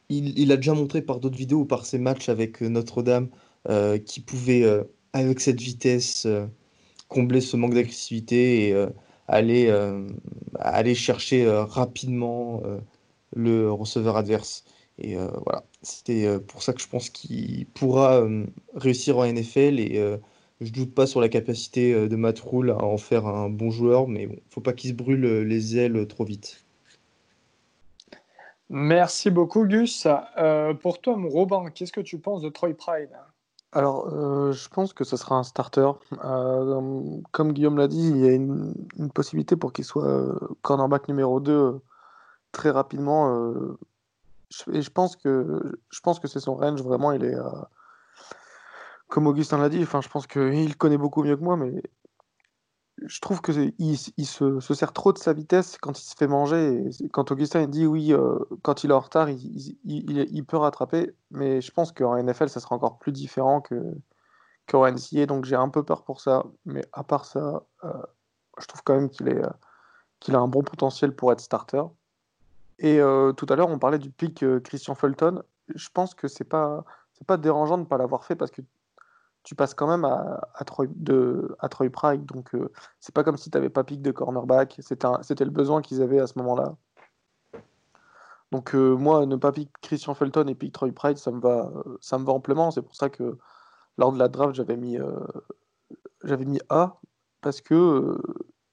il, 0.08 0.52
a 0.52 0.56
déjà 0.56 0.72
montré 0.74 1.02
par 1.02 1.20
d'autres 1.20 1.36
vidéos 1.36 1.60
ou 1.60 1.64
par 1.66 1.84
ses 1.84 1.98
matchs 1.98 2.28
avec 2.30 2.62
Notre-Dame 2.62 3.28
qu'il 4.06 4.24
pouvait, 4.24 4.64
avec 5.12 5.40
cette 5.40 5.60
vitesse, 5.60 6.26
combler 7.08 7.42
ce 7.42 7.58
manque 7.58 7.74
d'agressivité 7.74 8.68
et 8.68 8.86
aller, 9.28 9.70
aller 10.58 10.94
chercher 10.94 11.46
rapidement 11.50 12.62
le 13.36 13.70
receveur 13.70 14.16
adverse. 14.16 14.64
Et 14.98 15.16
voilà, 15.16 15.64
c'était 15.82 16.40
pour 16.40 16.62
ça 16.62 16.72
que 16.72 16.80
je 16.80 16.88
pense 16.88 17.10
qu'il 17.10 17.66
pourra 17.66 18.26
réussir 18.74 19.18
en 19.18 19.26
NFL 19.26 20.20
je 20.64 20.72
doute 20.72 20.94
pas 20.94 21.06
sur 21.06 21.20
la 21.20 21.28
capacité 21.28 21.92
euh, 21.94 22.08
de 22.08 22.16
Matt 22.16 22.40
Rule 22.40 22.70
à 22.70 22.84
en 22.84 22.96
faire 22.96 23.26
un 23.26 23.48
bon 23.48 23.70
joueur, 23.70 24.08
mais 24.08 24.26
bon, 24.26 24.36
faut 24.48 24.60
pas 24.60 24.72
qu'il 24.72 24.90
se 24.90 24.94
brûle 24.94 25.24
euh, 25.24 25.44
les 25.44 25.76
ailes 25.76 26.06
trop 26.06 26.24
vite. 26.24 26.64
Merci 28.68 29.30
beaucoup, 29.30 29.66
Gus. 29.66 30.06
Euh, 30.38 30.72
pour 30.74 31.00
toi, 31.00 31.16
mon 31.16 31.28
Robin, 31.28 31.66
qu'est-ce 31.74 31.92
que 31.92 32.00
tu 32.00 32.18
penses 32.18 32.40
de 32.40 32.48
Troy 32.48 32.74
Pride? 32.74 33.10
Alors, 33.74 34.10
je 34.52 34.68
pense 34.68 34.92
que 34.92 35.02
ce 35.02 35.16
sera 35.16 35.36
un 35.36 35.44
starter. 35.44 35.90
comme 37.30 37.52
Guillaume 37.52 37.78
l'a 37.78 37.88
dit, 37.88 38.06
il 38.06 38.18
y 38.18 38.28
a 38.28 38.32
une, 38.32 38.74
possibilité 39.14 39.56
pour 39.56 39.72
qu'il 39.72 39.86
soit 39.86 40.26
cornerback 40.60 41.08
numéro 41.08 41.40
2 41.40 41.80
très 42.52 42.68
rapidement. 42.68 43.34
et 44.70 44.82
je 44.82 44.90
pense 44.90 45.16
que, 45.16 45.78
je 45.88 46.00
pense 46.00 46.20
que 46.20 46.28
c'est 46.28 46.40
son 46.40 46.54
range, 46.54 46.82
vraiment, 46.82 47.12
il 47.12 47.24
est 47.24 47.36
comme 49.12 49.26
Augustin 49.26 49.58
l'a 49.58 49.68
dit, 49.68 49.82
enfin, 49.82 50.00
je 50.00 50.08
pense 50.08 50.26
qu'il 50.26 50.74
connaît 50.78 50.96
beaucoup 50.96 51.22
mieux 51.22 51.36
que 51.36 51.42
moi, 51.42 51.58
mais 51.58 51.82
je 53.04 53.20
trouve 53.20 53.42
que 53.42 53.52
il, 53.78 54.26
se, 54.26 54.58
sert 54.60 54.94
trop 54.94 55.12
de 55.12 55.18
sa 55.18 55.34
vitesse 55.34 55.76
quand 55.76 56.00
il 56.00 56.02
se 56.02 56.16
fait 56.16 56.26
manger. 56.26 56.88
quand 57.12 57.30
Augustin 57.30 57.66
dit 57.66 57.86
oui, 57.86 58.14
euh, 58.14 58.38
quand 58.62 58.84
il 58.84 58.90
est 58.90 58.94
en 58.94 59.00
retard, 59.00 59.28
il, 59.28 60.44
peut 60.48 60.56
rattraper, 60.56 61.14
mais 61.30 61.60
je 61.60 61.70
pense 61.72 61.92
qu'en 61.92 62.16
NFL, 62.16 62.48
ça 62.48 62.58
sera 62.58 62.74
encore 62.74 62.98
plus 62.98 63.12
différent 63.12 63.60
que 63.60 63.74
qu'en 64.66 64.90
NCA, 64.90 65.26
donc 65.26 65.44
j'ai 65.44 65.56
un 65.56 65.68
peu 65.68 65.82
peur 65.82 66.04
pour 66.04 66.22
ça. 66.22 66.46
Mais 66.64 66.82
à 66.94 67.04
part 67.04 67.26
ça, 67.26 67.64
euh, 67.84 67.92
je 68.58 68.66
trouve 68.66 68.82
quand 68.82 68.94
même 68.94 69.10
euh, 69.20 69.46
qu'il 70.20 70.36
a 70.36 70.38
un 70.38 70.48
bon 70.48 70.62
potentiel 70.62 71.14
pour 71.14 71.32
être 71.32 71.40
starter. 71.40 71.82
Et 72.78 72.98
tout 73.36 73.46
à 73.50 73.56
l'heure, 73.56 73.68
on 73.68 73.78
parlait 73.78 73.98
du 73.98 74.10
pic 74.10 74.42
Christian 74.64 74.94
Fulton. 74.94 75.42
Je 75.74 75.88
pense 75.92 76.14
que 76.14 76.28
c'est 76.28 76.44
pas 76.44 76.86
c'est 77.12 77.26
pas 77.26 77.36
dérangeant 77.36 77.76
de 77.76 77.82
ne 77.82 77.86
pas 77.86 77.98
l'avoir 77.98 78.24
fait 78.24 78.36
parce 78.36 78.50
que 78.50 78.62
tu 79.42 79.54
passes 79.54 79.74
quand 79.74 79.88
même 79.88 80.04
à, 80.04 80.48
à, 80.54 80.64
Troy, 80.64 80.86
Pride. 81.90 82.24
Donc, 82.26 82.54
euh, 82.54 82.70
c'est 83.00 83.14
pas 83.14 83.24
comme 83.24 83.36
si 83.36 83.50
tu 83.50 83.58
n'avais 83.58 83.70
pas 83.70 83.84
pick 83.84 84.02
de 84.02 84.12
cornerback. 84.12 84.80
C'était 84.80 85.44
le 85.44 85.50
besoin 85.50 85.82
qu'ils 85.82 86.00
avaient 86.02 86.20
à 86.20 86.26
ce 86.26 86.38
moment-là. 86.38 86.76
Donc, 88.52 88.74
euh, 88.74 88.94
moi, 88.94 89.26
ne 89.26 89.36
pas 89.36 89.50
pick 89.50 89.70
Christian 89.80 90.14
Felton 90.14 90.46
et 90.46 90.54
pick 90.54 90.72
Troy 90.72 90.92
Pride, 90.92 91.18
ça 91.18 91.30
me 91.30 91.40
va, 91.40 91.72
euh, 91.74 91.98
ça 92.00 92.18
me 92.18 92.24
va 92.24 92.32
amplement. 92.32 92.70
C'est 92.70 92.82
pour 92.82 92.94
ça 92.94 93.08
que 93.08 93.38
lors 93.98 94.12
de 94.12 94.18
la 94.18 94.28
draft, 94.28 94.54
j'avais 94.54 94.76
mis, 94.76 94.98
mis 96.24 96.60
A 96.68 96.96
parce 97.40 97.60
que 97.60 98.18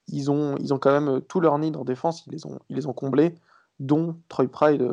ils, 0.08 0.30
ont, 0.30 0.56
ils 0.58 0.74
ont 0.74 0.80
quand 0.80 0.92
même 0.92 1.22
tout 1.22 1.40
leur 1.40 1.58
nid 1.58 1.76
en 1.76 1.84
défense, 1.84 2.26
ils 2.28 2.32
les 2.32 2.46
ont, 2.46 2.60
ils 2.70 2.76
les 2.76 2.88
ont 2.88 2.94
comblés, 2.94 3.36
dont 3.80 4.16
Troy 4.30 4.48
Pride, 4.48 4.88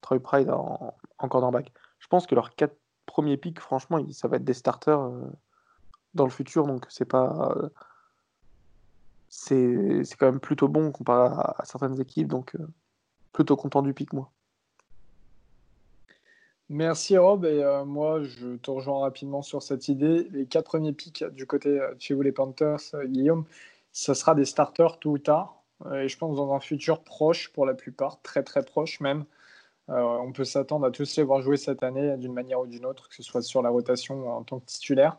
Troy 0.00 0.20
Pride 0.20 0.50
en, 0.50 0.94
en 1.18 1.28
cornerback. 1.28 1.72
Je 1.98 2.06
pense 2.08 2.26
que 2.26 2.34
leurs 2.34 2.54
quatre 2.54 2.76
premier 3.08 3.36
pic, 3.36 3.58
franchement, 3.58 3.98
ça 4.12 4.28
va 4.28 4.36
être 4.36 4.44
des 4.44 4.54
starters 4.54 5.00
euh, 5.00 5.26
dans 6.14 6.24
le 6.24 6.30
futur, 6.30 6.66
donc 6.66 6.86
c'est 6.88 7.04
pas. 7.04 7.52
Euh, 7.56 7.68
c'est 9.28 10.16
quand 10.18 10.26
même 10.26 10.40
plutôt 10.40 10.68
bon 10.68 10.92
comparé 10.92 11.34
à, 11.34 11.64
certaines 11.64 12.00
équipes, 12.00 12.28
donc 12.28 12.54
euh, 12.54 12.66
plutôt 13.32 13.56
content 13.56 13.82
du 13.82 13.92
pic, 13.92 14.12
moi. 14.12 14.30
Merci 16.70 17.16
Rob, 17.16 17.46
et 17.46 17.64
moi 17.86 18.22
je 18.22 18.56
te 18.56 18.70
rejoins 18.70 19.00
rapidement 19.00 19.40
sur 19.40 19.62
cette 19.62 19.88
idée. 19.88 20.28
Les 20.30 20.44
quatre 20.44 20.66
premiers 20.66 20.92
pics 20.92 21.24
du 21.24 21.46
côté 21.46 21.70
de 21.70 21.96
chez 21.98 22.12
vous 22.12 22.20
les 22.20 22.32
Panthers, 22.32 22.80
Guillaume, 23.06 23.46
ça 23.90 24.14
sera 24.14 24.34
des 24.34 24.44
starters 24.44 24.98
tout 24.98 25.12
ou 25.12 25.18
tard, 25.18 25.62
et 25.94 26.08
je 26.08 26.18
pense 26.18 26.36
dans 26.36 26.52
un 26.52 26.60
futur 26.60 27.02
proche 27.04 27.50
pour 27.54 27.64
la 27.64 27.72
plupart, 27.72 28.20
très 28.20 28.42
très 28.42 28.62
proche 28.62 29.00
même. 29.00 29.24
Euh, 29.90 30.18
on 30.20 30.32
peut 30.32 30.44
s'attendre 30.44 30.86
à 30.86 30.90
tous 30.90 31.16
les 31.16 31.22
voir 31.22 31.40
jouer 31.40 31.56
cette 31.56 31.82
année 31.82 32.16
d'une 32.16 32.32
manière 32.32 32.60
ou 32.60 32.66
d'une 32.66 32.84
autre, 32.84 33.08
que 33.08 33.14
ce 33.14 33.22
soit 33.22 33.42
sur 33.42 33.62
la 33.62 33.70
rotation 33.70 34.26
ou 34.26 34.28
en 34.28 34.42
tant 34.42 34.58
que 34.60 34.66
titulaire. 34.66 35.16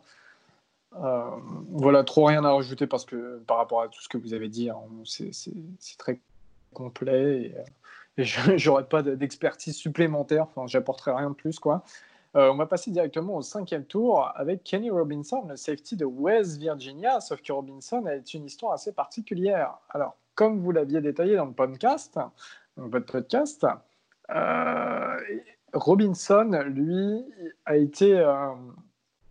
Euh, 0.95 1.29
voilà, 1.69 2.03
trop 2.03 2.25
rien 2.25 2.43
à 2.43 2.51
rajouter 2.51 2.87
parce 2.87 3.05
que 3.05 3.39
par 3.47 3.57
rapport 3.57 3.81
à 3.81 3.87
tout 3.87 4.01
ce 4.01 4.09
que 4.09 4.17
vous 4.17 4.33
avez 4.33 4.49
dit, 4.49 4.69
hein, 4.69 4.77
c'est 5.05 5.97
très 5.97 6.19
complet 6.73 7.41
et, 7.41 7.55
je 8.23 8.57
j'aurais 8.57 8.85
pas 8.85 9.01
d'expertise 9.01 9.75
supplémentaire. 9.75 10.43
Enfin, 10.43 10.67
j'apporterai 10.67 11.13
rien 11.13 11.29
de 11.29 11.35
plus 11.35 11.59
quoi. 11.59 11.83
Euh, 12.35 12.51
on 12.51 12.55
va 12.55 12.67
passer 12.67 12.91
directement 12.91 13.35
au 13.37 13.41
cinquième 13.41 13.85
tour 13.85 14.31
avec 14.35 14.63
Kenny 14.63 14.91
Robinson, 14.91 15.45
le 15.47 15.55
safety 15.55 15.95
de 15.95 16.05
West 16.05 16.57
Virginia. 16.59 17.21
Sauf 17.21 17.41
que 17.41 17.51
Robinson 17.51 18.05
a 18.05 18.15
une 18.33 18.45
histoire 18.45 18.73
assez 18.73 18.91
particulière. 18.91 19.77
Alors, 19.89 20.15
comme 20.35 20.59
vous 20.59 20.71
l'aviez 20.71 21.01
détaillé 21.01 21.35
dans 21.35 21.45
le 21.45 21.53
podcast, 21.53 22.19
dans 22.77 22.87
votre 22.87 23.07
podcast, 23.07 23.63
euh, 23.63 23.69
Robinson, 25.73 26.63
lui, 26.67 27.25
a 27.65 27.77
été. 27.77 28.17
Euh, 28.17 28.53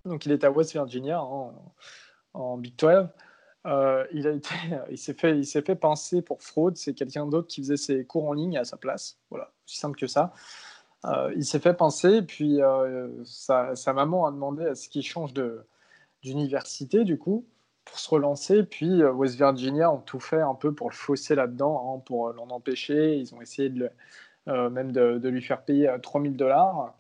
donc, 0.05 0.27
il 0.27 0.33
est 0.33 0.45
à 0.45 0.51
West 0.51 0.73
Virginia 0.73 1.21
en, 1.23 2.57
Big 2.59 2.77
12. 2.77 3.09
Euh, 3.67 4.07
il 4.13 4.41
il 4.91 4.99
s'est 4.99 5.15
fait, 5.15 5.39
il 5.39 5.45
fait 5.45 5.75
pincer 5.75 6.23
pour 6.23 6.43
fraude. 6.43 6.77
C'est 6.77 6.95
quelqu'un 6.95 7.27
d'autre 7.27 7.49
qui 7.49 7.63
faisait 7.63 7.77
ses 7.77 8.05
cours 8.05 8.29
en 8.29 8.33
ligne 8.33 8.57
à 8.57 8.65
sa 8.65 8.77
place. 8.77 9.19
Voilà, 9.31 9.53
aussi 9.67 9.79
simple 9.79 9.99
que 9.99 10.07
ça. 10.07 10.33
il 11.37 11.45
s'est 11.45 11.61
fait 11.61 11.75
penser, 11.75 12.23
puis 12.23 12.61
sa, 13.25 13.93
maman 13.93 14.27
a 14.27 14.31
demandé 14.31 14.65
à 14.65 14.75
ce 14.75 14.89
qu'il 14.89 15.03
change 15.03 15.33
d'université, 16.23 17.05
du 17.05 17.19
coup, 17.19 17.47
pour 17.85 17.99
se 17.99 18.09
relancer. 18.09 18.63
Puis 18.63 19.03
West 19.05 19.37
Virginia 19.37 19.93
ont 19.93 20.01
tout 20.01 20.21
fait 20.21 20.41
un 20.41 20.55
peu 20.55 20.73
pour 20.73 20.89
le 20.89 20.95
fausser 20.95 21.35
là-dedans, 21.35 21.97
hein, 21.97 22.03
pour 22.07 22.33
l'en 22.33 22.49
empêcher. 22.51 23.17
Ils 23.17 23.35
ont 23.35 23.41
essayé 23.41 23.69
de 23.69 23.91
même 24.49 24.93
de, 24.93 25.29
lui 25.29 25.43
faire 25.43 25.63
payer 25.63 25.95
3000 26.03 26.37
dollars. 26.37 26.95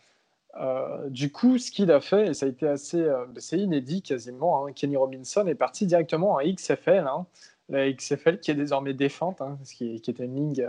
Euh, 0.57 1.09
du 1.09 1.31
coup, 1.31 1.59
ce 1.59 1.71
qu'il 1.71 1.91
a 1.93 2.01
fait, 2.01 2.29
et 2.29 2.35
ça 2.35 2.47
a 2.47 2.49
été 2.49 2.67
assez, 2.67 3.01
euh, 3.01 3.27
c'est 3.37 3.59
inédit 3.59 4.03
quasiment, 4.03 4.67
hein, 4.67 4.73
Kenny 4.73 4.97
Robinson 4.97 5.47
est 5.47 5.55
parti 5.55 5.87
directement 5.87 6.33
en 6.33 6.41
XFL, 6.41 7.07
hein, 7.07 7.27
la 7.69 7.93
XFL 7.93 8.41
qui 8.41 8.51
est 8.51 8.55
désormais 8.55 8.95
défunte, 8.95 9.41
hein, 9.41 9.59
qui, 9.65 9.95
était 9.95 10.25
une 10.25 10.35
ligue 10.35 10.69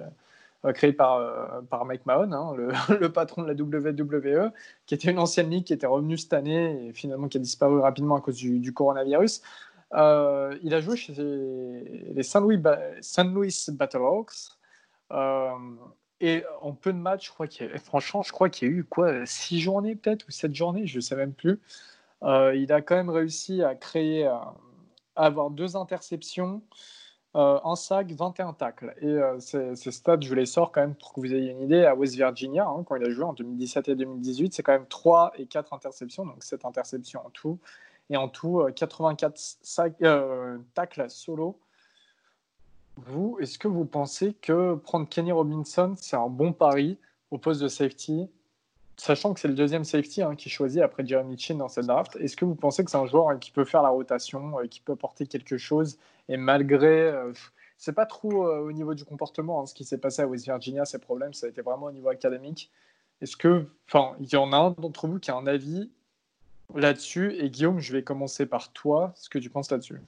euh, 0.66 0.74
créée 0.74 0.94
par, 0.94 1.64
par 1.70 1.86
Mike 1.86 2.06
Mahon, 2.06 2.32
hein, 2.34 2.56
le, 3.00 3.12
patron 3.12 3.44
de 3.44 3.48
la 3.48 3.54
WWE, 3.54 4.52
qui 4.86 4.94
était 4.94 5.10
une 5.10 5.20
ancienne 5.20 5.50
ligue 5.50 5.64
qui 5.66 5.74
était 5.74 5.88
revenue 5.88 6.18
cette 6.18 6.34
année 6.34 6.88
et 6.88 6.94
finalement 6.94 7.28
qui 7.28 7.38
a 7.38 7.42
disparu 7.42 7.80
rapidement 7.80 8.16
à 8.16 8.22
cause 8.22 8.36
du, 8.36 8.74
coronavirus. 8.74 9.42
il 9.94 10.74
a 10.74 10.82
joué 10.82 10.98
chez 10.98 11.14
les 11.14 12.24
St. 12.24 12.42
Louis, 12.42 12.62
Louis 13.24 13.66
Battlehawks. 13.70 14.60
Et 16.22 16.44
en 16.62 16.74
peu 16.74 16.92
de 16.92 16.98
matchs, 16.98 17.32
franchement, 17.84 18.24
je 18.24 18.32
crois 18.32 18.50
qu'il 18.50 18.68
y 18.68 18.72
a 18.72 18.74
eu 18.74 18.84
quoi, 18.84 19.26
six 19.26 19.60
journées 19.60 19.96
peut-être 19.96 20.28
ou 20.28 20.32
sept 20.32 20.54
journées, 20.54 20.86
je 20.86 20.98
ne 20.98 21.02
sais 21.02 21.16
même 21.16 21.34
plus. 21.34 21.60
Euh, 22.24 22.54
il 22.56 22.72
a 22.74 22.82
quand 22.82 22.96
même 22.96 23.10
réussi 23.10 23.64
à 23.64 23.76
créer, 23.76 24.28
euh, 24.28 24.36
avoir 25.16 25.50
deux 25.50 25.78
interceptions, 25.78 26.62
euh, 27.36 27.60
un 27.64 27.76
sac, 27.76 28.12
21 28.12 28.54
tacles. 28.54 28.96
Et 29.02 29.18
ces, 29.40 29.92
stats, 29.92 30.20
je 30.22 30.34
les 30.36 30.46
sors 30.46 30.72
quand 30.72 30.82
même 30.82 30.96
pour 30.96 31.14
que 31.14 31.22
vous 31.22 31.34
ayez 31.34 31.52
une 31.52 31.62
idée. 31.62 31.86
À 31.86 31.96
West 31.96 32.16
Virginia, 32.16 32.68
hein, 32.68 32.84
quand 32.86 32.96
il 32.96 33.06
a 33.06 33.10
joué 33.12 33.24
en 33.24 33.34
2017 33.34 33.90
et 33.90 33.96
2018, 33.96 34.54
c'est 34.54 34.64
quand 34.64 34.74
même 34.74 34.88
3 34.88 35.34
et 35.38 35.46
4 35.46 35.74
interceptions, 35.74 36.26
donc 36.26 36.44
7 36.44 36.66
interceptions 36.66 37.26
en 37.26 37.30
tout. 37.30 37.60
Et 38.10 38.18
en 38.18 38.28
tout, 38.28 38.66
84 38.76 39.38
sacs, 39.38 40.04
tacles 40.74 41.10
solo 41.10 41.60
vous, 43.08 43.38
est-ce 43.40 43.58
que 43.60 43.68
vous 43.68 43.86
pensez 43.86 44.34
que 44.34 44.76
prendre 44.76 45.08
Kenny 45.08 45.32
Robinson, 45.32 45.94
c'est 45.98 46.16
un 46.16 46.28
bon 46.28 46.54
pari 46.54 46.98
au 47.32 47.38
poste 47.38 47.62
de 47.62 47.68
safety, 47.68 48.30
sachant 48.98 49.34
que 49.34 49.40
c'est 49.40 49.48
le 49.48 49.54
deuxième 49.54 49.84
safety 49.84 50.22
hein, 50.22 50.36
qui 50.36 50.50
choisit 50.50 50.82
après 50.82 51.06
Jeremy 51.06 51.38
Chin 51.38 51.56
dans 51.56 51.70
cette 51.70 51.86
draft 51.86 52.16
Est-ce 52.18 52.36
que 52.36 52.46
vous 52.46 52.56
pensez 52.56 52.84
que 52.84 52.92
c'est 52.92 52.98
un 52.98 53.06
joueur 53.06 53.30
hein, 53.30 53.38
qui 53.38 53.52
peut 53.52 53.66
faire 53.66 53.82
la 53.82 53.90
rotation, 53.90 54.60
euh, 54.60 54.68
qui 54.68 54.82
peut 54.82 54.94
apporter 54.94 55.26
quelque 55.28 55.58
chose? 55.58 55.98
Et 56.28 56.38
malgré. 56.38 57.10
Euh, 57.10 57.34
c'est 57.78 57.94
pas 57.94 58.06
trop 58.06 58.46
euh, 58.46 58.60
au 58.60 58.74
niveau 58.74 58.94
du 58.94 59.06
comportement 59.06 59.62
hein, 59.62 59.66
ce 59.66 59.74
qui 59.74 59.86
s'est 59.86 59.98
passé 59.98 60.22
à 60.22 60.28
West 60.28 60.44
Virginia, 60.44 60.84
ces 60.84 61.00
problèmes, 61.00 61.34
ça 61.34 61.46
a 61.46 61.50
été 61.50 61.62
vraiment 61.62 61.86
au 61.86 61.92
niveau 61.94 62.10
académique. 62.10 62.70
Est-ce 63.22 63.38
que. 63.38 63.66
Enfin, 63.88 64.16
il 64.20 64.28
y 64.32 64.36
en 64.36 64.52
a 64.52 64.58
un 64.58 64.72
d'entre 64.72 65.08
vous 65.08 65.20
qui 65.20 65.32
a 65.32 65.36
un 65.36 65.48
avis 65.48 65.90
là-dessus? 66.76 67.36
Et 67.38 67.50
Guillaume, 67.50 67.80
je 67.80 67.94
vais 67.94 68.04
commencer 68.04 68.46
par 68.46 68.72
toi. 68.74 69.14
Ce 69.16 69.30
que 69.30 69.40
tu 69.40 69.50
penses 69.50 69.72
là-dessus? 69.72 70.02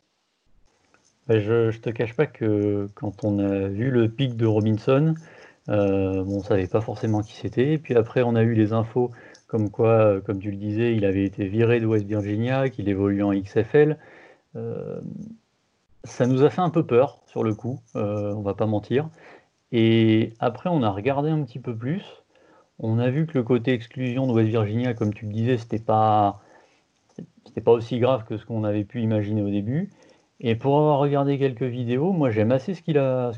Je 1.30 1.68
ne 1.68 1.72
te 1.72 1.90
cache 1.90 2.16
pas 2.16 2.26
que 2.26 2.88
quand 2.96 3.24
on 3.24 3.40
a 3.40 3.68
vu 3.68 3.92
le 3.92 4.10
pic 4.10 4.36
de 4.36 4.46
Robinson, 4.46 5.16
euh, 5.70 6.24
on 6.28 6.38
ne 6.38 6.44
savait 6.44 6.68
pas 6.68 6.82
forcément 6.82 7.22
qui 7.22 7.34
c'était. 7.34 7.78
Puis 7.78 7.96
après, 7.96 8.24
on 8.24 8.36
a 8.36 8.44
eu 8.44 8.54
les 8.54 8.74
infos 8.74 9.12
comme 9.48 9.70
quoi, 9.70 9.90
euh, 9.90 10.22
comme 10.22 10.40
tu 10.40 10.52
le 10.52 10.58
disais, 10.58 10.96
il 10.96 11.06
avait 11.06 11.26
été 11.26 11.48
viré 11.48 11.80
de 11.80 11.86
West 11.86 12.06
Virginia, 12.06 12.70
qu'il 12.70 12.90
évoluait 12.90 13.24
en 13.24 13.34
XFL. 13.34 13.98
Euh, 14.56 15.00
ça 16.04 16.26
nous 16.26 16.44
a 16.44 16.50
fait 16.50 16.62
un 16.62 16.70
peu 16.70 16.86
peur 16.86 17.22
sur 17.28 17.44
le 17.44 17.54
coup, 17.54 17.80
on 17.96 18.42
va 18.42 18.54
pas 18.56 18.66
mentir. 18.66 19.10
Et 19.72 20.34
après, 20.40 20.70
on 20.70 20.84
a 20.84 20.90
regardé 20.90 21.30
un 21.30 21.44
petit 21.44 21.60
peu 21.60 21.76
plus. 21.76 22.04
On 22.80 22.98
a 23.00 23.10
vu 23.10 23.28
que 23.28 23.38
le 23.38 23.44
côté 23.44 23.74
exclusion 23.74 24.26
de 24.28 24.34
West 24.34 24.50
Virginia, 24.50 24.94
comme 24.94 25.14
tu 25.14 25.26
le 25.26 25.32
disais, 25.32 25.58
c'était 25.58 25.80
pas, 25.80 26.42
c'était 27.46 27.62
pas 27.62 27.72
aussi 27.72 28.00
grave 28.00 28.26
que 28.26 28.38
ce 28.38 28.46
qu'on 28.46 28.64
avait 28.64 28.84
pu 28.84 29.02
imaginer 29.02 29.44
au 29.44 29.50
début. 29.50 29.90
Et 30.42 30.56
pour 30.56 30.78
avoir 30.78 31.00
regardé 31.00 31.38
quelques 31.38 31.64
vidéos, 31.64 32.12
moi 32.12 32.32
j'aime 32.32 32.52
assez 32.52 32.74
ce, 32.74 32.82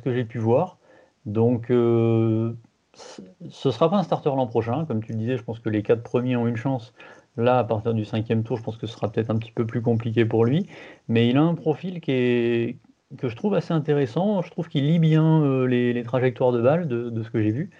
que 0.01 0.14
j'ai 0.14 0.24
pu 0.24 0.39
voir. 0.39 0.78
Donc 1.26 1.70
euh, 1.70 2.54
ce 2.95 3.68
ne 3.68 3.72
sera 3.74 3.89
pas 3.89 3.97
un 3.97 4.04
starter 4.04 4.30
l'an 4.30 4.47
prochain. 4.47 4.86
Comme 4.86 5.04
tu 5.04 5.12
le 5.12 5.18
disais, 5.18 5.38
je 5.38 5.43
pense 5.43 5.60
que 5.60 5.70
les 5.70 5.84
quatre 5.84 6.01
premiers 6.01 6.38
ont 6.38 6.47
une 6.47 6.56
chance. 6.56 6.93
Là, 7.36 7.60
à 7.60 7.64
partir 7.66 7.93
du 7.93 8.06
cinquième 8.06 8.43
tour, 8.43 8.58
je 8.58 8.64
pense 8.64 8.78
que 8.78 8.88
ce 8.88 8.93
sera 8.93 9.12
peut-être 9.12 9.30
un 9.32 9.38
petit 9.38 9.51
peu 9.51 9.66
plus 9.66 9.82
compliqué 9.82 10.24
pour 10.24 10.45
lui. 10.45 10.68
Mais 11.10 11.28
il 11.28 11.38
a 11.38 11.41
un 11.41 11.56
profil 11.56 11.99
qui 11.99 12.12
est, 12.12 12.78
que 13.18 13.28
je 13.28 13.36
trouve 13.36 13.54
assez 13.56 13.74
intéressant. 13.74 14.41
Je 14.41 14.51
trouve 14.51 14.70
qu'il 14.70 14.86
lit 14.86 14.99
bien 14.99 15.43
euh, 15.43 15.66
les, 15.66 16.04
trajectoires 16.04 16.54
de 16.54 16.62
balles 16.62 16.88
de, 16.88 17.24
ce 17.24 17.30
que 17.30 17.41
j'ai 17.41 17.51
vu. 17.51 17.72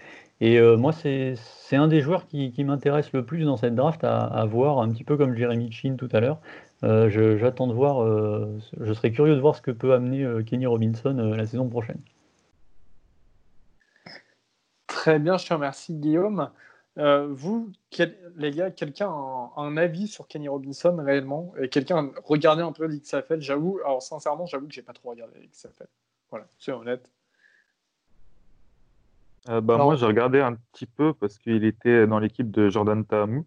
Et 0.42 0.60
euh, 0.60 0.76
moi, 0.76 0.92
c'est 0.92 1.38
un 1.72 1.88
des 1.88 2.02
joueurs 2.02 2.28
qui, 2.28 2.52
m'intéresse 2.66 3.14
le 3.14 3.24
plus 3.24 3.46
dans 3.46 3.56
cette 3.56 3.76
draft 3.76 4.04
à, 4.04 4.24
à, 4.26 4.46
voir, 4.46 4.80
un 4.80 4.90
petit 4.90 5.06
peu 5.06 5.16
comme 5.16 5.36
Jeremy 5.38 5.72
Chin 5.72 5.96
tout 5.98 6.10
à 6.12 6.20
l'heure. 6.20 6.40
Euh, 6.84 7.38
j'attends 7.38 7.68
de 7.68 7.74
voir, 7.74 8.04
euh, 8.04 8.60
je 8.80 8.94
serais 8.94 9.12
curieux 9.12 9.36
de 9.36 9.40
voir 9.40 9.56
ce 9.56 9.62
que 9.62 9.72
peut 9.72 9.94
amener 9.94 10.24
euh, 10.24 10.44
Kenny 10.44 10.66
Robinson 10.66 11.14
la 11.14 11.46
saison 11.46 11.70
prochaine. 11.70 12.02
Très 14.88 15.18
bien, 15.18 15.38
je 15.38 15.48
te 15.48 15.54
remercie 15.54 15.94
Guillaume. 15.94 16.50
vous, 16.98 17.72
les 18.36 18.52
gars, 18.52 18.70
quelqu'un 18.70 19.10
a 19.10 19.54
un, 19.58 19.78
avis 19.78 20.08
sur 20.08 20.28
Kenny 20.28 20.50
Robinson 20.50 20.98
réellement? 21.00 21.54
Et 21.60 21.70
quelqu'un 21.70 22.06
a 22.06 22.10
regardé 22.26 22.62
un 22.62 22.74
peu 22.74 22.86
l'XFL 22.86 23.40
J'avoue, 23.40 23.80
alors 23.86 24.02
sincèrement, 24.02 24.46
j'avoue 24.46 24.68
que 24.68 24.74
j'ai 24.74 24.82
pas 24.82 24.94
trop 24.94 25.12
regardé 25.12 25.40
l'XFL. 25.40 25.88
Voilà, 26.30 26.46
c'est 26.60 26.72
honnête. 26.74 27.10
bah, 29.48 29.62
moi, 29.62 29.96
j'ai 29.96 30.06
regardé 30.06 30.42
un 30.42 30.56
petit 30.74 30.86
peu 30.86 31.14
parce 31.14 31.38
qu'il 31.38 31.64
était 31.64 32.08
dans 32.08 32.20
l'équipe 32.20 32.52
de 32.52 32.70
Jordan 32.70 33.06
Tamu, 33.06 33.46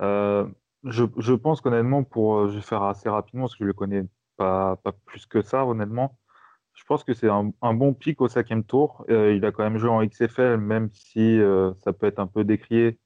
euh, 0.00 0.46
Je, 0.84 1.34
pense 1.34 1.60
qu'honnêtement, 1.60 2.04
pour, 2.04 2.38
euh, 2.38 2.48
je 2.48 2.56
vais 2.56 2.62
faire 2.62 2.82
assez 2.82 3.08
rapidement 3.08 3.44
parce 3.44 3.54
que 3.54 3.64
je 3.64 3.66
le 3.66 3.74
connais 3.74 4.04
pas, 4.36 4.76
pas 4.76 4.92
plus 5.04 5.26
que 5.26 5.42
ça, 5.42 5.66
honnêtement. 5.66 6.18
Je 6.74 6.84
pense 6.84 7.04
que 7.04 7.12
c'est 7.12 7.28
un, 7.28 7.74
bon 7.74 7.92
pic 7.94 8.20
au 8.22 8.28
cinquième 8.28 8.64
tour. 8.64 9.04
Euh, 9.10 9.34
il 9.34 9.44
a 9.44 9.52
quand 9.52 9.62
même 9.62 9.76
joué 9.78 9.90
en 9.90 10.04
XFL, 10.06 10.56
même 10.56 10.88
si 10.92 11.38
euh, 11.38 11.72
ça 11.84 11.92
peut 11.92 12.06
être 12.06 12.18
un 12.20 12.26
peu 12.26 12.44
décrié 12.44 12.98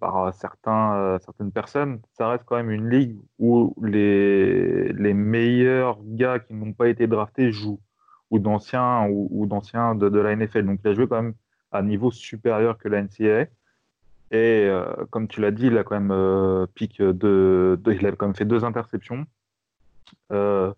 par 0.00 0.32
certains, 0.34 1.18
certaines 1.20 1.52
personnes. 1.52 2.00
Ça 2.14 2.28
reste 2.30 2.44
quand 2.46 2.56
même 2.56 2.70
une 2.70 2.88
ligue 2.88 3.20
où 3.38 3.74
les, 3.82 4.92
les 4.94 5.12
meilleurs 5.12 5.98
gars 6.02 6.38
qui 6.38 6.54
n'ont 6.54 6.72
pas 6.72 6.88
été 6.88 7.06
draftés 7.06 7.52
jouent, 7.52 7.82
ou 8.30 8.38
d'anciens 8.38 9.06
ou, 9.10 9.46
d'anciens 9.46 9.94
de, 9.94 10.08
de, 10.08 10.18
la 10.20 10.34
NFL. 10.36 10.64
Donc 10.64 10.80
il 10.82 10.88
a 10.88 10.94
joué 10.94 11.06
quand 11.06 11.22
même 11.22 11.34
à 11.70 11.80
un 11.80 11.82
niveau 11.82 12.10
supérieur 12.10 12.78
que 12.78 12.88
la 12.88 13.02
NCAA. 13.02 13.46
Et 14.34 14.66
euh, 14.66 14.84
comme 15.10 15.28
tu 15.28 15.40
l'as 15.40 15.52
dit, 15.52 15.68
il 15.68 15.78
a 15.78 15.84
quand 15.84 15.94
même 15.94 16.10
euh, 16.10 16.66
de, 16.98 17.78
il 17.86 18.06
a 18.06 18.12
quand 18.12 18.26
même 18.26 18.34
fait 18.34 18.44
deux 18.44 18.64
interceptions. 18.64 19.26
Euh, 20.32 20.72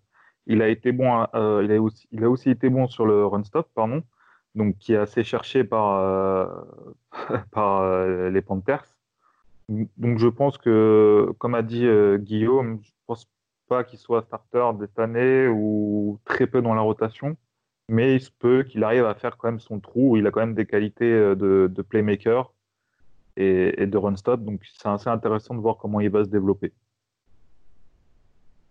il 0.47 0.61
a 0.61 0.69
été 0.69 0.93
bon, 0.93 1.25
aussi, 1.81 2.07
il 2.13 2.23
a 2.23 2.31
aussi 2.31 2.51
été 2.51 2.69
bon 2.69 2.87
sur 2.87 3.07
le 3.07 3.27
run 3.27 3.45
stop, 3.45 3.71
pardon, 3.75 4.03
donc 4.55 4.77
qui 4.79 4.93
est 4.93 4.99
assez 4.99 5.25
cherché 5.25 5.65
par 5.65 6.67
par 7.51 8.07
les 8.31 8.43
Panthers. 8.43 8.85
Donc 9.69 10.19
je 10.19 10.29
pense 10.29 10.59
que, 10.59 11.33
comme 11.39 11.55
a 11.55 11.63
dit 11.63 11.89
Guillaume, 12.19 12.81
je 12.83 12.91
pense 13.07 13.27
pas 13.69 13.85
qu'il 13.85 13.99
soit 13.99 14.23
starter 14.23 14.71
cette 14.81 14.99
année 14.99 15.49
ou 15.49 16.21
très 16.27 16.47
peu 16.47 16.61
dans 16.63 16.75
la 16.75 16.83
rotation, 16.83 17.37
mais 17.89 18.17
il 18.17 18.21
se 18.21 18.31
peut 18.31 18.65
qu'il 18.65 18.85
arrive 18.85 19.07
à 19.07 19.15
faire 19.15 19.39
quand 19.39 19.49
même 19.49 19.61
son 19.61 19.81
trou. 19.81 20.17
Il 20.19 20.27
a 20.27 20.31
quand 20.31 20.41
même 20.41 20.55
des 20.55 20.67
qualités 20.67 21.11
de 21.11 21.83
playmaker 21.89 22.53
et, 23.37 23.87
de 23.87 23.99
run 23.99 24.17
stop. 24.17 24.43
Donc 24.43 24.61
c'est 24.79 24.89
assez 24.89 25.09
intéressant 25.09 25.55
de 25.55 25.61
voir 25.61 25.77
comment 25.77 26.01
il 26.01 26.11
va 26.11 26.25
se 26.25 26.29
développer. 26.29 26.73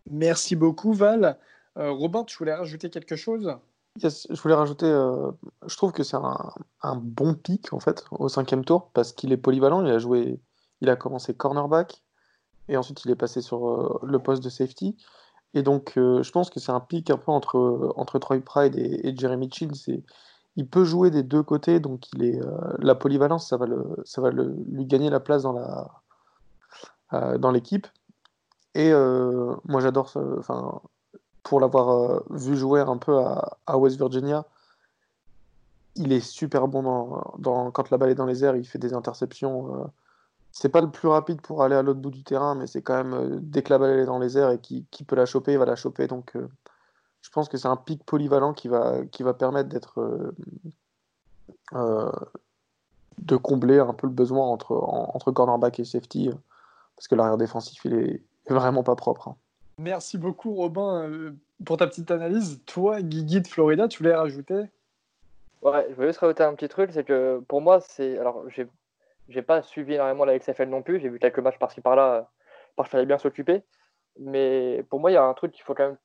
Merci 0.09 0.55
beaucoup 0.55 0.93
Val. 0.93 1.37
Euh, 1.77 1.91
Robin, 1.91 2.23
tu 2.23 2.37
voulais 2.37 2.53
rajouter 2.53 2.89
quelque 2.89 3.15
chose? 3.15 3.55
Je 3.97 4.41
voulais 4.41 4.55
rajouter, 4.55 4.87
euh, 4.87 5.31
je 5.67 5.77
trouve 5.77 5.93
que 5.93 6.03
c'est 6.03 6.17
un, 6.17 6.95
bon 6.97 7.33
pic 7.33 7.71
en 7.71 7.79
fait 7.79 8.03
au 8.11 8.27
cinquième 8.27 8.65
tour 8.65 8.91
parce 8.93 9.13
qu'il 9.13 9.31
est 9.31 9.37
polyvalent. 9.37 9.85
Il 9.85 9.91
a 9.91 9.99
joué, 9.99 10.39
il 10.81 10.89
a 10.89 10.95
commencé 10.95 11.33
cornerback 11.33 12.03
et 12.67 12.75
ensuite 12.75 13.05
il 13.05 13.11
est 13.11 13.15
passé 13.15 13.41
sur 13.41 13.67
euh, 13.67 13.99
le 14.03 14.19
poste 14.19 14.43
de 14.43 14.49
safety. 14.49 14.97
Et 15.53 15.63
donc 15.63 15.93
je 15.95 16.31
pense 16.31 16.49
que 16.49 16.59
c'est 16.59 16.73
un 16.73 16.81
pic 16.81 17.09
un 17.09 17.17
peu 17.17 17.31
entre, 17.31 17.93
entre 17.95 18.19
Troy 18.19 18.41
Pride 18.41 18.75
et, 18.75 19.07
et 19.07 19.15
Jeremy 19.15 19.49
Chin. 19.49 19.69
C'est 19.73 20.03
il 20.55 20.67
peut 20.67 20.85
jouer 20.85 21.11
des 21.11 21.23
deux 21.23 21.43
côtés, 21.43 21.79
donc 21.79 22.11
il 22.13 22.23
est, 22.23 22.41
euh, 22.41 22.57
la 22.79 22.95
polyvalence, 22.95 23.47
ça 23.47 23.57
va, 23.57 24.31
lui 24.31 24.85
gagner 24.85 25.09
la 25.09 25.19
place 25.19 25.43
dans, 25.43 25.57
euh, 27.13 27.51
l'équipe. 27.51 27.87
Et 28.73 28.91
euh, 28.91 29.55
moi, 29.65 29.81
j'adore, 29.81 30.11
pour 31.43 31.59
l'avoir 31.59 32.23
vu 32.29 32.55
jouer 32.55 32.81
un 32.81 32.97
peu 32.97 33.17
à, 33.17 33.77
West 33.77 33.97
Virginia, 33.97 34.45
il 35.95 36.11
est 36.11 36.21
super 36.21 36.67
bon 36.67 36.83
dans, 37.37 37.71
quand 37.71 37.89
la 37.89 37.97
balle 37.97 38.09
est 38.09 38.15
dans 38.15 38.25
les 38.25 38.43
airs, 38.43 38.55
il 38.55 38.65
fait 38.65 38.79
des 38.79 38.93
interceptions. 38.93 39.89
c'est 40.51 40.69
pas 40.69 40.81
le 40.81 40.89
plus 40.91 41.07
rapide 41.07 41.41
pour 41.41 41.63
aller 41.63 41.75
à 41.75 41.81
l'autre 41.81 42.01
bout 42.01 42.11
du 42.11 42.23
terrain, 42.23 42.55
mais 42.55 42.67
c'est 42.67 42.81
quand 42.81 43.01
même 43.01 43.39
dès 43.41 43.61
que 43.61 43.71
la 43.71 43.77
balle 43.79 43.99
est 43.99 44.05
dans 44.05 44.19
les 44.19 44.37
airs 44.37 44.51
et 44.51 44.59
qui, 44.59 44.85
peut 45.07 45.15
la 45.15 45.25
choper, 45.25 45.53
il 45.53 45.59
va 45.59 45.65
la 45.65 45.75
choper. 45.75 46.07
Je 47.25 47.31
pense 47.31 47.49
que 47.49 47.57
c'est 47.57 47.67
un 47.67 47.75
pic 47.75 48.03
polyvalent 48.05 48.53
qui 48.53 48.67
va, 48.67 49.03
qui 49.11 49.23
va 49.23 49.33
permettre 49.33 49.67
d'être 49.67 49.99
euh, 49.99 50.35
euh, 51.73 52.11
de 53.17 53.35
combler 53.35 53.79
un 53.79 53.93
peu 53.93 54.05
le 54.05 54.13
besoin 54.13 54.45
entre, 54.45 54.73
entre 54.73 55.31
cornerback 55.31 55.79
et 55.79 55.85
safety, 55.85 56.29
parce 56.95 57.07
que 57.07 57.15
l'arrière 57.15 57.37
défensif, 57.37 57.83
il 57.83 57.95
est, 57.95 58.21
vraiment 58.47 58.83
pas 58.83 58.95
propre. 58.95 59.29
Hein. 59.29 59.35
Merci 59.79 60.19
beaucoup, 60.19 60.53
Robin, 60.53 61.33
pour 61.65 61.77
ta 61.77 61.87
petite 61.87 62.11
analyse. 62.11 62.61
Toi, 62.67 63.01
Guigui 63.01 63.41
de 63.41 63.47
Florida, 63.47 63.87
tu 63.87 64.03
voulais 64.03 64.15
rajouter? 64.15 64.65
Ouais, 65.63 65.87
je 65.89 65.95
voulais 65.95 66.09
juste 66.09 66.19
rajouter 66.19 66.43
un 66.43 66.53
petit 66.53 66.69
truc, 66.69 66.91
c'est 66.93 67.05
que 67.05 67.41
pour 67.47 67.59
moi, 67.59 67.79
c'est. 67.81 68.19
Alors, 68.19 68.47
j'ai 68.49 68.67
j'ai 69.29 69.41
pas 69.41 69.63
suivi 69.63 69.95
énormément 69.95 70.25
la 70.25 70.37
XFL 70.37 70.69
non 70.69 70.83
plus, 70.83 70.99
j'ai 70.99 71.09
vu 71.09 71.17
quelques 71.17 71.39
matchs 71.39 71.57
par-ci 71.57 71.81
par-là, 71.81 72.29
parce 72.75 72.87
qu'il 72.87 72.97
fallait 72.97 73.07
bien 73.07 73.17
s'occuper. 73.17 73.63
Mais 74.19 74.85
pour 74.91 74.99
moi, 74.99 75.09
il 75.09 75.15
y 75.15 75.17
a 75.17 75.23
un 75.23 75.33
truc 75.33 75.51
qu'il 75.53 75.63
faut 75.63 75.73
quand 75.73 75.87
même 75.87 75.97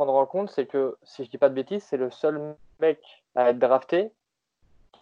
prendre 0.00 0.14
en 0.14 0.24
compte, 0.24 0.50
c'est 0.50 0.64
que, 0.64 0.96
si 1.02 1.26
je 1.26 1.30
dis 1.30 1.36
pas 1.36 1.50
de 1.50 1.54
bêtises, 1.54 1.82
c'est 1.82 1.98
le 1.98 2.10
seul 2.10 2.56
mec 2.80 3.02
à 3.34 3.50
être 3.50 3.58
drafté 3.58 4.10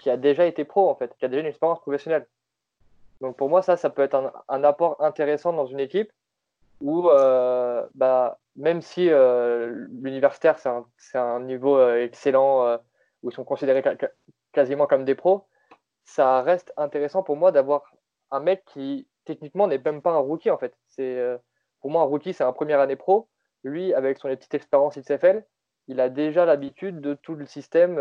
qui 0.00 0.10
a 0.10 0.16
déjà 0.16 0.44
été 0.44 0.64
pro, 0.64 0.90
en 0.90 0.96
fait, 0.96 1.16
qui 1.16 1.24
a 1.24 1.28
déjà 1.28 1.40
une 1.40 1.46
expérience 1.46 1.78
professionnelle. 1.80 2.26
Donc 3.20 3.36
pour 3.36 3.48
moi, 3.48 3.62
ça, 3.62 3.76
ça 3.76 3.90
peut 3.90 4.02
être 4.02 4.32
un, 4.48 4.64
apport 4.64 5.00
intéressant 5.00 5.52
dans 5.52 5.66
une 5.66 5.78
équipe 5.78 6.10
où, 6.80 7.10
euh, 7.10 7.86
bah, 7.94 8.40
même 8.56 8.82
si 8.82 9.08
euh, 9.08 9.86
l'universitaire, 10.02 10.58
c'est 10.58 10.68
un, 10.68 10.84
un, 11.14 11.40
niveau 11.44 11.76
euh, 11.76 12.02
excellent, 12.02 12.78
où 13.22 13.30
ils 13.30 13.34
sont 13.34 13.44
considérés 13.44 13.84
quasiment 14.50 14.88
comme 14.88 15.04
des 15.04 15.14
pros, 15.14 15.46
ça 16.06 16.42
reste 16.42 16.72
intéressant 16.76 17.22
pour 17.22 17.36
moi 17.36 17.52
d'avoir 17.52 17.94
un 18.32 18.40
mec 18.40 18.64
qui, 18.64 19.06
techniquement, 19.24 19.68
n'est 19.68 19.78
même 19.78 20.02
pas 20.02 20.10
un 20.10 20.18
rookie, 20.18 20.50
en 20.50 20.58
fait. 20.58 20.76
C'est, 20.88 21.38
pour 21.80 21.92
moi, 21.92 22.02
un 22.02 22.06
rookie, 22.06 22.32
c'est 22.32 22.42
un 22.42 22.52
première 22.52 22.80
année 22.80 22.96
pro. 22.96 23.28
Lui, 23.64 23.94
avec 23.94 24.18
son 24.18 24.28
petite 24.28 24.54
expérience 24.54 24.98
XFL, 24.98 25.44
il 25.88 26.00
a 26.00 26.08
déjà 26.08 26.44
l'habitude 26.44 27.00
de 27.00 27.14
tout 27.14 27.34
le 27.34 27.46
système 27.46 28.00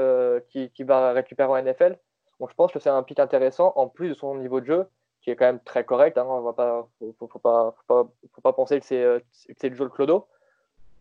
qui, 0.49 0.69
qui, 0.71 0.83
va 0.83 1.13
récupérer 1.13 1.49
en 1.49 1.61
NFL. 1.61 1.97
Donc 2.39 2.49
je 2.49 2.55
pense 2.55 2.71
que 2.71 2.79
c'est 2.79 2.89
un 2.89 3.03
pic 3.03 3.19
intéressant, 3.19 3.73
en 3.75 3.87
plus 3.87 4.09
de 4.09 4.13
son 4.13 4.35
niveau 4.35 4.59
de 4.59 4.65
jeu, 4.65 4.87
qui 5.21 5.31
est 5.31 5.35
quand 5.35 5.45
même 5.45 5.59
très 5.59 5.83
correct. 5.83 6.17
Hein, 6.17 6.25
on 6.25 6.41
va 6.41 6.53
pas, 6.53 6.87
faut, 7.19 7.27
faut, 7.27 7.39
pas, 7.39 7.75
faut, 7.87 8.41
pas, 8.41 8.53
penser 8.53 8.79
que 8.79 8.85
c'est, 8.85 9.03
euh, 9.03 9.19
le 9.63 9.75
jeu 9.75 9.85
de 9.85 9.89
Clodo. 9.89 10.27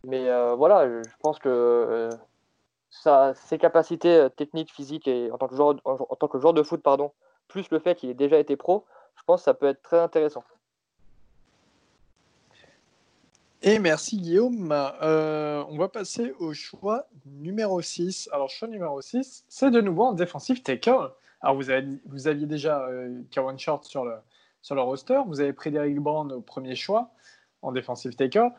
Mais 0.03 0.29
euh, 0.29 0.55
voilà, 0.55 0.87
je 0.87 1.15
pense 1.21 1.39
que 1.39 1.49
euh, 1.49 3.33
ses 3.35 3.57
capacités 3.57 4.27
techniques, 4.35 4.71
physiques 4.71 5.07
et 5.07 5.31
en 5.31 5.37
tant 5.37 5.47
que 5.47 5.55
joueur, 5.55 5.75
en, 5.85 6.15
tant 6.15 6.27
que 6.27 6.39
joueur 6.39 6.53
de 6.53 6.63
foot, 6.63 6.81
pardon, 6.81 7.13
plus 7.47 7.69
le 7.71 7.79
fait 7.79 7.95
qu'il 7.95 8.09
ait 8.09 8.15
déjà 8.15 8.37
été 8.37 8.55
pro, 8.55 8.85
je 9.15 9.23
pense 9.25 9.41
que 9.41 9.45
ça 9.45 9.53
peut 9.53 9.67
être 9.67 9.81
très 9.81 9.99
intéressant. 9.99 10.43
Et 13.63 13.79
merci 13.79 14.17
Guillaume. 14.17 14.71
on 14.71 15.77
va 15.77 15.87
passer 15.87 16.33
au 16.39 16.53
choix 16.53 17.07
numéro 17.25 17.81
6. 17.81 18.29
Alors, 18.31 18.49
choix 18.49 18.67
numéro 18.67 19.01
6, 19.01 19.45
c'est 19.47 19.71
de 19.71 19.81
nouveau 19.81 20.05
un 20.05 20.13
défensif 20.13 20.63
taker. 20.63 21.15
Alors, 21.41 21.55
vous, 21.55 21.69
avez, 21.69 21.87
vous 22.05 22.27
aviez 22.27 22.45
déjà 22.45 22.87
euh, 22.87 23.21
Kawan 23.31 23.57
Short 23.57 23.83
sur 23.85 24.05
le, 24.05 24.15
sur 24.61 24.75
le 24.75 24.81
roster, 24.81 25.21
vous 25.27 25.39
avez 25.39 25.53
Frédéric 25.53 25.97
Brown 25.97 26.31
au 26.31 26.41
premier 26.41 26.75
choix 26.75 27.11
en 27.61 27.71
defensive 27.71 28.15
tackle. 28.15 28.51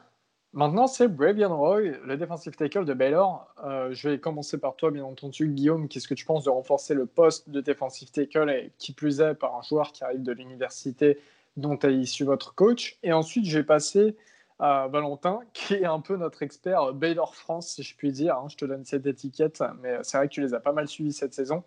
Maintenant, 0.54 0.86
c'est 0.86 1.08
Bravian 1.08 1.54
Roy, 1.54 1.80
le 2.04 2.16
defensive 2.16 2.56
tackle 2.56 2.84
de 2.84 2.94
Baylor. 2.94 3.46
Euh, 3.64 3.92
je 3.92 4.08
vais 4.08 4.18
commencer 4.18 4.58
par 4.58 4.76
toi, 4.76 4.90
bien 4.90 5.04
entendu, 5.04 5.48
Guillaume. 5.48 5.88
Qu'est-ce 5.88 6.08
que 6.08 6.14
tu 6.14 6.24
penses 6.24 6.44
de 6.44 6.50
renforcer 6.50 6.94
le 6.94 7.06
poste 7.06 7.50
de 7.50 7.60
defensive 7.60 8.10
tackle 8.10 8.50
et 8.50 8.72
qui 8.78 8.92
plus 8.92 9.20
est 9.20 9.34
par 9.34 9.56
un 9.56 9.62
joueur 9.62 9.92
qui 9.92 10.04
arrive 10.04 10.22
de 10.22 10.32
l'université 10.32 11.18
dont 11.56 11.78
est 11.78 11.92
issu 11.92 12.24
votre 12.24 12.54
coach? 12.54 12.98
Et 13.02 13.12
ensuite, 13.12 13.44
je 13.44 13.58
vais 13.58 13.64
passer 13.64 14.16
à 14.58 14.88
Valentin, 14.88 15.40
qui 15.52 15.74
est 15.74 15.84
un 15.84 16.00
peu 16.00 16.16
notre 16.16 16.42
expert 16.42 16.92
Baylor 16.92 17.34
France, 17.34 17.68
si 17.68 17.82
je 17.82 17.96
puis 17.96 18.12
dire. 18.12 18.36
Hein. 18.36 18.46
Je 18.48 18.56
te 18.56 18.64
donne 18.64 18.84
cette 18.84 19.06
étiquette, 19.06 19.62
mais 19.82 19.98
c'est 20.02 20.18
vrai 20.18 20.28
que 20.28 20.32
tu 20.32 20.40
les 20.40 20.54
as 20.54 20.60
pas 20.60 20.72
mal 20.72 20.88
suivis 20.88 21.12
cette 21.12 21.34
saison. 21.34 21.64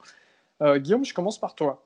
Euh, 0.62 0.78
Guillaume, 0.78 1.06
je 1.06 1.14
commence 1.14 1.40
par 1.40 1.56
toi. 1.56 1.84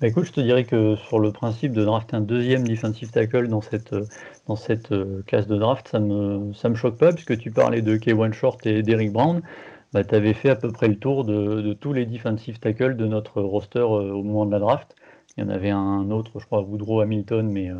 Bah, 0.00 0.08
écoute, 0.08 0.24
je 0.24 0.32
te 0.32 0.40
dirais 0.40 0.64
que 0.64 0.96
sur 0.96 1.18
le 1.18 1.30
principe 1.30 1.72
de 1.72 1.84
drafter 1.84 2.16
un 2.16 2.20
deuxième 2.20 2.66
defensive 2.66 3.10
tackle 3.10 3.48
dans 3.48 3.60
cette, 3.60 3.92
euh, 3.92 4.06
dans 4.46 4.56
cette 4.56 4.92
euh, 4.92 5.22
classe 5.26 5.46
de 5.46 5.56
draft, 5.56 5.88
ça 5.88 6.00
me, 6.00 6.52
ça 6.52 6.68
me 6.68 6.74
choque 6.74 6.96
pas, 6.96 7.12
puisque 7.12 7.38
tu 7.38 7.50
parlais 7.50 7.82
de 7.82 7.96
K1 7.96 8.32
Short 8.32 8.64
et 8.66 8.82
d'Eric 8.82 9.12
Brown. 9.12 9.42
Bah, 9.92 10.02
tu 10.02 10.14
avais 10.14 10.34
fait 10.34 10.50
à 10.50 10.56
peu 10.56 10.72
près 10.72 10.88
le 10.88 10.96
tour 10.96 11.24
de, 11.24 11.72
tous 11.74 11.92
les 11.92 12.06
defensive 12.06 12.58
tackles 12.58 12.96
de 12.96 13.06
notre 13.06 13.40
roster 13.40 13.80
au 13.80 14.22
moment 14.22 14.46
de 14.46 14.50
la 14.50 14.58
draft. 14.58 14.96
Il 15.36 15.44
y 15.44 15.46
en 15.46 15.50
avait 15.50 15.70
un 15.70 16.10
autre, 16.10 16.40
je 16.40 16.46
crois, 16.46 16.62
Woodrow 16.62 17.00
Hamilton, 17.00 17.48
mais 17.48 17.70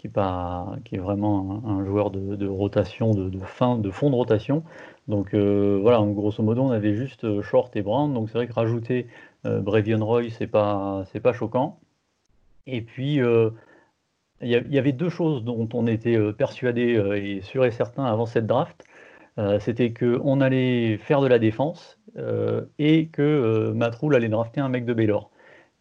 qui, 0.00 0.96
est 0.96 0.98
vraiment 0.98 1.62
un, 1.66 1.84
joueur 1.84 2.10
de, 2.10 2.46
rotation, 2.46 3.12
de, 3.12 3.38
fin, 3.40 3.76
de 3.76 3.90
fond 3.90 4.10
de 4.10 4.14
rotation. 4.14 4.62
Donc 5.08 5.34
euh, 5.34 5.78
voilà, 5.80 6.00
grosso 6.00 6.42
modo, 6.42 6.62
on 6.62 6.70
avait 6.70 6.94
juste 6.94 7.24
euh, 7.24 7.42
Short 7.42 7.74
et 7.76 7.82
Brown. 7.82 8.12
Donc 8.14 8.28
c'est 8.28 8.38
vrai 8.38 8.46
que 8.46 8.52
rajouter 8.54 9.06
euh, 9.46 9.60
Brevion 9.60 10.04
Roy, 10.04 10.30
c'est 10.30 10.46
pas, 10.46 11.04
pas 11.22 11.32
choquant. 11.32 11.78
Et 12.66 12.80
puis, 12.82 13.20
il 14.42 14.48
y, 14.48 14.78
avait 14.78 14.92
deux 14.92 15.08
choses 15.08 15.44
dont 15.44 15.68
on 15.74 15.86
était 15.86 16.18
persuadé 16.34 17.02
et 17.16 17.40
sûr 17.40 17.64
et 17.64 17.70
certain 17.72 18.04
avant 18.04 18.26
cette 18.26 18.46
draft. 18.46 18.84
C'était 19.58 19.92
qu'on 19.92 20.40
allait 20.40 20.98
faire 20.98 21.20
de 21.20 21.26
la 21.26 21.38
défense 21.38 21.98
et 22.78 23.08
que 23.08 23.72
Matroul 23.74 24.14
allait 24.14 24.28
drafter 24.28 24.60
un 24.60 24.68
mec 24.68 24.84
de 24.84 24.92
Baylor. 24.92 25.30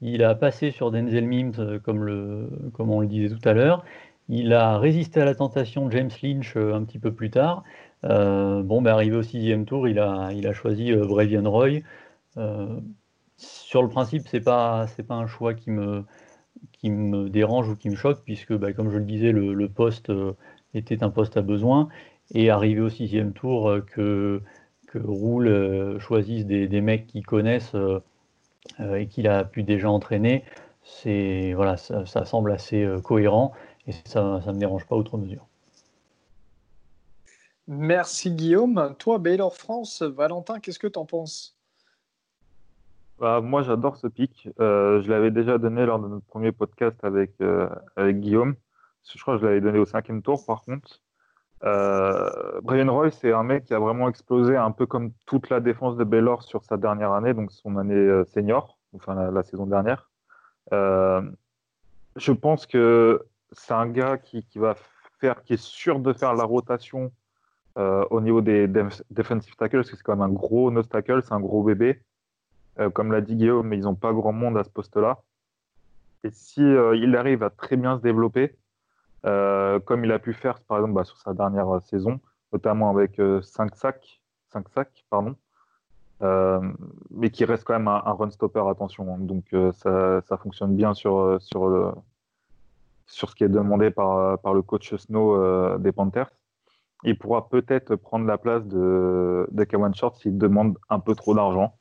Il 0.01 0.23
a 0.23 0.33
passé 0.33 0.71
sur 0.71 0.89
Denzel 0.89 1.27
Mims, 1.27 1.79
comme, 1.83 2.03
le, 2.05 2.49
comme 2.73 2.89
on 2.89 3.01
le 3.01 3.07
disait 3.07 3.29
tout 3.29 3.47
à 3.47 3.53
l'heure. 3.53 3.83
Il 4.29 4.53
a 4.53 4.77
résisté 4.77 5.19
à 5.21 5.25
la 5.25 5.33
tentation 5.33 5.87
de 5.87 5.91
James 5.91 6.11
Lynch 6.21 6.55
un 6.55 6.83
petit 6.83 6.99
peu 6.99 7.11
plus 7.11 7.31
tard. 7.31 7.63
Euh, 8.05 8.61
bon, 8.63 8.81
ben, 8.81 8.91
arrivé 8.91 9.15
au 9.15 9.23
sixième 9.23 9.65
tour, 9.65 9.87
il 9.87 9.99
a, 9.99 10.53
choisi 10.53 10.91
euh, 10.91 11.05
Brevian 11.05 11.49
Roy. 11.49 11.81
Euh, 12.37 12.79
sur 13.37 13.81
le 13.81 13.89
principe, 13.89 14.23
pas, 14.43 14.87
c'est 14.87 15.03
pas 15.03 15.15
un 15.15 15.27
choix 15.27 15.53
qui 15.53 15.71
me, 15.71 17.29
dérange 17.29 17.69
ou 17.69 17.75
qui 17.75 17.89
me 17.89 17.95
choque, 17.95 18.21
puisque, 18.23 18.53
ben, 18.53 18.73
comme 18.73 18.91
je 18.91 18.97
le 18.97 19.05
disais, 19.05 19.31
le, 19.31 19.67
poste 19.67 20.11
était 20.73 21.03
un 21.03 21.09
poste 21.09 21.37
à 21.37 21.41
besoin. 21.41 21.89
Et 22.33 22.49
arrivé 22.49 22.81
au 22.81 22.89
sixième 22.89 23.33
tour, 23.33 23.79
que, 23.93 24.41
Roule 24.95 25.97
choisisse 25.99 26.45
des, 26.45 26.81
mecs 26.81 27.07
qui 27.07 27.21
connaissent 27.21 27.75
et 28.79 29.07
qu'il 29.07 29.27
a 29.27 29.43
pu 29.43 29.63
déjà 29.63 29.89
entraîner, 29.89 30.43
c'est 30.83 31.53
voilà, 31.53 31.77
ça, 31.77 32.25
semble 32.25 32.51
assez 32.51 32.87
cohérent 33.03 33.53
et 33.89 33.93
ça 34.05 34.21
ne 34.21 34.51
me 34.51 34.59
dérange 34.59 34.85
pas 34.85 34.95
outre 34.95 35.17
mesure. 35.17 35.47
Merci 37.67 38.31
Guillaume. 38.31 38.95
Toi, 38.99 39.17
Baylor 39.17 39.55
France, 39.55 40.01
Valentin, 40.01 40.59
qu'est-ce 40.59 40.79
que 40.79 40.87
tu 40.87 40.99
en 40.99 41.05
penses? 41.05 41.57
Bah, 43.19 43.41
Moi, 43.41 43.63
j'adore 43.63 43.97
ce 43.97 44.07
pic. 44.07 44.47
Euh, 44.59 45.01
je 45.01 45.09
l'avais 45.09 45.31
déjà 45.31 45.57
donné 45.57 45.85
lors 45.85 45.99
de 45.99 46.07
notre 46.07 46.25
premier 46.25 46.51
podcast 46.51 46.97
avec, 47.03 47.31
euh, 47.41 47.67
avec 47.95 48.19
Guillaume. 48.19 48.55
Je 49.11 49.19
crois 49.21 49.35
que 49.35 49.41
je 49.41 49.45
l'avais 49.47 49.61
donné 49.61 49.79
au 49.79 49.85
cinquième 49.85 50.21
tour, 50.21 50.45
par 50.45 50.63
contre. 50.63 51.01
Euh, 51.63 52.61
Brian 52.61 52.91
Roy, 52.93 53.09
c'est 53.11 53.33
un 53.33 53.43
mec 53.43 53.65
qui 53.65 53.73
a 53.73 53.79
vraiment 53.79 54.07
explosé 54.07 54.55
un 54.55 54.71
peu 54.71 54.85
comme 54.85 55.11
toute 55.25 55.49
la 55.49 55.59
défense 55.59 55.97
de 55.97 56.03
Baylor 56.03 56.43
sur 56.43 56.63
sa 56.63 56.77
dernière 56.77 57.11
année, 57.11 57.33
donc 57.33 57.51
son 57.51 57.75
année 57.75 58.23
senior, 58.27 58.77
enfin 58.95 59.29
la, 59.31 59.43
saison 59.43 59.65
dernière. 59.65 60.09
je 60.71 62.31
pense 62.31 62.65
que 62.65 63.25
c'est 63.51 63.73
un 63.73 63.87
gars 63.87 64.17
qui, 64.17 64.45
va 64.55 64.75
faire, 65.19 65.43
qui 65.43 65.53
est 65.53 65.61
sûr 65.61 65.99
de 65.99 66.13
faire 66.13 66.33
la 66.33 66.43
rotation 66.43 67.11
euh, 67.77 68.05
au 68.09 68.21
niveau 68.21 68.41
des 68.41 68.67
defensive 68.67 69.55
tackles, 69.55 69.77
parce 69.77 69.91
que 69.91 69.97
c'est 69.97 70.03
quand 70.03 70.15
même 70.15 70.29
un 70.29 70.33
gros 70.33 70.71
nose 70.71 70.89
tackle, 70.89 71.21
c'est 71.23 71.33
un 71.33 71.39
gros 71.39 71.63
bébé. 71.63 72.01
Euh, 72.79 72.89
comme 72.89 73.11
l'a 73.11 73.21
dit 73.21 73.35
Guillaume, 73.35 73.67
mais 73.67 73.77
ils 73.77 73.83
n'ont 73.83 73.95
pas 73.95 74.13
grand 74.13 74.31
monde 74.31 74.57
à 74.57 74.63
ce 74.63 74.69
poste-là. 74.69 75.19
Et 76.23 76.29
si 76.31 76.61
euh, 76.61 76.95
il 76.95 77.15
arrive 77.15 77.43
à 77.43 77.49
très 77.49 77.77
bien 77.77 77.97
se 77.97 78.01
développer, 78.01 78.55
comme 79.23 80.05
il 80.05 80.11
a 80.11 80.19
pu 80.19 80.33
faire 80.33 80.61
par 80.61 80.77
exemple 80.77 80.93
bah, 80.93 81.03
sur 81.03 81.17
sa 81.17 81.33
dernière 81.33 81.81
saison, 81.83 82.19
notamment 82.53 82.89
avec 82.89 83.21
5 83.41 83.75
sacs, 83.75 84.21
5 84.53 84.69
sacs 84.69 85.05
pardon, 85.09 85.35
mais 87.11 87.29
qui 87.29 87.43
reste 87.43 87.65
quand 87.65 87.73
même 87.73 87.89
un, 87.89 87.99
run 87.99 88.29
stopper, 88.29 88.63
attention. 88.69 89.13
Hein. 89.13 89.17
Donc 89.19 89.53
ça, 89.73 90.21
ça, 90.21 90.37
fonctionne 90.37 90.75
bien 90.75 90.93
sur, 90.93 91.37
sur, 91.41 91.67
le, 91.67 91.91
sur 93.09 93.29
ce 93.29 93.35
qui 93.35 93.43
est 93.43 93.49
demandé 93.49 93.91
par, 93.91 94.39
par 94.39 94.53
le 94.53 94.61
coach 94.61 94.95
Snow 94.95 95.77
des 95.79 95.91
Panthers 95.91 96.29
il 97.03 97.17
pourra 97.17 97.49
peut-être 97.49 97.95
prendre 97.95 98.25
la 98.25 98.37
place 98.37 98.65
de, 98.65 99.47
de 99.51 99.63
Kawan 99.63 99.93
Short 99.95 100.17
s'il 100.17 100.37
demande 100.37 100.77
un 100.89 100.99
peu 100.99 101.15
trop 101.15 101.33
d'argent. 101.33 101.77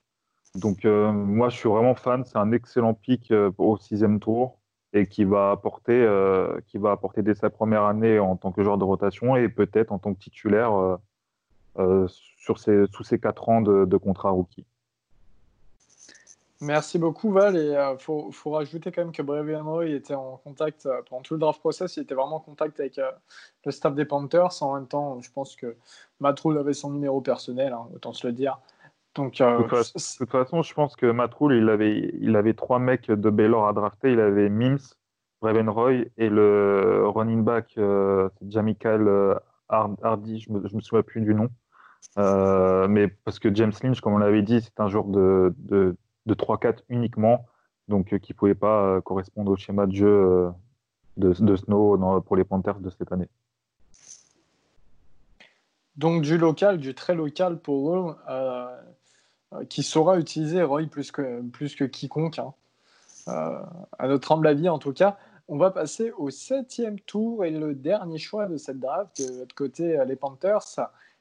Donc 0.55 0.85
euh, 0.85 1.13
moi 1.13 1.49
je 1.49 1.57
suis 1.57 1.69
vraiment 1.69 1.95
fan, 1.95 2.25
c'est 2.25 2.39
un 2.39 2.53
excellent 2.53 2.95
pic 2.95 3.31
euh, 3.31 3.51
au 3.59 3.77
sixième 3.77 4.21
tour 4.21 4.59
et 4.93 5.07
qui 5.07 5.25
va 5.25 5.51
apporter, 5.51 6.01
euh, 6.01 6.61
qui 6.67 6.79
va 6.79 6.93
apporter 6.93 7.23
dès 7.23 7.35
sa 7.35 7.51
première 7.51 7.85
année 7.85 8.19
en 8.19 8.37
tant 8.37 8.53
que 8.53 8.63
joueur 8.63 8.79
de 8.79 8.85
rotation 8.85 9.37
et 9.37 9.49
peut-être 9.49 9.93
en 9.93 9.99
tant 9.99 10.15
que 10.15 10.19
titulaire 10.19 10.99
sur 12.07 12.59
sous 12.59 13.05
ses 13.05 13.21
quatre 13.21 13.49
ans 13.49 13.61
de, 13.61 13.85
de 13.85 13.97
contrat 13.97 14.31
rookie. 14.31 14.67
Merci 16.61 16.99
beaucoup 16.99 17.31
Val 17.31 17.57
et 17.57 17.67
il 17.67 17.75
euh, 17.77 17.97
faut, 17.99 18.33
faut, 18.33 18.51
rajouter 18.51 18.91
quand 18.91 19.03
même 19.03 19.13
que 19.13 19.23
Brevian 19.23 19.81
était 19.83 20.15
en 20.15 20.39
contact 20.39 20.87
euh, 20.87 21.03
pendant 21.09 21.23
tout 21.23 21.35
le 21.35 21.41
draft 21.41 21.61
process, 21.61 21.97
il 21.97 22.03
était 22.03 22.17
vraiment 22.17 22.37
en 22.37 22.41
contact 22.41 22.81
avec 22.81 22.99
euh, 22.99 23.13
le 23.65 23.71
staff 23.71 23.95
des 23.95 24.05
Panthers. 24.05 24.61
En 24.63 24.75
même 24.75 24.89
temps, 24.89 25.21
je 25.21 25.31
pense 25.31 25.55
que 25.55 25.77
Matroul 26.19 26.59
avait 26.59 26.73
son 26.73 26.91
numéro 26.91 27.21
personnel, 27.21 27.73
hein, 27.73 27.87
autant 27.95 28.13
se 28.13 28.27
le 28.27 28.33
dire. 28.33 28.59
Donc, 29.15 29.35
de, 29.35 29.63
toute 30.19 30.31
façon, 30.31 30.63
je 30.63 30.75
pense 30.75 30.97
que 30.97 31.07
Matroul, 31.07 31.55
il 31.55 31.69
avait, 31.69 32.13
il 32.21 32.35
avait 32.35 32.55
trois 32.55 32.81
mecs 32.81 33.07
de 33.09 33.31
Baylor 33.31 33.69
à 33.69 33.73
drafter. 33.73 34.13
Il 34.13 34.21
avait 34.21 34.49
Mims, 34.49 34.79
Roy 35.41 36.07
et 36.17 36.29
le 36.29 37.05
running 37.07 37.43
back, 37.43 37.79
Jamichael 38.47 39.39
Hardy, 39.69 40.41
je 40.41 40.53
me, 40.53 40.61
me 40.61 40.81
souviens 40.81 41.03
plus 41.03 41.21
du 41.21 41.35
nom. 41.35 41.49
mais 42.17 43.09
parce 43.25 43.39
que 43.39 43.53
James 43.55 43.73
Lynch, 43.83 44.01
comme 44.01 44.15
on 44.15 44.19
l'avait 44.19 44.43
dit, 44.43 44.61
c'est 44.61 44.79
un 44.79 44.89
joueur 44.89 45.05
de, 45.05 45.53
de, 45.59 45.97
de 46.29 46.35
3-4 46.35 46.79
uniquement, 46.89 47.47
donc 47.89 48.17
qui 48.19 48.33
ne 48.33 48.37
pouvait 48.37 48.55
pas 48.55 49.01
correspondre 49.01 49.51
au 49.51 49.57
schéma 49.57 49.87
de 49.87 49.93
jeu 49.95 50.51
de, 51.17 51.33
de 51.33 51.57
Snow 51.57 52.23
pour 52.23 52.37
les 52.37 52.45
Panthers 52.45 52.79
de 52.81 52.91
cette 52.91 53.11
année. 53.13 53.29
Donc 55.99 56.23
du 56.23 56.39
local, 56.39 56.79
du 56.79 56.95
très 56.95 57.17
local 57.17 57.59
pour 57.59 57.97
eux, 57.97 58.17
euh, 58.31 58.69
euh, 59.53 59.65
qui 59.65 59.83
saura 59.83 60.17
utiliser 60.19 60.63
Roy 60.63 60.87
plus 60.87 61.11
que, 61.11 61.43
plus 61.43 61.75
que 61.75 61.83
quiconque, 61.83 62.39
hein. 62.39 62.55
euh, 63.27 63.61
à 63.99 64.07
notre 64.07 64.31
humble 64.31 64.47
avis 64.47 64.69
en 64.69 64.79
tout 64.79 64.93
cas. 64.93 65.19
On 65.49 65.57
va 65.57 65.73
passer 65.73 66.13
au 66.13 66.31
septième 66.31 67.01
tour 67.01 67.45
et 67.45 67.51
le 67.51 67.75
dernier 67.75 68.19
choix 68.19 68.47
de 68.47 68.57
cette 68.59 68.79
draft 68.79 69.21
de 69.21 69.41
l'autre 69.41 69.55
côté, 69.57 69.99
les 70.07 70.15
Panthers. 70.15 70.63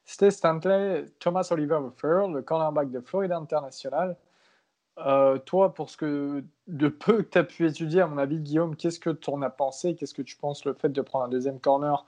C'était 0.06 0.32
Stanley 0.32 1.06
Thomas 1.20 1.48
Oliver 1.50 1.80
Farrell, 1.96 2.34
le 2.34 2.42
cornerback 2.42 2.92
de 2.92 3.00
Florida 3.00 3.38
International. 3.38 4.16
Toi, 5.46 5.74
pour 5.74 5.90
ce 5.90 5.98
que 5.98 6.44
de 6.68 6.88
peu 6.88 7.24
que 7.24 7.30
tu 7.30 7.38
as 7.38 7.44
pu 7.44 7.68
étudier, 7.68 8.02
à 8.02 8.08
mon 8.08 8.18
avis, 8.18 8.40
Guillaume, 8.40 8.76
qu'est-ce 8.76 9.00
que 9.00 9.10
tu 9.10 9.30
en 9.30 9.42
as 9.42 9.50
pensé? 9.50 9.96
Qu'est-ce 9.96 10.14
que 10.14 10.22
tu 10.22 10.36
penses 10.36 10.66
le 10.66 10.74
fait 10.74 10.90
de 10.90 11.02
prendre 11.02 11.26
un 11.26 11.30
deuxième 11.30 11.60
corner 11.60 12.06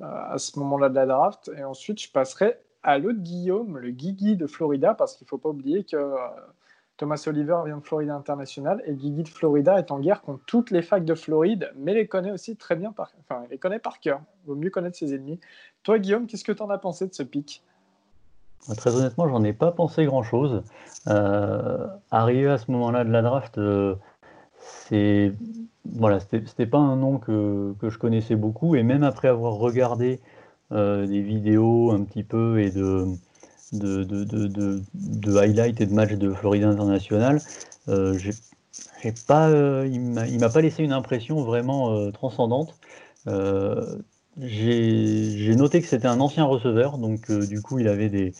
euh, 0.00 0.04
à 0.04 0.38
ce 0.38 0.58
moment-là 0.58 0.88
de 0.88 0.94
la 0.94 1.06
draft? 1.06 1.50
Et 1.56 1.64
ensuite, 1.64 2.00
je 2.00 2.10
passerai 2.10 2.58
à 2.82 2.98
l'autre 2.98 3.20
Guillaume, 3.20 3.78
le 3.78 3.90
Guigui 3.90 4.36
de 4.36 4.46
Florida, 4.46 4.94
parce 4.94 5.16
qu'il 5.16 5.24
ne 5.24 5.28
faut 5.28 5.38
pas 5.38 5.48
oublier 5.48 5.84
que 5.84 5.96
euh, 5.96 6.16
Thomas 6.96 7.22
Oliver 7.26 7.58
vient 7.66 7.78
de 7.78 7.82
Florida 7.82 8.14
International 8.14 8.82
et 8.86 8.94
Guigui 8.94 9.24
de 9.24 9.28
Florida 9.28 9.78
est 9.78 9.90
en 9.90 9.98
guerre 9.98 10.22
contre 10.22 10.44
toutes 10.46 10.70
les 10.70 10.82
facs 10.82 11.04
de 11.04 11.14
Floride, 11.14 11.72
mais 11.76 11.94
les 11.94 12.06
connaît 12.06 12.30
aussi 12.30 12.56
très 12.56 12.76
bien 12.76 12.92
par, 12.92 13.10
enfin, 13.20 13.44
les 13.50 13.58
connaît 13.58 13.78
par 13.78 14.00
cœur. 14.00 14.20
Vaut 14.46 14.54
mieux 14.54 14.70
connaître 14.70 14.96
ses 14.96 15.14
ennemis. 15.14 15.40
Toi, 15.82 15.98
Guillaume, 15.98 16.26
qu'est-ce 16.26 16.44
que 16.44 16.52
tu 16.52 16.62
en 16.62 16.70
as 16.70 16.78
pensé 16.78 17.06
de 17.06 17.14
ce 17.14 17.22
pic 17.22 17.62
Très 18.76 18.94
honnêtement, 18.94 19.28
j'en 19.28 19.44
ai 19.44 19.52
pas 19.52 19.70
pensé 19.70 20.04
grand-chose. 20.04 20.62
Euh, 21.08 21.86
arrivé 22.10 22.48
à 22.48 22.58
ce 22.58 22.70
moment-là 22.70 23.04
de 23.04 23.10
la 23.10 23.22
draft, 23.22 23.60
c'est 24.58 25.32
voilà, 25.94 26.20
c'était 26.20 26.66
pas 26.66 26.78
un 26.78 26.96
nom 26.96 27.18
que, 27.18 27.74
je 27.82 27.98
connaissais 27.98 28.36
beaucoup, 28.36 28.76
et 28.76 28.82
même 28.82 29.02
après 29.02 29.28
avoir 29.28 29.54
regardé 29.54 30.20
euh, 30.72 31.06
des 31.06 31.22
vidéos 31.22 31.92
un 31.92 32.02
petit 32.02 32.24
peu 32.24 32.60
et 32.60 32.70
de, 32.70 33.06
de, 33.72 34.04
de, 34.04 35.36
highlights 35.36 35.80
et 35.80 35.86
de 35.86 35.94
matchs 35.94 36.14
de 36.14 36.32
Florida 36.32 36.68
International, 36.68 37.40
euh, 37.88 38.18
j'ai 38.18 38.32
pas, 39.26 39.48
euh, 39.48 39.88
il 39.90 40.00
m'a 40.38 40.48
pas 40.48 40.60
laissé 40.60 40.82
une 40.82 40.92
impression 40.92 41.42
vraiment 41.42 42.10
transcendante. 42.12 42.74
j'ai 44.38 45.56
noté 45.56 45.80
que 45.80 45.88
c'était 45.88 46.08
un 46.08 46.20
ancien 46.20 46.44
receveur, 46.44 46.98
donc 46.98 47.30
du 47.30 47.62
coup 47.62 47.78
il 47.78 47.88
avait 47.88 48.08
des, 48.08 48.32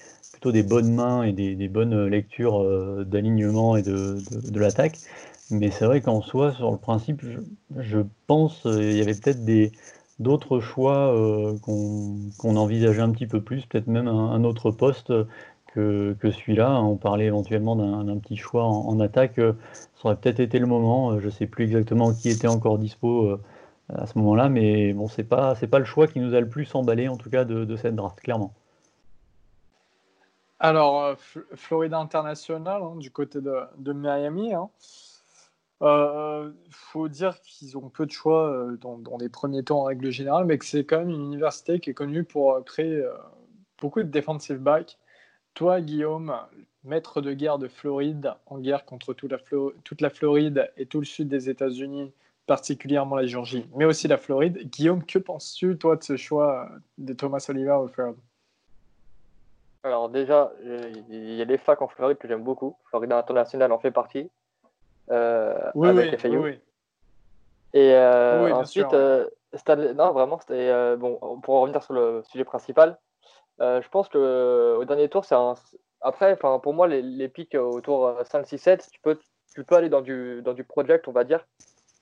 des 0.52 0.62
bonnes 0.62 0.92
mains 0.92 1.22
et 1.22 1.32
des, 1.32 1.68
bonnes 1.68 2.06
lectures 2.06 2.64
d'alignement 3.04 3.76
et 3.76 3.82
de, 3.82 4.18
l'attaque. 4.58 4.98
Mais 5.50 5.70
c'est 5.70 5.84
vrai 5.86 6.00
qu'en 6.00 6.22
soi, 6.22 6.52
sur 6.52 6.72
le 6.72 6.76
principe, 6.76 7.22
je, 7.76 7.98
pense 8.26 8.62
qu'il 8.62 8.70
euh, 8.70 8.92
y 8.92 9.00
avait 9.00 9.14
peut-être 9.14 9.44
des 9.44 9.72
d'autres 10.18 10.60
choix 10.60 11.14
euh, 11.14 11.56
qu'on 11.62 12.56
envisageait 12.56 13.02
un 13.02 13.10
petit 13.10 13.26
peu 13.26 13.40
plus, 13.42 13.66
peut-être 13.66 13.86
même 13.86 14.08
un, 14.08 14.42
autre 14.44 14.70
poste 14.70 15.12
que, 15.72 16.16
que 16.20 16.30
celui-là. 16.30 16.82
On 16.82 16.96
parlait 16.96 17.26
éventuellement 17.26 17.76
d'un 17.76 18.18
petit 18.18 18.36
choix 18.36 18.64
en, 18.64 18.98
attaque. 18.98 19.38
Euh, 19.38 19.52
ça 19.96 20.08
aurait 20.08 20.16
peut-être 20.16 20.40
été 20.40 20.58
le 20.58 20.66
moment. 20.66 21.20
Je 21.20 21.26
ne 21.26 21.30
sais 21.30 21.46
plus 21.46 21.64
exactement 21.64 22.12
qui 22.12 22.28
était 22.30 22.48
encore 22.48 22.78
dispo 22.78 23.38
à 23.94 24.06
ce 24.06 24.18
moment-là, 24.18 24.48
mais 24.48 24.92
bon, 24.94 25.06
c'est 25.08 25.24
pas 25.24 25.54
c'est 25.54 25.68
pas 25.68 25.78
le 25.78 25.84
choix 25.84 26.08
qui 26.08 26.18
nous 26.20 26.34
a 26.34 26.40
le 26.40 26.48
plus 26.48 26.74
emballé 26.74 27.08
en 27.08 27.16
tout 27.16 27.30
cas 27.30 27.44
de, 27.44 27.76
cette 27.76 27.94
draft, 27.94 28.20
clairement. 28.20 28.52
Alors, 30.58 31.16
Florida 31.54 31.98
International, 31.98 32.82
hein, 32.82 32.96
du 32.96 33.10
côté 33.10 33.40
de, 33.40 33.92
Miami, 33.92 34.54
hein, 34.54 34.70
il 35.82 35.86
euh, 35.86 36.50
faut 36.70 37.08
dire 37.08 37.38
qu'ils 37.42 37.76
ont 37.76 37.90
peu 37.90 38.06
de 38.06 38.10
choix 38.10 38.48
euh, 38.50 38.76
dans, 38.78 39.18
les 39.18 39.28
premiers 39.28 39.62
temps 39.62 39.80
en 39.80 39.84
règle 39.84 40.10
générale, 40.10 40.46
mais 40.46 40.56
que 40.56 40.64
c'est 40.64 40.84
quand 40.84 40.98
même 40.98 41.10
une 41.10 41.26
université 41.26 41.80
qui 41.80 41.90
est 41.90 41.94
connue 41.94 42.24
pour 42.24 42.54
euh, 42.54 42.62
créer 42.62 43.04
beaucoup 43.80 44.02
de 44.02 44.08
defensive 44.08 44.56
backs. 44.58 44.98
Toi, 45.54 45.82
Guillaume, 45.82 46.34
maître 46.84 47.20
de 47.20 47.34
guerre 47.34 47.58
de 47.58 47.68
Floride, 47.68 48.32
en 48.46 48.58
guerre 48.58 48.86
contre 48.86 49.12
toute 49.12 49.32
la, 49.32 49.38
toute 49.84 50.00
la 50.00 50.10
Floride 50.10 50.72
et 50.78 50.86
tout 50.86 51.00
le 51.00 51.06
sud 51.06 51.28
des 51.28 51.50
États-Unis, 51.50 52.12
particulièrement 52.46 53.16
la 53.16 53.26
Géorgie, 53.26 53.66
mais 53.76 53.84
aussi 53.84 54.08
la 54.08 54.18
Floride. 54.18 54.70
Guillaume, 54.70 55.04
que 55.04 55.18
penses-tu, 55.18 55.76
toi, 55.76 55.96
de 55.96 56.02
ce 56.02 56.16
choix 56.16 56.70
de 56.96 57.12
Thomas 57.12 57.44
Oliver 57.50 57.72
au 57.72 57.88
Floride 57.88 58.16
Alors 59.86 60.08
déjà, 60.08 60.52
il 60.64 61.34
y 61.34 61.40
a 61.40 61.44
des 61.44 61.58
facs 61.58 61.80
en 61.80 61.86
Floride 61.86 62.18
que 62.18 62.26
j'aime 62.26 62.42
beaucoup. 62.42 62.76
Florida 62.86 63.16
International 63.16 63.70
en 63.70 63.78
fait 63.78 63.92
partie. 63.92 64.28
Euh, 65.12 65.70
oui, 65.76 65.88
avec 65.88 66.20
oui, 66.24 66.36
oui, 66.36 66.60
Et 67.72 67.94
euh, 67.94 68.52
ensuite, 68.52 68.92
euh, 68.94 69.28
non, 69.94 70.10
vraiment, 70.10 70.40
c'était 70.40 70.96
bon. 70.96 71.38
Pour 71.40 71.60
revenir 71.60 71.84
sur 71.84 71.94
le 71.94 72.24
sujet 72.24 72.44
principal, 72.44 72.98
je 73.60 73.88
pense 73.88 74.08
que 74.08 74.76
au 74.76 74.84
dernier 74.84 75.08
tour, 75.08 75.24
c'est 75.24 75.36
un. 75.36 75.54
Après, 76.00 76.32
enfin, 76.32 76.58
pour 76.58 76.74
moi, 76.74 76.88
les, 76.88 77.00
les 77.00 77.28
pics 77.28 77.54
autour 77.54 78.12
5, 78.24 78.44
6, 78.44 78.58
7, 78.58 78.88
tu 78.92 79.00
peux, 79.00 79.18
tu 79.54 79.62
peux 79.62 79.76
aller 79.76 79.88
dans 79.88 80.02
du, 80.02 80.42
dans 80.42 80.52
du 80.52 80.64
project, 80.64 81.06
on 81.06 81.12
va 81.12 81.22
dire. 81.22 81.46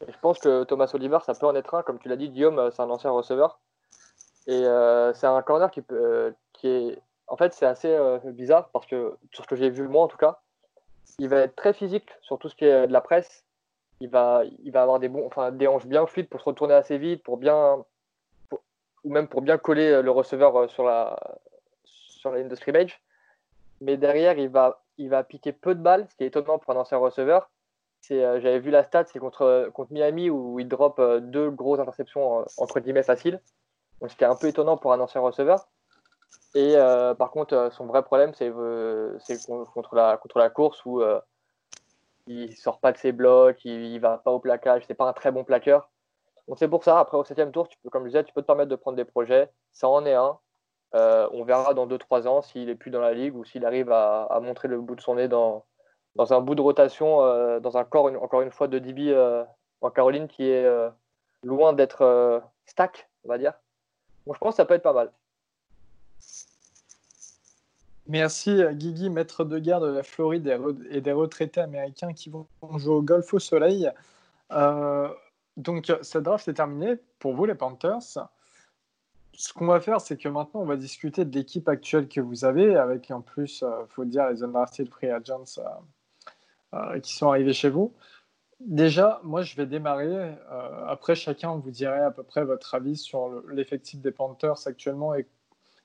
Et 0.07 0.11
je 0.11 0.19
pense 0.21 0.39
que 0.39 0.65
Thomas 0.65 0.91
Oliver, 0.95 1.19
ça 1.25 1.35
peut 1.35 1.47
en 1.47 1.55
être 1.55 1.75
un. 1.75 1.83
Comme 1.83 1.99
tu 1.99 2.09
l'as 2.09 2.17
dit, 2.17 2.31
Guillaume, 2.31 2.71
c'est 2.73 2.81
un 2.81 2.89
ancien 2.89 3.11
receveur. 3.11 3.61
Et 4.47 4.65
c'est 5.13 5.27
un 5.27 5.43
corner 5.43 5.71
qui, 5.71 5.83
qui 6.55 6.69
est. 6.69 6.99
En 7.27 7.37
fait, 7.37 7.53
c'est 7.55 7.67
assez 7.67 7.97
bizarre 8.27 8.69
parce 8.71 8.87
que, 8.87 9.17
sur 9.33 9.45
ce 9.45 9.49
que 9.49 9.57
j'ai 9.57 9.71
vu 9.71 9.89
moi 9.89 10.05
en 10.05 10.09
tout 10.09 10.17
cas, 10.17 10.41
il 11.19 11.29
va 11.29 11.39
être 11.39 11.57
très 11.57 11.73
physique 11.73 12.11
sur 12.23 12.39
tout 12.39 12.49
ce 12.49 12.55
qui 12.55 12.65
est 12.65 12.87
de 12.87 12.93
la 12.93 13.01
presse. 13.01 13.45
Il 14.01 14.11
va, 14.11 14.43
il 14.63 14.73
va 14.73 14.83
avoir 14.83 14.99
des, 14.99 15.09
bons, 15.09 15.27
enfin, 15.27 15.53
des 15.53 15.67
hanches 15.67 15.87
bien 15.87 16.07
fluides 16.07 16.29
pour 16.29 16.41
se 16.41 16.45
retourner 16.45 16.75
assez 16.75 16.99
vite, 16.99 17.23
pour 17.23 17.37
bien, 17.37 17.85
ou 19.05 19.11
même 19.11 19.29
pour 19.29 19.43
bien 19.43 19.59
coller 19.59 20.03
le 20.03 20.11
receveur 20.11 20.57
euh, 20.57 20.69
sur 20.69 20.85
la, 20.85 21.17
sur 21.85 22.31
la 22.31 22.39
ligne 22.39 22.49
de 22.49 22.55
scrimmage. 22.55 23.01
Mais 23.81 23.97
derrière, 23.97 24.39
il 24.39 24.49
va, 24.49 24.83
il 24.99 25.11
va 25.11 25.23
piquer 25.23 25.53
peu 25.53 25.75
de 25.75 25.81
balles, 25.81 26.07
ce 26.11 26.17
qui 26.17 26.25
est 26.25 26.29
étonnant 26.29 26.59
pour 26.59 26.75
un 26.75 26.81
ancien 26.81 26.99
receveur. 26.99 27.51
Euh, 28.11 28.41
j'avais 28.41 28.59
vu 28.59 28.71
la 28.71 28.83
stat, 28.83 29.05
c'est 29.07 29.19
contre, 29.19 29.71
contre 29.73 29.93
Miami 29.93 30.29
où 30.29 30.59
il 30.59 30.69
drop 30.69 30.99
euh, 30.99 31.21
deux 31.21 31.51
grosses 31.51 31.81
interceptions 31.81 32.45
entre 32.59 32.81
guillemets 32.81 33.03
faciles. 33.03 33.41
Donc 34.01 34.11
c'était 34.11 34.27
un 34.27 34.37
peu 34.37 34.49
étonnant 34.49 34.77
pour 34.77 34.93
un 34.93 35.01
ancien 35.01 35.21
receveur. 35.21 35.67
Et 36.55 36.77
euh, 36.77 37.15
par 37.15 37.31
contre, 37.31 37.55
euh, 37.55 37.71
son 37.71 37.87
vrai 37.87 38.03
problème, 38.03 38.33
c'est 38.35 38.51
euh, 38.55 39.19
contre, 39.75 39.97
la, 39.97 40.17
contre 40.17 40.39
la 40.39 40.51
course 40.51 40.85
où 40.85 41.03
il 42.27 42.57
sort 42.57 42.79
pas 42.79 42.93
de 42.93 42.97
ses 42.97 43.13
blocs, 43.13 43.65
il, 43.65 43.85
il 43.87 43.99
va 43.99 44.19
pas 44.19 44.31
au 44.31 44.39
plaquage, 44.39 44.85
c'est 44.87 44.95
pas 44.95 45.09
un 45.09 45.13
très 45.13 45.33
bon 45.33 45.45
plaqueur. 45.45 45.91
Donc 46.49 46.59
c'est 46.59 46.69
pour 46.69 46.85
ça, 46.85 46.99
après 47.01 47.17
au 47.17 47.25
septième 47.25 47.53
tour, 47.53 47.69
tu 47.69 47.79
peux, 47.83 47.91
comme 47.91 48.05
je 48.05 48.09
disais, 48.09 48.25
tu 48.25 48.33
peux 48.33 48.43
te 48.43 48.47
permettre 48.47 48.71
de 48.71 48.77
prendre 48.77 48.97
des 48.97 49.05
projets. 49.05 49.51
Ça 49.73 49.89
en 49.89 50.07
est 50.07 50.15
un. 50.15 50.39
on 50.93 51.45
verra 51.45 51.75
dans 51.75 51.87
2-3 51.87 52.29
ans 52.29 52.43
s'il 52.43 52.69
est 52.71 52.75
plus 52.77 52.91
dans 52.91 53.01
la 53.01 53.15
ligue 53.15 53.35
ou 53.37 53.45
s'il 53.45 53.67
arrive 53.67 53.91
à, 53.91 54.39
montrer 54.43 54.69
le 54.69 54.81
bout 54.81 54.95
de 54.95 55.01
son 55.01 55.17
nez 55.17 55.29
dans, 55.29 55.65
dans 56.17 56.33
un 56.33 56.41
bout 56.41 56.55
de 56.55 56.63
rotation, 56.63 57.19
dans 57.61 57.77
un 57.77 57.85
corps, 57.85 58.07
encore 58.23 58.43
une 58.43 58.53
fois, 58.53 58.69
de 58.69 58.79
DB 58.79 59.15
en 59.81 59.91
Caroline 59.91 60.29
qui 60.29 60.49
est 60.49 60.67
loin 61.43 61.73
d'être 61.73 62.43
stack, 62.67 63.11
on 63.25 63.29
va 63.29 63.39
dire. 63.39 63.55
Bon, 64.27 64.35
je 64.35 64.39
pense 64.39 64.53
que 64.53 64.57
ça 64.57 64.65
peut 64.65 64.75
être 64.75 64.83
pas 64.83 64.93
mal. 64.93 65.13
Merci 68.07 68.61
Guigui, 68.73 69.09
maître 69.09 69.45
de 69.45 69.59
guerre 69.59 69.81
de 69.81 69.87
la 69.87 70.03
Floride 70.03 70.61
et 70.91 71.01
des 71.01 71.13
retraités 71.13 71.61
américains 71.61 72.13
qui 72.13 72.29
vont 72.29 72.47
jouer 72.77 72.95
au 72.95 73.03
golf 73.03 73.33
au 73.33 73.39
soleil. 73.39 73.91
Euh, 74.53 75.09
donc 75.57 75.91
cette 76.03 76.23
draft 76.23 76.47
est 76.49 76.55
terminée 76.55 76.97
pour 77.19 77.35
vous 77.35 77.47
les 77.47 77.55
Panthers. 77.55 78.29
Ce 79.33 79.53
qu'on 79.53 79.67
va 79.67 79.81
faire, 79.81 80.01
c'est 80.01 80.17
que 80.17 80.29
maintenant 80.29 80.61
on 80.61 80.67
va 80.67 80.77
discuter 80.77 81.25
de 81.25 81.35
l'équipe 81.35 81.69
actuelle 81.69 82.09
que 82.09 82.21
vous 82.21 82.45
avez, 82.45 82.77
avec 82.77 83.11
en 83.11 83.23
plus, 83.23 83.63
il 83.63 83.65
euh, 83.65 83.87
faut 83.89 84.05
dire, 84.05 84.29
les 84.31 84.43
undrafted 84.43 84.89
free 84.89 85.11
agents 85.11 85.59
euh, 86.75 87.01
qui 87.01 87.15
sont 87.15 87.29
arrivés 87.31 87.55
chez 87.55 87.71
vous. 87.71 87.93
Déjà, 88.61 89.21
moi 89.25 89.43
je 89.43 89.57
vais 89.57 89.67
démarrer. 89.67 90.37
après, 90.87 91.15
chacun 91.15 91.57
vous 91.57 91.71
dirait 91.71 92.01
à 92.01 92.11
peu 92.11 92.23
près 92.23 92.45
votre 92.45 92.75
avis 92.75 92.97
sur 92.97 93.43
l'effectif 93.49 94.01
des 94.01 94.13
Panthers 94.13 94.67
actuellement 94.67 95.15
et 95.15 95.27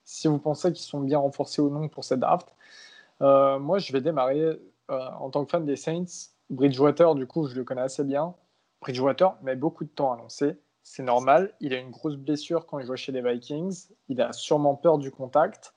si 0.09 0.27
vous 0.27 0.39
pensez 0.39 0.73
qu'ils 0.73 0.85
sont 0.85 1.01
bien 1.01 1.19
renforcés 1.19 1.61
ou 1.61 1.69
non 1.69 1.87
pour 1.87 2.03
cette 2.03 2.19
draft. 2.19 2.47
Euh, 3.21 3.59
moi, 3.59 3.77
je 3.77 3.93
vais 3.93 4.01
démarrer 4.01 4.41
euh, 4.41 4.59
en 5.19 5.29
tant 5.29 5.45
que 5.45 5.51
fan 5.51 5.65
des 5.65 5.75
Saints. 5.75 6.31
Bridgewater, 6.49 7.13
du 7.13 7.27
coup, 7.27 7.47
je 7.47 7.55
le 7.55 7.63
connais 7.63 7.81
assez 7.81 8.03
bien. 8.03 8.33
Bridgewater 8.81 9.37
met 9.43 9.55
beaucoup 9.55 9.83
de 9.83 9.89
temps 9.89 10.11
à 10.11 10.17
lancer. 10.17 10.57
C'est 10.81 11.03
normal. 11.03 11.53
Il 11.59 11.73
a 11.75 11.77
une 11.77 11.91
grosse 11.91 12.15
blessure 12.15 12.65
quand 12.65 12.79
il 12.79 12.87
joue 12.87 12.95
chez 12.95 13.11
les 13.11 13.21
Vikings. 13.21 13.89
Il 14.07 14.19
a 14.19 14.33
sûrement 14.33 14.73
peur 14.73 14.97
du 14.97 15.11
contact. 15.11 15.75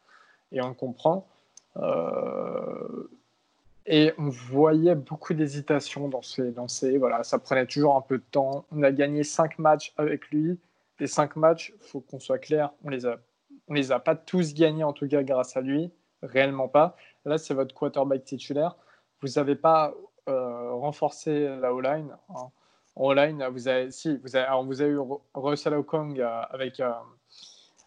Et 0.50 0.62
on 0.62 0.68
le 0.68 0.74
comprend. 0.74 1.26
Euh, 1.76 3.10
Et 3.84 4.14
on 4.16 4.30
voyait 4.30 4.94
beaucoup 4.94 5.34
d'hésitation 5.34 6.08
dans 6.08 6.22
ces 6.22 6.52
lancers. 6.52 6.98
Voilà, 6.98 7.22
ça 7.22 7.38
prenait 7.38 7.66
toujours 7.66 7.96
un 7.96 8.00
peu 8.00 8.16
de 8.16 8.24
temps. 8.30 8.64
On 8.70 8.82
a 8.82 8.92
gagné 8.92 9.24
cinq 9.24 9.58
matchs 9.58 9.92
avec 9.98 10.30
lui. 10.30 10.58
Les 11.00 11.06
cinq 11.06 11.36
matchs, 11.36 11.74
il 11.76 11.86
faut 11.86 12.00
qu'on 12.00 12.20
soit 12.20 12.38
clair, 12.38 12.70
on 12.84 12.88
les 12.88 13.04
a, 13.06 13.18
on 13.68 13.74
les 13.74 13.92
a 13.92 13.98
pas 13.98 14.16
tous 14.16 14.54
gagnés 14.54 14.84
en 14.84 14.92
tout 14.92 15.08
cas 15.08 15.22
grâce 15.22 15.56
à 15.56 15.60
lui, 15.60 15.90
réellement 16.22 16.68
pas. 16.68 16.96
Là, 17.24 17.38
c'est 17.38 17.54
votre 17.54 17.74
quarterback 17.74 18.24
titulaire. 18.24 18.76
Vous 19.20 19.28
n'avez 19.36 19.54
pas 19.54 19.94
euh, 20.28 20.72
renforcé 20.72 21.48
la 21.60 21.72
O-line. 21.72 22.16
Hein. 22.30 22.50
O-line, 22.96 23.44
vous 23.50 23.68
avez, 23.68 23.90
si, 23.90 24.16
vous 24.18 24.36
avez, 24.36 24.44
alors 24.44 24.64
vous 24.64 24.80
avez 24.80 24.92
eu 24.92 25.00
Russell 25.34 25.74
Okong 25.74 26.20
euh, 26.20 26.42
avec 26.50 26.80
euh, 26.80 26.92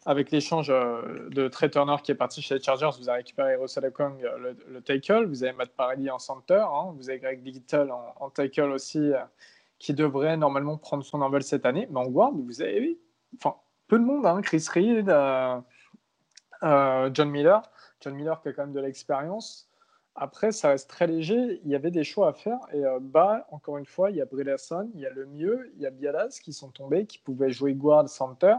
avec 0.08 0.30
l'échange 0.30 0.68
de 0.68 1.48
Trey 1.48 1.70
Turner 1.72 1.96
qui 2.04 2.12
est 2.12 2.16
parti 2.16 2.40
chez 2.40 2.56
les 2.56 2.62
Chargers, 2.62 2.92
vous 3.00 3.10
avez 3.10 3.20
récupéré 3.20 3.56
Russell 3.56 3.86
Okong, 3.88 4.22
le, 4.22 4.80
tackle, 4.82 5.26
vous 5.26 5.44
avez 5.44 5.54
Matt 5.54 5.72
Paradis 5.72 6.12
en 6.12 6.20
center, 6.20 6.64
hein. 6.64 6.94
vous 6.96 7.10
avez 7.10 7.18
Greg 7.18 7.44
Little 7.44 7.92
en, 8.20 8.30
tackle 8.30 8.70
aussi, 8.70 9.14
qui 9.80 9.96
devrait 9.96 10.38
normalement 10.38 10.78
prendre 10.78 11.04
son 11.04 11.24
envol 11.24 11.42
cette 11.42 11.66
année. 11.66 11.88
Mais 11.90 12.00
en 12.00 12.06
guard, 12.06 12.34
vous 12.34 12.62
avez 12.62 13.00
enfin, 13.38 13.56
peu 13.88 14.00
de 14.00 14.04
monde, 14.04 14.26
hein. 14.26 14.42
Chris 14.42 14.66
Reed, 14.72 15.10
John 16.62 17.30
Miller, 17.30 17.62
John 18.02 18.16
Miller 18.16 18.42
qui 18.42 18.50
a 18.50 18.54
quand 18.54 18.64
même 18.64 18.74
de 18.74 18.80
l'expérience. 18.80 19.70
Après, 20.16 20.54
ça 20.54 20.70
reste 20.70 20.90
très 20.90 21.08
léger. 21.08 21.60
Il 21.66 21.70
y 21.70 21.76
avait 21.76 21.92
des 21.92 22.06
choix 22.06 22.30
à 22.30 22.34
faire. 22.34 22.60
Et 22.74 22.82
bas, 23.02 23.46
encore 23.52 23.78
une 23.78 23.86
fois, 23.86 24.12
il 24.12 24.16
y 24.16 24.22
a 24.22 24.26
Brederson, 24.26 24.90
il 24.94 25.02
y 25.02 25.06
a 25.06 25.10
le 25.10 25.26
mieux, 25.26 25.72
il 25.76 25.82
y 25.82 25.86
a 25.86 25.90
Bialas 25.90 26.40
qui 26.42 26.54
sont 26.54 26.70
tombés, 26.70 27.06
qui 27.06 27.20
pouvaient 27.20 27.52
jouer 27.52 27.74
guard 27.74 28.08
center. 28.08 28.56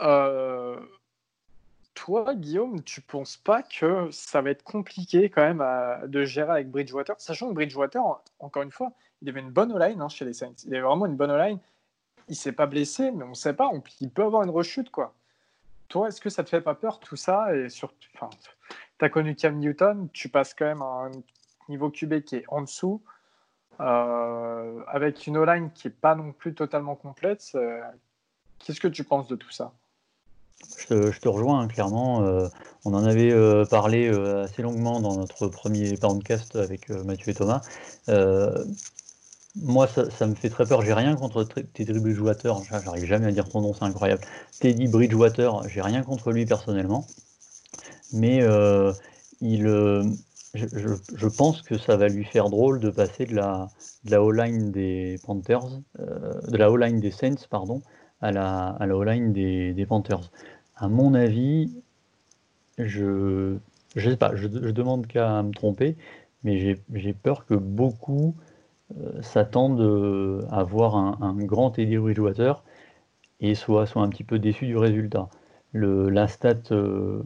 Euh, 0.00 0.78
toi, 1.94 2.34
Guillaume, 2.34 2.82
tu 2.82 3.00
penses 3.00 3.36
pas 3.36 3.62
que 3.62 4.08
ça 4.10 4.42
va 4.42 4.50
être 4.50 4.62
compliqué 4.62 5.28
quand 5.30 5.42
même 5.42 6.08
de 6.08 6.24
gérer 6.24 6.52
avec 6.52 6.70
Bridgewater, 6.70 7.14
sachant 7.18 7.48
que 7.48 7.54
Bridgewater, 7.54 8.02
encore 8.38 8.62
une 8.62 8.72
fois, 8.72 8.92
il 9.22 9.28
avait 9.28 9.40
une 9.40 9.50
bonne 9.50 9.76
line 9.78 10.00
hein, 10.00 10.08
chez 10.08 10.24
les 10.24 10.34
Saints. 10.34 10.54
Il 10.66 10.74
avait 10.74 10.82
vraiment 10.82 11.06
une 11.06 11.16
bonne 11.16 11.36
line. 11.36 11.58
Il 12.28 12.36
s'est 12.36 12.52
pas 12.52 12.66
blessé, 12.66 13.10
mais 13.10 13.24
on 13.24 13.30
ne 13.30 13.34
sait 13.34 13.54
pas. 13.54 13.70
il 14.00 14.10
peut 14.10 14.24
avoir 14.24 14.42
une 14.42 14.50
rechute, 14.50 14.90
quoi. 14.90 15.14
Toi, 15.88 16.08
est-ce 16.08 16.20
que 16.20 16.30
ça 16.30 16.42
te 16.42 16.48
fait 16.48 16.60
pas 16.60 16.74
peur 16.74 16.98
tout 16.98 17.16
ça 17.16 17.54
Et 17.54 17.68
surtout, 17.68 18.08
tu 18.98 19.04
as 19.04 19.08
connu 19.08 19.36
Cam 19.36 19.58
Newton, 19.58 20.08
tu 20.12 20.28
passes 20.28 20.54
quand 20.54 20.64
même 20.64 20.82
à 20.82 21.06
un 21.06 21.10
niveau 21.68 21.90
QB 21.90 22.20
qui 22.20 22.36
est 22.36 22.44
en 22.48 22.62
dessous, 22.62 23.02
euh, 23.80 24.80
avec 24.88 25.26
une 25.26 25.36
O-line 25.36 25.70
qui 25.72 25.88
est 25.88 25.90
pas 25.90 26.14
non 26.14 26.32
plus 26.32 26.54
totalement 26.54 26.94
complète. 26.94 27.56
Qu'est-ce 28.58 28.80
que 28.80 28.88
tu 28.88 29.04
penses 29.04 29.28
de 29.28 29.36
tout 29.36 29.50
ça? 29.50 29.72
Je 30.78 31.18
te, 31.18 31.28
rejoins 31.28 31.60
hein, 31.60 31.68
clairement. 31.68 32.22
Euh, 32.22 32.48
on 32.84 32.94
en 32.94 33.04
avait 33.04 33.32
euh, 33.32 33.66
parlé 33.66 34.08
assez 34.08 34.62
longuement 34.62 35.00
dans 35.00 35.16
notre 35.16 35.48
premier 35.48 35.96
podcast 35.96 36.56
avec 36.56 36.88
Mathieu 36.88 37.30
et 37.30 37.34
Thomas. 37.34 37.60
Moi, 39.56 39.86
ça, 39.86 40.26
me 40.26 40.34
fait 40.34 40.50
très 40.50 40.66
peur. 40.66 40.82
J'ai 40.82 40.94
rien 40.94 41.14
contre 41.14 41.44
Teddy 41.44 41.98
Bridgewater. 41.98 42.56
J'arrive 42.68 43.04
jamais 43.04 43.26
à 43.26 43.30
dire 43.30 43.46
son 43.46 43.60
nom, 43.60 43.72
c'est 43.72 43.84
incroyable. 43.84 44.22
Teddy 44.60 44.88
Bridgewater, 44.88 45.68
j'ai 45.68 45.80
rien 45.80 46.02
contre 46.02 46.32
lui 46.32 46.44
personnellement. 46.44 47.06
Mais 48.12 48.40
il, 49.40 49.66
je, 50.54 51.26
pense 51.26 51.62
que 51.62 51.78
ça 51.78 51.96
va 51.96 52.08
lui 52.08 52.24
faire 52.24 52.48
drôle 52.50 52.80
de 52.80 52.90
passer 52.90 53.26
de 53.26 53.34
la, 53.34 53.68
de 54.04 54.10
la 54.10 54.22
O-line 54.22 54.70
des 54.70 55.18
Panthers, 55.24 55.80
de 55.98 56.56
la 56.56 56.70
O-line 56.70 57.00
des 57.00 57.10
Saints, 57.10 57.46
pardon, 57.50 57.82
à 58.20 58.32
la, 58.32 58.68
à 58.68 58.86
la 58.86 58.96
O-line 58.96 59.32
des, 59.32 59.86
Panthers. 59.86 60.30
À 60.76 60.88
mon 60.88 61.14
avis, 61.14 61.72
je 62.78 63.56
je 63.96 64.10
sais 64.10 64.16
pas, 64.16 64.34
je, 64.34 64.48
demande 64.48 65.06
qu'à 65.06 65.42
me 65.42 65.52
tromper, 65.52 65.96
mais 66.42 66.76
j'ai 66.92 67.12
peur 67.12 67.46
que 67.46 67.54
beaucoup 67.54 68.34
euh, 68.36 68.53
s'attendent 69.22 69.80
euh, 69.80 70.42
à 70.50 70.62
voir 70.62 70.96
un, 70.96 71.36
grand 71.38 71.70
Teddy 71.70 71.96
Bridgewater 71.96 72.62
et 73.40 73.54
soient, 73.54 73.86
un 73.96 74.08
petit 74.08 74.24
peu 74.24 74.38
déçus 74.38 74.66
du 74.66 74.76
résultat. 74.76 75.28
La 75.72 76.28
stat 76.28 76.54
euh, 76.70 77.22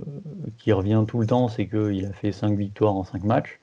qui 0.56 0.72
revient 0.72 1.04
tout 1.06 1.20
le 1.20 1.26
temps, 1.26 1.48
c'est 1.48 1.68
qu'il 1.68 2.06
a 2.06 2.12
fait 2.12 2.32
5 2.32 2.56
victoires 2.56 2.94
en 2.94 3.04
5 3.04 3.24
matchs. 3.24 3.60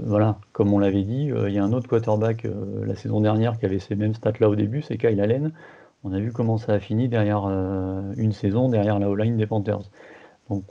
voilà, 0.00 0.38
comme 0.52 0.72
on 0.72 0.78
l'avait 0.78 1.02
dit, 1.02 1.30
il 1.46 1.52
y 1.52 1.58
a 1.58 1.64
un 1.64 1.72
autre 1.72 1.88
quarterback 1.88 2.46
la 2.84 2.96
saison 2.96 3.20
dernière 3.20 3.58
qui 3.58 3.66
avait 3.66 3.78
ces 3.78 3.94
mêmes 3.94 4.14
stats 4.14 4.32
là 4.40 4.48
au 4.48 4.56
début, 4.56 4.82
c'est 4.82 4.96
Kyle 4.96 5.20
Allen 5.20 5.52
on 6.02 6.12
a 6.12 6.18
vu 6.18 6.32
comment 6.32 6.58
ça 6.58 6.74
a 6.74 6.80
fini 6.80 7.08
derrière 7.08 7.44
euh, 7.46 8.12
une 8.16 8.32
saison, 8.32 8.68
derrière 8.68 8.98
la 8.98 9.10
O-line 9.10 9.36
des 9.36 9.46
Panthers. 9.46 9.90
Donc, 10.48 10.64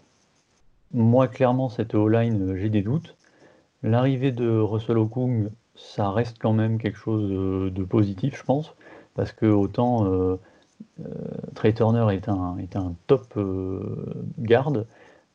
moi, 0.92 1.28
clairement, 1.28 1.70
cette 1.70 1.94
O-line, 1.94 2.52
euh, 2.52 2.56
j'ai 2.58 2.70
des 2.70 2.82
doutes. 2.82 3.16
L'arrivée 3.84 4.32
de 4.32 4.60
Russell 4.60 4.98
Okung, 4.98 5.50
ça 5.80 6.12
reste 6.12 6.38
quand 6.40 6.54
même 6.54 6.78
quelque 6.78 6.98
chose 6.98 7.30
de, 7.74 7.84
positif, 7.84 8.38
je 8.38 8.44
pense, 8.44 8.76
parce 9.16 9.32
que 9.32 9.46
autant 9.46 10.06
euh, 10.06 10.38
Trey 11.56 11.74
Turner 11.74 12.14
est 12.14 12.30
un, 12.30 12.58
est 12.58 12.76
un 12.76 12.94
top 13.08 13.38
garde, 14.38 14.86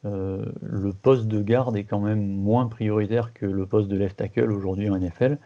le 0.05 0.93
poste 0.93 1.27
de 1.27 1.41
garde 1.43 1.77
est 1.77 1.85
quand 1.85 2.01
même 2.01 2.27
moins 2.27 2.67
prioritaire 2.67 3.33
que 3.33 3.47
le 3.47 3.65
poste 3.65 3.89
de 3.89 3.97
left 3.97 4.19
tackle 4.19 4.53
aujourd'hui 4.53 4.91
en 4.91 4.99
NFL. 4.99 5.39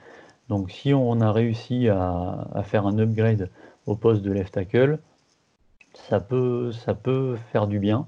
Donc 0.49 0.71
si 0.73 0.93
on 0.93 1.21
a 1.21 1.31
réussi 1.31 1.89
à, 1.89 2.49
à 2.53 2.63
faire 2.65 2.87
un 2.87 2.99
upgrade 2.99 3.51
au 3.87 3.95
poste 3.95 4.23
de 4.23 4.33
left 4.33 4.55
tackle, 4.55 4.99
ça 5.95 6.21
peut, 6.21 6.73
ça 6.73 6.95
peut 6.95 7.37
faire 7.53 7.67
du 7.67 7.79
bien, 7.79 8.07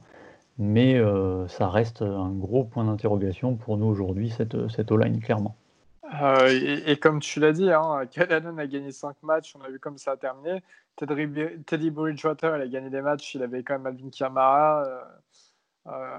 mais 0.58 0.96
euh, 0.96 1.48
ça 1.48 1.68
reste 1.68 2.02
un 2.02 2.30
gros 2.30 2.64
point 2.64 2.84
d'interrogation 2.84 3.56
pour 3.56 3.76
nous 3.76 3.86
aujourd'hui, 3.86 4.30
cette, 4.30 4.68
cette 4.68 4.90
O-line, 4.92 5.20
clairement. 5.20 5.56
Euh, 6.20 6.82
et, 6.86 6.98
comme 6.98 7.20
tu 7.20 7.40
l'as 7.40 7.52
dit, 7.52 7.70
hein, 7.70 8.00
a 8.00 8.66
gagné 8.66 8.90
5 8.90 9.22
matchs, 9.22 9.54
on 9.56 9.62
a 9.62 9.68
vu 9.68 9.78
comme 9.78 9.98
ça 9.98 10.12
a 10.12 10.16
terminé. 10.16 10.62
Teddy 10.96 11.90
Bridgewater, 11.90 12.56
il 12.56 12.62
a 12.62 12.68
gagné 12.68 12.90
des 12.90 13.00
matchs, 13.00 13.34
il 13.34 13.42
avait 13.42 13.62
quand 13.62 13.74
même 13.74 13.86
Alvin 13.86 14.10
Kamara, 14.10 14.84
euh, 14.84 15.04
euh, 15.86 16.18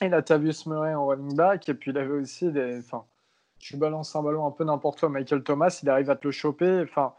et 0.00 0.08
Latavius 0.08 0.66
Murray 0.66 0.94
en 0.94 1.06
running 1.06 1.36
back, 1.36 1.68
et 1.68 1.74
puis 1.74 1.90
il 1.90 1.98
avait 1.98 2.14
aussi 2.14 2.50
des. 2.50 2.78
Enfin, 2.78 3.04
tu 3.58 3.76
balances 3.76 4.16
un 4.16 4.22
ballon 4.22 4.46
un 4.46 4.50
peu 4.50 4.64
n'importe 4.64 5.02
où, 5.02 5.08
Michael 5.08 5.42
Thomas, 5.44 5.78
il 5.82 5.90
arrive 5.90 6.10
à 6.10 6.16
te 6.16 6.26
le 6.26 6.32
choper. 6.32 6.80
Enfin, 6.82 7.14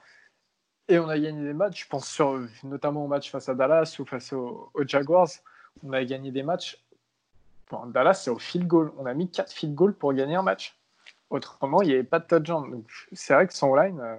et 0.87 0.99
on 0.99 1.07
a 1.07 1.17
gagné 1.17 1.43
des 1.43 1.53
matchs, 1.53 1.83
je 1.83 1.89
pense 1.89 2.09
sur, 2.09 2.41
notamment 2.63 3.05
au 3.05 3.07
match 3.07 3.31
face 3.31 3.47
à 3.47 3.55
Dallas 3.55 3.95
ou 3.99 4.05
face 4.05 4.33
aux, 4.33 4.71
Jaguars, 4.87 5.29
on 5.83 5.93
a 5.93 6.03
gagné 6.03 6.31
des 6.31 6.43
matchs. 6.43 6.83
Dallas, 7.87 8.15
c'est 8.15 8.31
au 8.31 8.39
field 8.39 8.67
goal. 8.67 8.91
On 8.97 9.05
a 9.05 9.13
mis 9.13 9.31
4 9.31 9.53
field 9.53 9.75
goals 9.75 9.93
pour 9.93 10.13
gagner 10.13 10.35
un 10.35 10.41
match. 10.41 10.77
Autrement, 11.31 11.81
il 11.81 11.87
n'y 11.87 11.93
avait 11.93 12.03
pas 12.03 12.19
de 12.19 12.25
touchdown. 12.25 12.69
Donc, 12.69 12.85
c'est 13.13 13.33
vrai 13.33 13.47
que 13.47 13.53
son 13.53 13.73
line, 13.73 13.99
euh, 13.99 14.17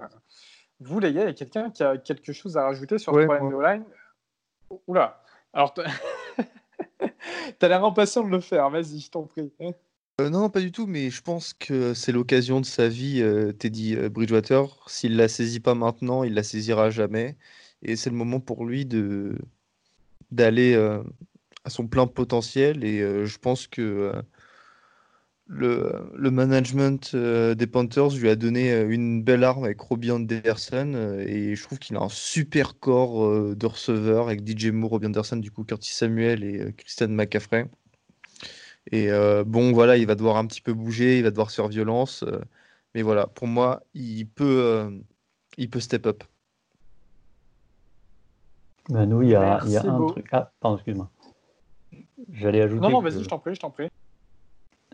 vous 0.79 0.99
les 0.99 1.13
gars, 1.13 1.21
il 1.21 1.27
y 1.27 1.29
a 1.29 1.33
quelqu'un 1.33 1.69
qui 1.69 1.83
a 1.83 1.97
quelque 1.97 2.33
chose 2.33 2.57
à 2.57 2.63
rajouter 2.63 2.97
sur 2.97 3.15
le 3.15 3.25
problème 3.25 3.51
de 3.51 3.63
line? 3.63 3.83
Oula. 4.87 5.23
Alors, 5.53 5.75
t'as 7.59 7.67
l'air 7.67 7.85
impatient 7.85 8.23
de 8.23 8.29
le 8.29 8.39
faire. 8.39 8.67
Vas-y, 8.71 8.99
je 8.99 9.11
t'en 9.11 9.23
prie. 9.23 9.53
Euh, 10.21 10.29
non, 10.29 10.49
pas 10.49 10.59
du 10.59 10.71
tout, 10.71 10.87
mais 10.87 11.11
je 11.11 11.21
pense 11.21 11.53
que 11.53 11.93
c'est 11.93 12.11
l'occasion 12.11 12.59
de 12.59 12.65
sa 12.65 12.87
vie, 12.87 13.21
euh, 13.21 13.51
Teddy 13.51 13.95
euh, 13.95 14.09
Bridgewater. 14.09 14.65
S'il 14.87 15.15
la 15.15 15.27
saisit 15.27 15.59
pas 15.59 15.75
maintenant, 15.75 16.23
il 16.23 16.33
la 16.33 16.43
saisira 16.43 16.89
jamais. 16.89 17.37
Et 17.83 17.95
c'est 17.95 18.09
le 18.09 18.15
moment 18.15 18.39
pour 18.39 18.65
lui 18.65 18.85
de 18.85 19.37
d'aller 20.31 20.75
à 21.63 21.69
son 21.69 21.87
plein 21.87 22.07
potentiel. 22.07 22.83
Et 22.83 22.99
je 22.99 23.37
pense 23.37 23.67
que 23.67 24.11
le, 25.47 26.09
le 26.15 26.31
management 26.31 27.15
des 27.15 27.67
Panthers 27.67 28.15
lui 28.15 28.29
a 28.29 28.35
donné 28.35 28.73
une 28.81 29.23
belle 29.23 29.43
arme 29.43 29.65
avec 29.65 29.79
Robbie 29.81 30.11
Anderson. 30.11 31.17
et 31.19 31.55
je 31.55 31.63
trouve 31.63 31.79
qu'il 31.79 31.95
a 31.97 32.01
un 32.01 32.09
super 32.09 32.79
corps 32.79 33.55
de 33.55 33.65
receveur 33.65 34.27
avec 34.27 34.47
DJ 34.47 34.67
Moore, 34.67 34.91
Robbie 34.91 35.07
Anderson, 35.07 35.37
du 35.37 35.51
coup 35.51 35.63
Curtis 35.63 35.93
Samuel 35.93 36.43
et 36.43 36.73
Christian 36.77 37.09
McCaffrey. 37.09 37.67
Et 38.91 39.11
euh, 39.11 39.43
bon, 39.45 39.71
voilà, 39.71 39.97
il 39.97 40.07
va 40.07 40.15
devoir 40.15 40.37
un 40.37 40.45
petit 40.45 40.61
peu 40.61 40.73
bouger, 40.73 41.17
il 41.17 41.23
va 41.23 41.29
devoir 41.29 41.49
se 41.49 41.55
faire 41.55 41.67
violence. 41.67 42.23
Euh, 42.23 42.39
mais 42.93 43.01
voilà, 43.01 43.27
pour 43.27 43.47
moi, 43.47 43.83
il 43.93 44.27
peut, 44.27 44.61
euh, 44.61 44.91
il 45.57 45.69
peut 45.69 45.79
step 45.79 46.05
up. 46.05 46.23
Ben 48.89 49.05
nous, 49.05 49.21
il 49.21 49.29
y 49.29 49.35
a, 49.35 49.61
y 49.65 49.77
a 49.77 49.85
un 49.85 50.05
truc. 50.07 50.27
Ah, 50.31 50.51
pardon, 50.59 50.77
excuse-moi. 50.77 51.09
J'allais 52.33 52.61
ajouter. 52.61 52.81
Non, 52.81 52.89
non, 52.89 53.01
vas-y, 53.01 53.23
je 53.23 53.29
t'en 53.29 53.39
prie, 53.39 53.55
je 53.55 53.59
t'en 53.61 53.69
prie. 53.69 53.87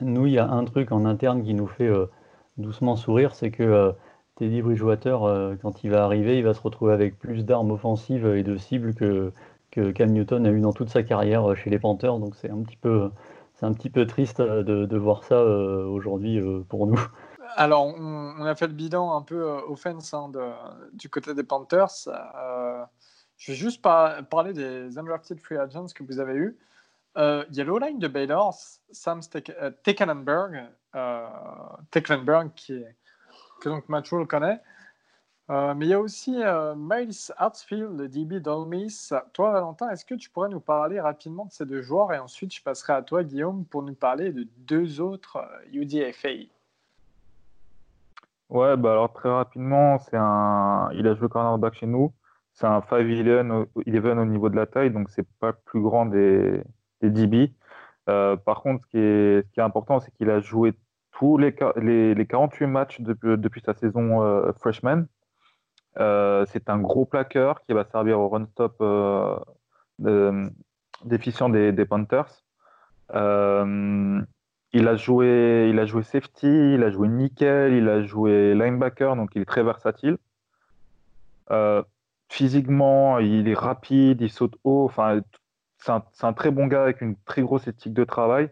Nous, 0.02 0.28
il 0.28 0.34
y 0.34 0.40
a 0.40 0.50
un 0.50 0.64
truc 0.66 0.92
en 0.92 1.06
interne 1.06 1.44
qui 1.44 1.54
nous 1.54 1.68
fait 1.68 1.92
doucement 2.58 2.96
sourire, 2.96 3.36
c'est 3.36 3.52
que 3.52 3.94
Teddy 4.36 4.62
Bridgewater, 4.62 5.58
quand 5.62 5.84
il 5.84 5.92
va 5.92 6.04
arriver, 6.04 6.38
il 6.38 6.44
va 6.44 6.54
se 6.54 6.62
retrouver 6.62 6.94
avec 6.94 7.20
plus 7.20 7.44
d'armes 7.44 7.72
offensives 7.72 8.26
et 8.26 8.44
de 8.44 8.58
cibles 8.58 8.94
que, 8.94 9.34
que 9.72 9.92
Cam 9.92 10.12
Newton 10.12 10.46
a 10.46 10.52
eu 10.52 10.62
dans 10.62 10.74
toute 10.74 10.90
sa 10.90 11.04
carrière 11.04 11.56
chez 11.56 11.70
les 11.70 11.80
Panthers. 11.80 12.20
Donc 12.20 12.36
c'est 12.36 12.50
un 12.50 12.62
petit 12.62 12.78
peu 12.78 13.10
c'est 13.60 13.66
un 13.66 13.74
petit 13.74 13.90
peu 13.90 14.08
triste 14.08 14.40
euh, 14.40 14.64
de, 14.64 14.98
voir 14.98 15.24
ça 15.26 15.36
euh, 15.36 15.84
aujourd'hui 15.86 16.40
euh, 16.40 16.62
pour 16.70 16.88
nous. 16.88 17.00
Alors, 17.56 17.88
on, 17.88 18.46
a 18.46 18.56
fait 18.56 18.68
le 18.68 18.74
bilan 18.74 19.18
un 19.18 19.22
peu 19.22 19.44
offense 19.68 20.14
hein, 20.14 20.32
du 20.94 21.10
côté 21.10 21.34
des 21.34 21.44
Panthers. 21.44 22.08
je 23.38 23.52
vais 23.52 23.58
juste 23.58 23.82
parler 23.82 24.54
des 24.54 24.98
undrafted 24.98 25.40
free 25.42 25.58
agents 25.58 25.88
que 25.94 26.04
vous 26.04 26.20
avez 26.20 26.36
eus. 26.36 26.58
Euh, 27.20 27.44
il 27.50 27.58
y 27.58 27.62
a 27.62 27.66
l'O-line 27.66 28.00
de 28.00 28.08
Baylor, 28.08 28.54
Sam 28.92 29.20
Tecklenburg, 29.84 30.64
euh, 30.96 31.28
Tecklenburg 31.92 32.52
qui 32.56 32.84
que 33.60 33.68
donc 33.68 33.90
Matt 33.90 34.08
Rule 34.08 34.26
connaît. 34.26 34.62
Euh, 35.50 35.74
mais 35.74 35.88
il 35.88 35.90
y 35.90 35.94
a 35.94 36.00
aussi 36.00 36.42
euh, 36.44 36.76
Miles 36.78 37.34
Hartsfield, 37.36 38.00
le 38.00 38.08
DB 38.08 38.40
d'Olmis. 38.40 39.10
Toi, 39.34 39.52
Valentin, 39.52 39.90
est-ce 39.90 40.06
que 40.06 40.16
tu 40.16 40.30
pourrais 40.30 40.48
nous 40.48 40.60
parler 40.60 41.00
rapidement 41.00 41.46
de 41.46 41.52
ces 41.52 41.66
deux 41.66 41.82
joueurs 41.82 42.14
et 42.14 42.20
ensuite 42.20 42.54
je 42.54 42.62
passerai 42.62 42.94
à 42.94 43.02
toi, 43.02 43.24
Guillaume, 43.24 43.66
pour 43.66 43.82
nous 43.84 43.96
parler 43.96 44.32
de 44.32 44.48
deux 44.58 45.02
autres 45.02 45.44
UDFA 45.74 46.48
Ouais, 48.50 48.78
bah 48.78 48.92
alors 48.92 49.12
très 49.12 49.30
rapidement, 49.30 50.00
c'est 50.00 50.18
un... 50.18 50.90
il 50.94 51.08
a 51.08 51.16
joué 51.16 51.28
cornerback 51.28 51.74
chez 51.76 51.86
nous. 51.86 52.14
C'est 52.54 52.66
un 52.66 52.80
5-11 52.80 53.68
au 54.20 54.26
niveau 54.26 54.50
de 54.50 54.56
la 54.56 54.66
taille, 54.66 54.92
donc 54.92 55.10
c'est 55.10 55.28
pas 55.40 55.54
plus 55.54 55.82
grand 55.82 56.06
des, 56.06 56.64
des 57.02 57.10
DB. 57.10 57.54
Euh, 58.10 58.36
par 58.36 58.62
contre, 58.62 58.86
ce 58.86 59.42
qui 59.52 59.60
est, 59.60 59.64
important, 59.64 60.00
c'est 60.00 60.12
qu'il 60.12 60.30
a 60.30 60.40
joué 60.40 60.74
tous 61.12 61.38
les, 61.38 61.56
les, 61.76 62.16
les 62.16 62.26
48 62.26 62.68
matchs 62.68 63.02
depuis, 63.02 63.62
sa 63.62 63.74
saison 63.74 64.24
euh, 64.24 64.52
freshman. 64.54 65.06
Euh, 66.00 66.46
c'est 66.48 66.70
un 66.70 66.80
gros 66.80 67.06
plaqueur 67.06 67.62
qui 67.64 67.74
va 67.74 67.84
servir 67.84 68.20
au 68.20 68.30
run-stop 68.30 68.78
euh, 68.82 70.50
déficient 71.04 71.50
des, 71.50 71.72
des, 71.72 71.86
Panthers. 71.86 72.44
Il 74.72 74.88
a, 74.88 74.96
joué, 74.96 75.68
il 75.70 75.80
a 75.80 75.86
joué 75.86 76.04
safety, 76.04 76.76
il 76.76 76.84
a 76.84 76.92
joué 76.92 77.08
nickel, 77.08 77.74
il 77.74 77.90
a 77.90 78.04
joué 78.04 78.54
linebacker, 78.54 79.16
donc 79.16 79.32
il 79.36 79.42
est 79.42 79.46
très 79.46 79.64
versatile. 79.64 80.18
physiquement, 82.30 83.20
il 83.20 83.48
est 83.50 83.58
rapide, 83.58 84.22
il 84.22 84.30
saute 84.30 84.56
haut. 84.64 84.86
Enfin, 84.86 85.22
c'est 85.80 86.26
un, 86.26 86.34
très 86.34 86.52
bon 86.52 86.68
gars 86.68 86.84
avec 86.84 87.02
une 87.02 87.16
très 87.26 87.42
grosse 87.42 87.68
éthique 87.68 87.94
de 87.94 88.04
travail. 88.04 88.50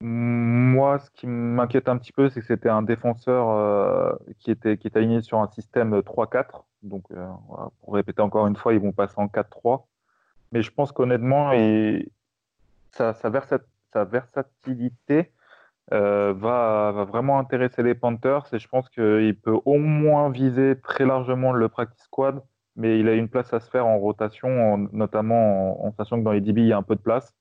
Moi, 0.00 0.98
ce 0.98 1.10
qui 1.10 1.26
m'inquiète 1.26 1.88
un 1.88 1.96
petit 1.96 2.12
peu, 2.12 2.28
c'est 2.28 2.40
que 2.40 2.46
c'était 2.46 2.68
un 2.68 2.82
défenseur 2.82 3.48
euh, 3.48 4.12
qui, 4.38 4.50
était, 4.50 4.78
aligné 4.94 5.22
sur 5.22 5.38
un 5.38 5.48
système 5.48 5.98
3-4. 5.98 6.64
Donc, 6.82 7.04
euh, 7.10 7.26
pour 7.80 7.94
répéter 7.94 8.20
encore 8.20 8.46
une 8.46 8.56
fois, 8.56 8.74
ils 8.74 8.80
vont 8.80 8.92
passer 8.92 9.14
en 9.16 9.26
4-3. 9.26 9.84
Mais 10.52 10.62
je 10.62 10.70
pense 10.70 10.92
qu'honnêtement, 10.92 11.52
sa, 12.90 13.14
versatilité 14.04 15.32
euh, 15.92 16.34
va, 16.36 16.92
va, 16.92 17.04
vraiment 17.04 17.38
intéresser 17.38 17.82
les 17.82 17.94
Panthers. 17.94 18.44
Et 18.52 18.58
je 18.58 18.68
pense 18.68 18.90
qu'il 18.90 19.38
peut 19.40 19.58
au 19.64 19.78
moins 19.78 20.28
viser 20.28 20.78
très 20.78 21.06
largement 21.06 21.52
le 21.52 21.68
practice 21.70 22.04
squad. 22.04 22.42
Mais 22.76 23.00
il 23.00 23.08
a 23.08 23.14
une 23.14 23.28
place 23.28 23.52
à 23.52 23.60
se 23.60 23.70
faire 23.70 23.86
en 23.86 23.98
rotation, 23.98 24.74
en, 24.74 24.78
notamment 24.92 25.84
en, 25.84 25.92
sachant 25.92 26.18
que 26.18 26.24
dans 26.24 26.32
les 26.32 26.40
DB, 26.40 26.60
il 26.62 26.68
y 26.68 26.72
a 26.72 26.76
un 26.76 26.82
peu 26.82 26.94
de 26.94 27.00
place. 27.00 27.34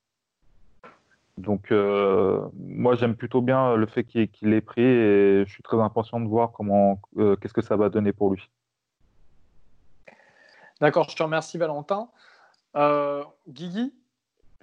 Donc, 1.38 1.72
euh, 1.72 2.48
moi, 2.54 2.96
j'aime 2.96 3.16
plutôt 3.16 3.42
bien 3.42 3.76
le 3.76 3.86
fait 3.88 4.06
qu'il 4.06 4.30
qu 4.30 4.48
l'ait 4.48 4.62
pris 4.62 4.82
et 4.82 5.44
je 5.46 5.52
suis 5.52 5.64
très 5.64 5.78
impatient 5.78 6.22
de 6.22 6.28
voir 6.28 6.52
comment, 6.54 7.02
euh, 7.18 7.36
qu'est-ce 7.36 7.54
que 7.54 7.62
ça 7.62 7.76
va 7.76 7.90
donner 7.90 8.14
pour 8.14 8.32
lui. 8.32 8.50
D'accord, 10.80 11.10
je 11.10 11.16
te 11.16 11.24
remercie, 11.24 11.58
Valentin. 11.58 12.10
Euh, 12.78 13.24
Guigui, 13.50 13.94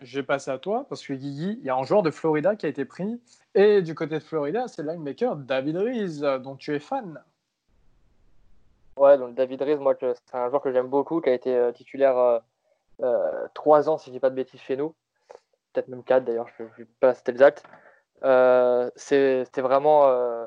je 0.00 0.20
vais 0.20 0.22
passer 0.22 0.50
à 0.50 0.58
toi 0.58 0.86
parce 0.88 1.06
que 1.06 1.12
Guigui, 1.12 1.58
il 1.60 1.66
y 1.66 1.70
a 1.70 1.76
un 1.76 1.84
joueur 1.84 2.02
de 2.02 2.10
Florida 2.10 2.56
qui 2.56 2.64
a 2.64 2.68
été 2.70 2.86
pris 2.86 3.20
et 3.54 3.82
du 3.82 3.94
côté 3.94 4.14
de 4.14 4.24
Florida, 4.24 4.66
c'est 4.68 4.82
le 4.82 4.92
linebacker 4.92 5.36
David 5.36 5.76
Rees, 5.76 6.40
dont 6.40 6.56
tu 6.56 6.74
es 6.74 6.78
fan. 6.78 7.20
Ouais, 8.96 9.18
donc 9.18 9.34
David 9.34 9.62
Rees, 9.62 9.76
moi, 9.76 9.94
c'est 10.00 10.34
un 10.34 10.48
joueur 10.48 10.62
que 10.62 10.72
j'aime 10.72 10.88
beaucoup, 10.88 11.20
qui 11.20 11.30
a 11.30 11.32
été 11.34 11.70
titulaire 11.74 12.40
trois 13.54 13.88
ans, 13.88 13.98
si 13.98 14.10
je 14.10 14.12
dis 14.12 14.20
pas 14.20 14.30
de 14.30 14.34
bêtises, 14.34 14.60
chez 14.60 14.76
nous 14.76 14.94
peut-être 15.72 15.88
même 15.88 16.04
4 16.04 16.24
d'ailleurs, 16.24 16.48
je 16.58 16.64
ne 16.64 16.68
sais 16.76 16.86
pas 17.00 17.14
c'était 17.14 17.32
exact. 17.32 17.64
Euh, 18.24 18.90
C'était 18.94 19.60
vraiment 19.60 20.06
euh, 20.06 20.46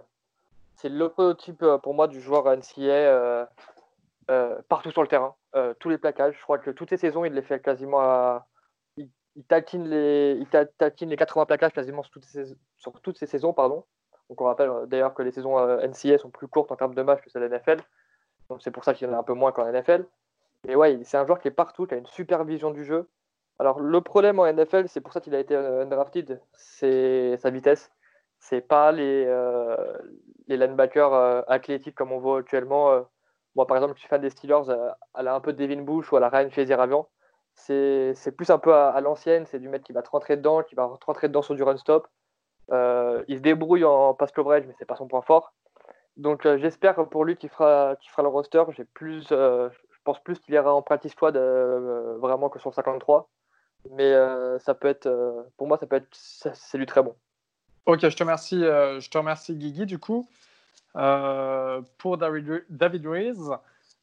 c'est 0.75 0.89
le 0.89 1.09
prototype 1.09 1.63
euh, 1.63 1.77
pour 1.77 1.93
moi 1.93 2.07
du 2.07 2.21
joueur 2.21 2.45
NCA 2.45 2.81
euh, 2.81 3.45
euh, 4.31 4.61
partout 4.69 4.91
sur 4.91 5.01
le 5.01 5.07
terrain. 5.07 5.35
tous 5.79 5.89
les 5.89 5.97
plaquages, 5.97 6.35
je 6.37 6.41
crois 6.43 6.57
que 6.57 6.71
toutes 6.71 6.89
ces 6.89 6.97
saisons, 6.97 7.25
il 7.25 7.33
les 7.33 7.41
fait 7.41 7.61
quasiment 7.61 7.99
à. 7.99 8.47
Il, 8.97 9.09
il 9.35 9.43
tatine, 9.43 9.87
les, 9.87 10.37
il 10.39 11.09
les 11.09 11.17
80 11.17 11.45
plaquages 11.45 11.73
quasiment 11.73 12.03
sur 12.03 12.11
toutes 12.11 12.25
ces, 12.25 12.55
sur 12.77 12.99
toutes 13.01 13.17
ces 13.17 13.25
saisons. 13.25 13.53
Pardon. 13.53 13.85
Donc 14.29 14.41
on 14.41 14.45
rappelle 14.45 14.71
d'ailleurs 14.87 15.13
que 15.13 15.21
les 15.21 15.31
saisons 15.31 15.59
NCA 15.79 16.17
sont 16.17 16.31
plus 16.31 16.47
courtes 16.47 16.71
en 16.71 16.75
termes 16.75 16.95
de 16.95 17.03
matchs 17.03 17.21
que 17.21 17.29
celles 17.29 17.43
de 17.43 17.55
NFL. 17.55 17.77
Donc 18.49 18.61
c'est 18.61 18.71
pour 18.71 18.83
ça 18.83 18.93
qu'il 18.93 19.07
y 19.07 19.11
en 19.11 19.13
a 19.13 19.17
un 19.17 19.23
peu 19.23 19.33
moins 19.33 19.51
qu'en 19.51 19.71
NFL. 19.71 20.05
Et 20.67 20.75
ouais, 20.75 20.99
c'est 21.03 21.17
un 21.17 21.25
joueur 21.25 21.39
qui 21.39 21.47
est 21.47 21.51
partout, 21.51 21.85
qui 21.85 21.93
a 21.93 21.97
une 21.97 22.07
super 22.07 22.43
vision 22.43 22.71
du 22.71 22.83
jeu. 22.85 23.07
Alors, 23.59 23.79
le 23.79 24.01
problème 24.01 24.39
en 24.39 24.51
NFL, 24.51 24.89
c'est 24.89 25.01
pour 25.01 25.13
ça 25.13 25.21
qu'il 25.21 25.33
a 25.35 25.39
été 25.39 25.55
undrafted, 25.55 26.41
c'est 26.53 27.37
sa 27.37 27.49
vitesse. 27.49 27.91
C'est 28.39 28.61
pas 28.61 28.91
les, 28.91 29.25
euh, 29.27 29.97
les 30.47 30.57
linebackers 30.57 31.13
euh, 31.13 31.41
athlétiques 31.47 31.95
comme 31.95 32.11
on 32.11 32.19
voit 32.19 32.39
actuellement. 32.39 32.91
Euh. 32.91 33.01
Moi, 33.55 33.65
par 33.65 33.77
exemple, 33.77 33.93
je 33.95 34.01
suis 34.01 34.09
fan 34.09 34.21
des 34.21 34.29
Steelers, 34.29 34.69
à 35.13 35.23
la 35.23 35.35
un 35.35 35.39
peu 35.39 35.53
Devin 35.53 35.81
Bush 35.81 36.11
ou 36.11 36.17
à 36.17 36.19
la 36.19 36.29
Ryan 36.29 36.49
Shazier-Avian. 36.49 37.07
C'est 37.53 38.35
plus 38.35 38.49
un 38.49 38.59
peu 38.59 38.73
à, 38.73 38.99
l'ancienne, 38.99 39.45
c'est 39.45 39.59
du 39.59 39.69
mec 39.69 39.83
qui 39.83 39.93
va 39.93 40.01
te 40.01 40.09
rentrer 40.09 40.35
dedans, 40.35 40.61
qui 40.61 40.75
va 40.75 40.85
rentrer 41.05 41.29
dedans 41.29 41.41
sur 41.41 41.55
du 41.55 41.63
run-stop. 41.63 42.07
il 42.69 43.37
se 43.37 43.41
débrouille 43.41 43.85
en 43.85 44.13
pass 44.13 44.33
coverage, 44.33 44.65
mais 44.67 44.73
c'est 44.77 44.85
pas 44.85 44.97
son 44.97 45.07
point 45.07 45.21
fort. 45.21 45.53
Donc, 46.17 46.47
j'espère 46.57 46.95
pour 47.09 47.25
lui 47.25 47.35
qu'il 47.35 47.49
fera, 47.49 47.95
fera 48.09 48.23
le 48.23 48.29
roster. 48.29 48.63
J'ai 48.69 48.85
plus, 48.85 49.27
je 49.29 49.69
pense 50.03 50.21
plus 50.23 50.39
qu'il 50.39 50.53
ira 50.53 50.73
en 50.73 50.81
practice 50.81 51.11
squad 51.11 51.35
vraiment 51.35 52.49
que 52.49 52.59
sur 52.59 52.73
53 52.73 53.29
mais 53.91 54.13
euh, 54.13 54.59
ça 54.59 54.73
peut 54.73 54.87
être, 54.87 55.07
euh, 55.07 55.43
pour 55.57 55.67
moi, 55.67 55.77
ça 55.77 55.85
peut 55.85 55.97
être, 55.97 56.07
c'est 56.11 56.77
du 56.77 56.85
très 56.85 57.03
bon. 57.03 57.15
Ok, 57.85 57.99
je 58.01 58.15
te 58.15 58.23
remercie, 58.23 58.63
euh, 58.63 58.99
je 58.99 59.09
te 59.09 59.17
remercie 59.17 59.55
Guigui 59.55 59.85
du 59.85 59.99
coup. 59.99 60.27
pour 60.93 62.17
David, 62.17 63.05
Rees, 63.05 63.39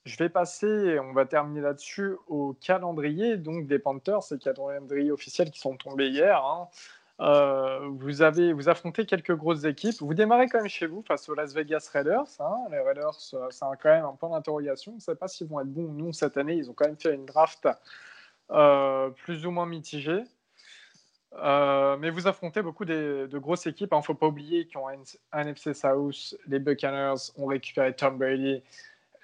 je 0.05 0.17
vais 0.19 0.29
passer, 0.29 0.99
on 1.01 1.13
va 1.13 1.27
terminer 1.27 1.61
là-dessus, 1.61 2.17
au 2.29 2.55
calendrier 2.61 3.37
donc 3.37 3.67
des 3.67 3.79
Panthers, 3.79 4.23
ces 4.23 4.39
calendriers 4.39 5.11
officiels 5.11 5.51
qui 5.51 5.59
sont 5.59 5.77
tombés 5.77 6.09
hier. 6.09 6.45
Hein. 6.45 6.69
Vous 7.23 8.23
avez 8.23 8.53
vous 8.53 8.69
affrontez 8.69 9.07
quelques 9.07 9.35
grosses 9.37 9.65
équipes. 9.65 9.95
Vous 10.01 10.15
démarrez 10.15 10.49
quand 10.49 10.59
même 10.59 10.69
chez 10.69 10.87
vous 10.87 11.03
face 11.03 11.29
aux 11.29 11.35
Las 11.35 11.55
Vegas 11.55 11.89
Raiders. 11.93 12.27
Hein. 12.41 12.57
Les 12.71 12.81
Raiders, 12.81 13.15
c'est 13.15 13.37
quand 13.61 13.91
même 13.91 14.05
un 14.05 14.15
point 14.15 14.31
d'interrogation. 14.31 14.93
On 14.93 14.97
ne 14.97 15.01
sait 15.01 15.15
pas 15.15 15.29
s'ils 15.29 15.47
vont 15.47 15.61
être 15.61 15.73
bons 15.73 15.85
ou 15.85 15.93
non 15.93 16.13
cette 16.13 16.37
année. 16.37 16.55
Ils 16.55 16.71
ont 16.71 16.75
quand 16.75 16.87
même 16.87 16.99
fait 16.99 17.15
une 17.15 17.27
draft 17.27 17.69
euh, 18.51 19.11
plus 19.11 19.47
ou 19.47 19.51
moins 19.51 19.67
mitigé. 19.67 20.23
Euh, 21.35 21.97
mais 21.97 22.11
vous 22.11 22.27
affrontez 22.27 22.61
beaucoup 22.61 22.85
de, 22.85 23.29
grosses 23.35 23.67
équipes. 23.67 23.91
Il 23.93 23.95
hein. 23.95 23.99
ne 23.99 24.05
faut 24.05 24.15
pas 24.15 24.27
oublier 24.27 24.67
qu'en 24.67 24.89
NFC 25.33 25.75
South, 25.75 26.37
les 26.47 26.59
Buccaneers 26.59 27.31
ont 27.37 27.47
récupéré 27.47 27.95
Tom 27.95 28.19
Brady 28.19 28.63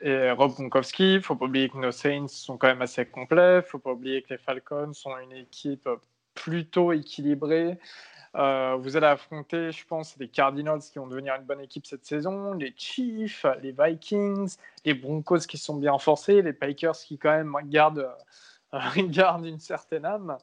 et 0.01 0.31
Rob 0.31 0.53
Gronkowski. 0.53 1.15
Il 1.15 1.17
ne 1.17 1.21
faut 1.21 1.37
pas 1.37 1.47
oublier 1.47 1.69
que 1.69 1.77
nos 1.77 1.91
Saints 1.91 2.29
sont 2.29 2.57
quand 2.57 2.69
même 2.69 2.83
assez 2.83 3.05
complets. 3.05 3.55
Il 3.55 3.57
ne 3.57 3.63
faut 3.63 3.79
pas 3.79 3.93
oublier 3.93 4.23
que 4.23 4.31
les 4.31 4.39
Falcons 4.39 4.93
sont 4.95 5.19
une 5.19 5.33
équipe 5.33 5.89
plutôt 6.39 6.93
équilibrée. 6.93 7.79
Euh, 8.37 8.77
vous 8.79 8.97
allez 8.97 9.07
affronter, 9.07 9.73
je 9.73 9.85
pense, 9.87 10.17
les 10.19 10.29
Cardinals 10.29 10.81
qui 10.81 10.99
vont 10.99 11.09
devenir 11.09 11.35
une 11.35 11.43
bonne 11.43 11.61
équipe 11.61 11.87
cette 11.87 12.05
saison, 12.05 12.53
les 12.53 12.73
Chiefs, 12.77 13.45
les 13.63 13.75
Vikings, 13.77 14.57
les 14.85 14.95
Broncos 14.95 15.41
qui 15.49 15.59
sont 15.59 15.77
bien 15.77 15.93
renforcés, 15.93 16.43
les 16.43 16.53
Packers 16.53 16.97
qui 16.97 17.19
quand 17.19 17.31
même 17.31 17.57
gardent 17.65 18.09
garde 18.97 19.47
une 19.47 19.59
certaine 19.59 20.05
âme. 20.05 20.39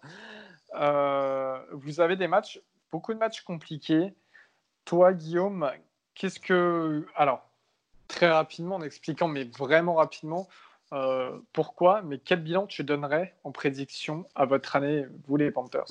Euh, 0.75 1.57
vous 1.71 2.01
avez 2.01 2.17
des 2.17 2.27
matchs, 2.27 2.59
beaucoup 2.91 3.13
de 3.13 3.19
matchs 3.19 3.41
compliqués. 3.41 4.13
Toi, 4.83 5.13
Guillaume, 5.13 5.71
qu'est-ce 6.15 6.39
que. 6.39 7.05
Alors, 7.15 7.47
très 8.07 8.29
rapidement, 8.29 8.75
en 8.75 8.81
expliquant, 8.81 9.27
mais 9.27 9.45
vraiment 9.45 9.95
rapidement, 9.95 10.49
euh, 10.95 11.37
pourquoi, 11.53 12.01
mais 12.01 12.17
quel 12.17 12.41
bilan 12.41 12.65
tu 12.67 12.83
donnerais 12.83 13.33
en 13.43 13.51
prédiction 13.51 14.25
à 14.33 14.45
votre 14.45 14.75
année, 14.75 15.05
vous 15.27 15.37
les 15.37 15.51
Panthers? 15.51 15.85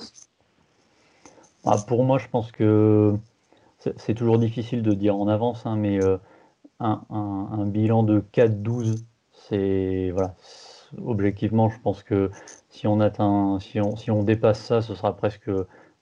Ah, 1.63 1.77
Pour 1.87 2.03
moi, 2.03 2.17
je 2.17 2.27
pense 2.27 2.51
que 2.51 3.15
c'est 3.97 4.15
toujours 4.15 4.39
difficile 4.39 4.81
de 4.81 4.93
dire 4.93 5.15
en 5.15 5.27
avance, 5.27 5.65
hein, 5.65 5.75
mais 5.75 6.03
euh, 6.03 6.17
un, 6.79 7.65
bilan 7.67 8.03
de 8.03 8.23
4-12, 8.33 9.03
c'est 9.31 10.09
voilà, 10.11 10.35
objectivement, 11.03 11.69
je 11.69 11.79
pense 11.79 12.03
que 12.03 12.31
si 12.69 12.87
on 12.87 12.99
atteint, 12.99 13.59
si 13.59 13.79
on, 13.79 13.95
si 13.95 14.11
on 14.11 14.23
dépasse 14.23 14.59
ça, 14.59 14.81
ce 14.81 14.95
sera 14.95 15.15
presque, 15.15 15.51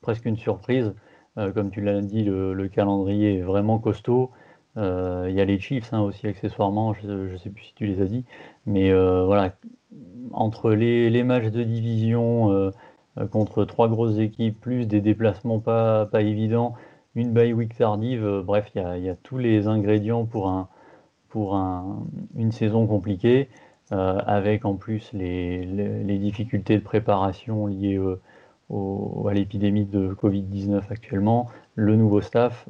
presque 0.02 0.26
une 0.26 0.38
surprise. 0.38 0.94
Euh, 1.38 1.52
comme 1.52 1.72
tu 1.72 1.82
l'as 1.82 2.02
dit, 2.02 2.24
le, 2.24 2.68
calendrier 2.68 3.40
est 3.40 3.42
vraiment 3.42 3.80
costaud. 3.80 4.32
Euh, 4.78 5.28
il 5.30 5.36
y 5.36 5.42
a 5.42 5.46
les 5.46 5.60
Chiefs 5.60 5.94
hein, 5.94 6.02
aussi 6.02 6.28
accessoirement, 6.28 6.94
je 6.94 7.08
ne 7.08 7.38
sais 7.38 7.50
plus 7.50 7.64
si 7.64 7.74
tu 7.76 7.86
les 7.86 8.02
as 8.02 8.06
dit, 8.06 8.26
mais 8.66 8.92
euh, 8.92 9.24
voilà, 9.26 9.54
entre 10.32 10.72
les, 10.72 11.24
matchs 11.24 11.52
de 11.52 11.64
division 11.64 12.72
contre 13.32 13.66
trois 13.66 13.88
grosses 13.88 14.18
équipes, 14.18 14.60
plus 14.60 14.88
des 14.88 15.02
déplacements 15.02 15.60
pas, 15.60 16.08
pas 16.08 16.22
évidents, 16.22 16.74
une 17.16 17.32
bye 17.32 17.54
week 17.54 17.78
tardive, 17.78 18.42
bref, 18.44 18.72
il 18.76 19.04
y, 19.04 19.10
a 19.10 19.16
tous 19.16 19.38
les 19.38 19.68
ingrédients 19.68 20.26
pour, 20.26 20.48
un, 20.50 20.68
pour 21.30 21.56
un, 21.56 22.06
une 22.36 22.52
saison 22.52 22.88
compliquée. 22.88 23.50
Euh, 23.92 24.18
avec 24.26 24.64
en 24.66 24.76
plus 24.76 25.12
les, 25.14 25.66
les, 25.66 26.04
les, 26.04 26.18
difficultés 26.18 26.78
de 26.78 26.84
préparation 26.84 27.68
liées 27.68 28.00
au, 28.70 29.28
à 29.28 29.34
l'épidémie 29.34 29.86
de 29.86 30.14
Covid-19 30.14 30.84
actuellement, 30.90 31.50
le 31.76 31.96
nouveau 31.96 32.22
staff, 32.22 32.68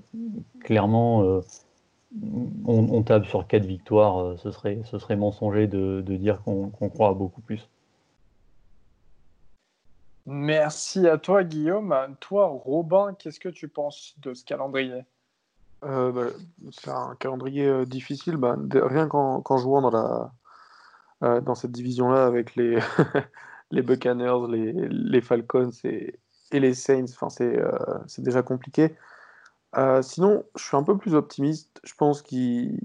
clairement, 0.59 1.41
euh, 2.21 2.27
on, 2.65 3.03
tape 3.03 3.25
sur 3.25 3.47
quatre 3.47 3.65
victoires. 3.65 4.19
Euh, 4.19 4.37
ce, 4.37 4.51
serait, 4.51 4.81
ce 4.85 4.97
serait 4.97 5.15
mensonger 5.15 5.67
de, 5.67 6.01
dire 6.01 6.41
qu'on 6.43 6.69
croit 6.69 7.09
à 7.09 7.13
beaucoup 7.13 7.41
plus. 7.41 7.69
Merci 10.25 11.07
à 11.07 11.17
toi, 11.17 11.43
Guillaume. 11.43 11.95
Toi, 12.19 12.47
Robin, 12.47 13.13
qu'est-ce 13.17 13.39
que 13.39 13.49
tu 13.49 13.67
penses 13.67 14.15
de 14.19 14.33
ce 14.33 14.45
calendrier? 14.45 15.03
Euh, 15.83 16.11
bah, 16.11 16.27
C'est 16.71 16.91
un 16.91 17.15
calendrier 17.19 17.85
difficile. 17.85 18.37
Bah, 18.37 18.55
rien 18.71 19.07
qu'en 19.07 19.57
jouant 19.57 19.81
dans, 19.81 20.31
la, 21.21 21.41
dans 21.41 21.55
cette 21.55 21.71
division-là 21.71 22.25
avec 22.25 22.55
les, 22.55 22.79
les 23.71 23.81
Buccaneers, 23.81 24.47
les, 24.49 24.71
les 24.89 25.21
Falcons 25.21 25.71
et, 25.83 26.19
et, 26.51 26.59
les 26.61 26.73
Saints, 26.73 27.05
enfin, 27.09 27.27
c'est 28.07 28.21
déjà 28.21 28.43
compliqué. 28.43 28.95
Euh, 29.77 30.01
sinon, 30.01 30.43
je 30.55 30.63
suis 30.63 30.77
un 30.77 30.83
peu 30.83 30.97
plus 30.97 31.15
optimiste. 31.15 31.79
Je 31.83 31.93
pense 31.95 32.21
qu'ils 32.21 32.77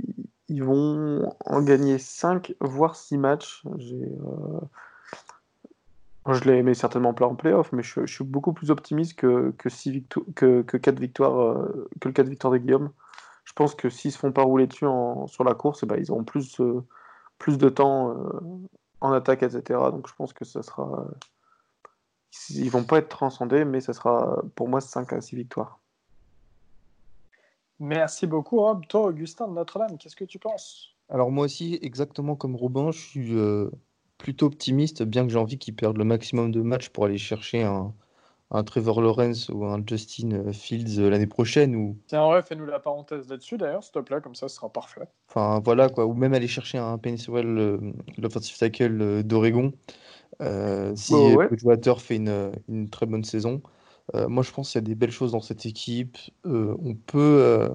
vont 0.48 1.34
en 1.44 1.62
gagner 1.62 1.98
5, 1.98 2.54
voire 2.60 2.96
6 2.96 3.18
matchs. 3.18 3.62
Euh, 3.66 4.60
je 6.32 6.44
les 6.44 6.62
mets 6.62 6.74
certainement 6.74 7.14
plein 7.14 7.28
en 7.28 7.34
playoff, 7.34 7.72
mais 7.72 7.82
je, 7.82 8.06
suis 8.06 8.24
beaucoup 8.24 8.52
plus 8.52 8.70
optimiste 8.70 9.18
que, 9.18 9.54
que, 9.58 9.68
que, 10.34 10.62
que 10.62 10.76
4 10.76 10.98
victoires, 10.98 11.40
euh, 11.40 11.88
que 12.00 12.08
le 12.08 12.14
4 12.14 12.28
victoires 12.28 12.52
de 12.52 12.58
Guillaume. 12.58 12.90
Je 13.44 13.52
pense 13.54 13.74
que 13.74 13.88
s'ils 13.90 14.12
se 14.12 14.18
font 14.18 14.32
pas 14.32 14.42
rouler 14.42 14.66
dessus 14.66 14.86
sur 15.26 15.44
la 15.44 15.54
course, 15.54 15.82
eh 15.82 15.86
ben, 15.86 15.96
ils 15.98 16.10
auront 16.10 16.24
plus, 16.24 16.60
plus 17.38 17.58
de 17.58 17.68
temps 17.70 18.14
en 19.00 19.12
attaque, 19.12 19.42
etc. 19.42 19.62
Donc 19.90 20.06
je 20.08 20.14
pense 20.14 20.32
que 20.34 20.44
ça 20.44 20.62
sera. 20.62 21.06
Ils 22.50 22.70
vont 22.70 22.84
pas 22.84 22.98
être 22.98 23.08
transcendés, 23.08 23.64
mais 23.64 23.80
ça 23.80 23.94
sera 23.94 24.42
pour 24.54 24.68
moi 24.68 24.80
5 24.82 25.12
à 25.14 25.20
6 25.22 25.36
victoires. 25.36 25.80
Merci 27.80 28.26
beaucoup, 28.26 28.60
Rob. 28.60 28.84
Toi, 28.88 29.06
Augustin 29.06 29.48
de 29.48 29.54
Notre-Dame, 29.54 29.98
qu'est-ce 29.98 30.16
que 30.16 30.24
tu 30.24 30.38
penses? 30.38 30.94
Alors, 31.08 31.30
moi 31.30 31.44
aussi, 31.44 31.78
exactement 31.80 32.36
comme 32.36 32.56
Robin, 32.56 32.90
je 32.90 32.98
suis 32.98 33.34
euh, 33.34 33.70
plutôt 34.18 34.46
optimiste, 34.46 35.02
bien 35.02 35.24
que 35.24 35.32
j'ai 35.32 35.38
envie 35.38 35.58
qu'ils 35.58 35.76
perdent 35.76 35.96
le 35.96 36.04
maximum 36.04 36.50
de 36.50 36.60
matchs 36.60 36.88
pour 36.88 37.04
aller 37.04 37.18
chercher 37.18 37.62
un, 37.62 37.94
Trevor 38.64 39.00
Lawrence 39.00 39.48
ou 39.50 39.64
un 39.64 39.82
Justin 39.86 40.32
euh, 40.32 40.52
Fields 40.52 40.98
euh, 40.98 41.08
l'année 41.08 41.26
prochaine. 41.26 41.76
Ou... 41.76 41.96
Tiens, 42.08 42.28
ouais, 42.28 42.42
fais-nous 42.42 42.66
la 42.66 42.80
parenthèse 42.80 43.28
là-dessus 43.28 43.56
d'ailleurs, 43.56 43.84
s'il 43.84 43.92
te 43.92 44.00
plaît, 44.00 44.20
comme 44.20 44.34
ça, 44.34 44.48
ce 44.48 44.56
sera 44.56 44.70
parfait. 44.70 45.06
Enfin, 45.28 45.60
voilà, 45.64 45.88
quoi. 45.88 46.04
Ou 46.04 46.14
même 46.14 46.34
aller 46.34 46.48
chercher 46.48 46.78
un 46.78 46.98
Pencil, 46.98 47.32
l'offensive 48.18 48.58
tackle 48.58 49.22
d'Oregon. 49.22 49.72
si 50.94 51.14
oh, 51.14 51.96
fait 51.98 52.16
une, 52.16 52.52
une, 52.68 52.90
très 52.90 53.06
bonne 53.06 53.24
saison. 53.24 53.62
Euh, 54.14 54.28
moi, 54.28 54.42
je 54.42 54.50
pense 54.52 54.72
qu'il 54.72 54.80
y 54.80 54.84
a 54.84 54.86
des 54.86 54.94
belles 54.94 55.10
choses 55.10 55.32
dans 55.32 55.40
cette 55.40 55.66
équipe. 55.66 56.16
Euh, 56.46 56.76
on, 56.82 56.94
peut, 56.94 57.18
euh, 57.42 57.68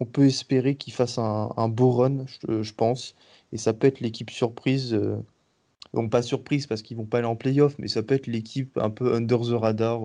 on 0.00 0.06
peut 0.06 0.24
espérer 0.24 0.76
qu'ils 0.76 0.92
fassent 0.92 1.18
un, 1.18 1.68
beau 1.68 1.90
run, 1.90 2.24
je, 2.26 2.72
pense. 2.72 3.14
Et 3.52 3.58
ça 3.58 3.72
peut 3.74 3.86
être 3.86 4.00
l'équipe 4.00 4.30
surprise. 4.30 4.98
donc, 5.92 6.10
pas 6.10 6.22
surprise 6.22 6.66
parce 6.66 6.82
qu'ils 6.82 6.96
vont 6.96 7.04
pas 7.04 7.18
aller 7.18 7.26
en 7.26 7.36
playoff, 7.36 7.78
mais 7.78 7.88
ça 7.88 8.02
peut 8.02 8.14
être 8.14 8.26
l'équipe 8.26 8.78
un 8.78 8.90
peu 8.90 9.14
under 9.14 9.40
the 9.40 9.52
radar 9.60 10.02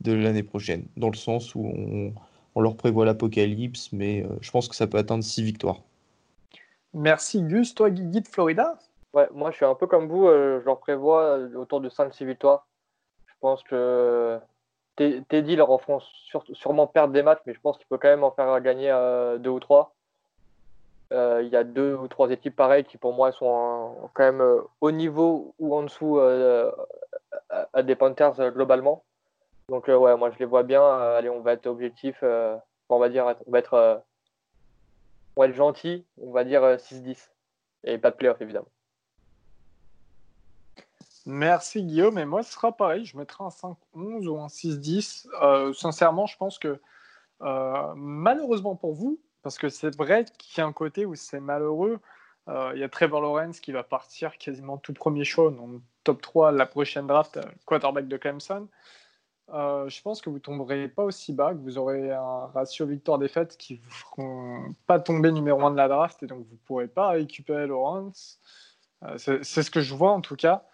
de 0.00 0.12
l'année 0.12 0.44
prochaine. 0.44 0.86
Dans 0.96 1.10
le 1.10 1.16
sens 1.16 1.54
où 1.54 1.60
on, 1.64 2.12
on 2.54 2.60
leur 2.60 2.76
prévoit 2.76 3.04
l'apocalypse, 3.04 3.92
mais 3.92 4.24
je 4.40 4.50
pense 4.50 4.68
que 4.68 4.76
ça 4.76 4.86
peut 4.86 4.98
atteindre 4.98 5.24
6 5.24 5.42
victoires. 5.42 5.82
Merci 6.94 7.42
Gus. 7.42 7.74
Toi, 7.74 7.90
Guigui 7.90 8.22
de 8.22 8.28
Florida? 8.28 8.78
Ouais, 9.12 9.28
moi 9.34 9.50
je 9.50 9.56
suis 9.56 9.64
un 9.64 9.74
peu 9.74 9.86
comme 9.86 10.06
vous. 10.06 10.26
je 10.28 10.64
leur 10.64 10.78
prévois 10.78 11.38
autour 11.56 11.80
de 11.80 11.88
5-6 11.88 12.24
victoires. 12.24 12.66
Je 13.26 13.34
pense 13.40 13.62
que 13.64 14.40
Teddy 15.28 15.56
leur 15.56 15.70
en 15.70 15.78
font 15.78 16.00
sûrement 16.52 16.86
perdre 16.86 17.12
des 17.12 17.22
matchs, 17.22 17.40
mais 17.46 17.54
je 17.54 17.60
pense 17.60 17.78
qu'il 17.78 17.86
peut 17.86 17.98
quand 17.98 18.08
même 18.08 18.24
en 18.24 18.32
faire 18.32 18.60
gagner 18.60 18.90
euh, 18.90 19.38
deux 19.38 19.50
ou 19.50 19.60
trois. 19.60 19.94
Euh, 21.12 21.40
il 21.42 21.48
y 21.48 21.56
a 21.56 21.64
deux 21.64 21.94
ou 21.94 22.08
trois 22.08 22.30
équipes 22.30 22.56
pareilles 22.56 22.84
qui 22.84 22.98
pour 22.98 23.14
moi 23.14 23.32
sont 23.32 24.10
quand 24.12 24.24
même 24.24 24.42
euh, 24.42 24.60
au 24.80 24.90
niveau 24.90 25.54
ou 25.58 25.74
en 25.74 25.82
dessous 25.84 26.18
à 26.20 27.82
des 27.82 27.94
Panthers 27.94 28.52
globalement. 28.52 29.04
Donc 29.68 29.88
ouais, 29.88 30.16
moi 30.16 30.30
je 30.30 30.38
les 30.38 30.44
vois 30.44 30.64
bien. 30.64 30.82
allez, 30.82 31.30
on 31.30 31.40
va 31.40 31.52
être 31.52 31.66
objectif. 31.66 32.22
on 32.88 32.98
va 32.98 33.08
dire, 33.08 33.24
on 33.46 33.50
va 33.50 33.58
être, 33.58 34.02
on 35.36 35.40
va 35.40 35.48
être 35.48 35.54
gentil. 35.54 36.04
On 36.20 36.32
va 36.32 36.44
dire 36.44 36.62
6-10 36.62 37.30
et 37.84 37.98
pas 37.98 38.10
de 38.10 38.16
playoff 38.16 38.40
évidemment. 38.40 38.68
Merci 41.28 41.84
Guillaume. 41.84 42.18
Et 42.18 42.24
moi, 42.24 42.42
ce 42.42 42.52
sera 42.54 42.72
pareil. 42.72 43.04
Je 43.04 43.14
mettrai 43.14 43.44
un 43.44 43.48
5-11 43.48 44.26
ou 44.28 44.40
un 44.40 44.46
6-10. 44.46 45.28
Euh, 45.42 45.74
sincèrement, 45.74 46.24
je 46.24 46.38
pense 46.38 46.58
que 46.58 46.80
euh, 47.42 47.92
malheureusement 47.96 48.76
pour 48.76 48.94
vous, 48.94 49.20
parce 49.42 49.58
que 49.58 49.68
c'est 49.68 49.94
vrai 49.94 50.24
qu'il 50.38 50.58
y 50.58 50.60
a 50.62 50.66
un 50.66 50.72
côté 50.72 51.04
où 51.04 51.14
c'est 51.14 51.38
malheureux, 51.38 52.00
euh, 52.48 52.72
il 52.74 52.80
y 52.80 52.82
a 52.82 52.88
Trevor 52.88 53.20
Lawrence 53.20 53.60
qui 53.60 53.72
va 53.72 53.82
partir 53.82 54.38
quasiment 54.38 54.78
tout 54.78 54.94
premier 54.94 55.24
show, 55.24 55.50
donc 55.50 55.82
top 56.02 56.22
3 56.22 56.50
la 56.50 56.64
prochaine 56.64 57.06
draft, 57.06 57.38
quarterback 57.66 58.08
de 58.08 58.16
Clemson. 58.16 58.66
je 59.50 60.02
pense 60.02 60.22
que 60.22 60.30
vous 60.30 60.36
ne 60.36 60.40
tomberez 60.40 60.88
pas 60.88 61.04
aussi 61.04 61.34
bas, 61.34 61.52
que 61.52 61.58
vous 61.58 61.76
aurez 61.76 62.10
un 62.10 62.46
ratio 62.54 62.86
victoire-défaite 62.86 63.58
qui 63.58 63.74
ne 63.74 63.84
vous 63.84 63.90
feront 63.90 64.74
pas 64.86 64.98
tomber 64.98 65.30
numéro 65.30 65.60
1 65.62 65.72
de 65.72 65.76
la 65.76 65.88
draft 65.88 66.22
et 66.22 66.26
donc 66.26 66.46
vous 66.46 66.54
ne 66.54 66.60
pourrez 66.64 66.88
pas 66.88 67.10
récupérer 67.10 67.66
Lawrence. 67.66 68.40
c'est 69.18 69.44
ce 69.44 69.70
que 69.70 69.82
je 69.82 69.94
vois 69.94 70.12
en 70.12 70.22
tout 70.22 70.36
cas. 70.36 70.64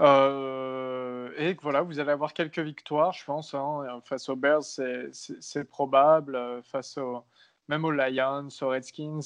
Euh, 0.00 1.30
et 1.36 1.56
voilà, 1.62 1.82
vous 1.82 2.00
allez 2.00 2.10
avoir 2.10 2.32
quelques 2.34 2.58
victoires, 2.58 3.12
je 3.12 3.24
pense. 3.24 3.54
Hein, 3.54 4.00
face 4.04 4.28
aux 4.28 4.36
Bears, 4.36 4.62
c'est 4.62 5.64
probable. 5.64 6.36
Euh, 6.36 6.62
face 6.62 6.98
au, 6.98 7.24
même 7.68 7.84
aux 7.84 7.90
Lions, 7.90 8.48
aux 8.60 8.68
Redskins. 8.68 9.20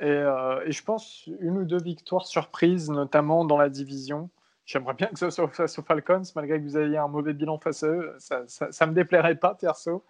Et, 0.00 0.06
euh, 0.06 0.64
et, 0.66 0.72
je 0.72 0.84
pense 0.84 1.26
une 1.40 1.58
ou 1.58 1.64
deux 1.64 1.80
victoires 1.80 2.26
surprises, 2.26 2.90
notamment 2.90 3.44
dans 3.44 3.56
la 3.56 3.68
division. 3.68 4.28
J'aimerais 4.66 4.94
bien 4.94 5.08
que 5.08 5.18
ce 5.18 5.30
soit 5.30 5.48
face 5.48 5.78
aux 5.78 5.82
Falcons, 5.82 6.22
malgré 6.34 6.58
que 6.58 6.64
vous 6.64 6.78
ayez 6.78 6.96
un 6.96 7.08
mauvais 7.08 7.34
bilan 7.34 7.58
face 7.58 7.82
à 7.82 7.88
eux. 7.88 8.14
Ça, 8.18 8.44
ça, 8.46 8.86
me 8.86 8.92
déplairait 8.92 9.36
pas, 9.36 9.54
perso. 9.54 10.04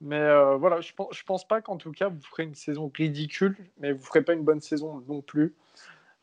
Mais 0.00 0.56
voilà, 0.56 0.80
je 0.80 0.92
pense, 0.94 1.08
je 1.14 1.22
pense 1.24 1.46
pas 1.46 1.60
qu'en 1.60 1.76
tout 1.76 1.92
cas, 1.92 2.08
vous 2.08 2.20
ferez 2.22 2.44
une 2.44 2.54
saison 2.54 2.90
ridicule, 2.94 3.56
mais 3.78 3.92
vous 3.92 4.02
ferez 4.02 4.22
pas 4.22 4.32
une 4.32 4.44
bonne 4.44 4.60
saison 4.60 5.02
non 5.08 5.20
plus. 5.20 5.54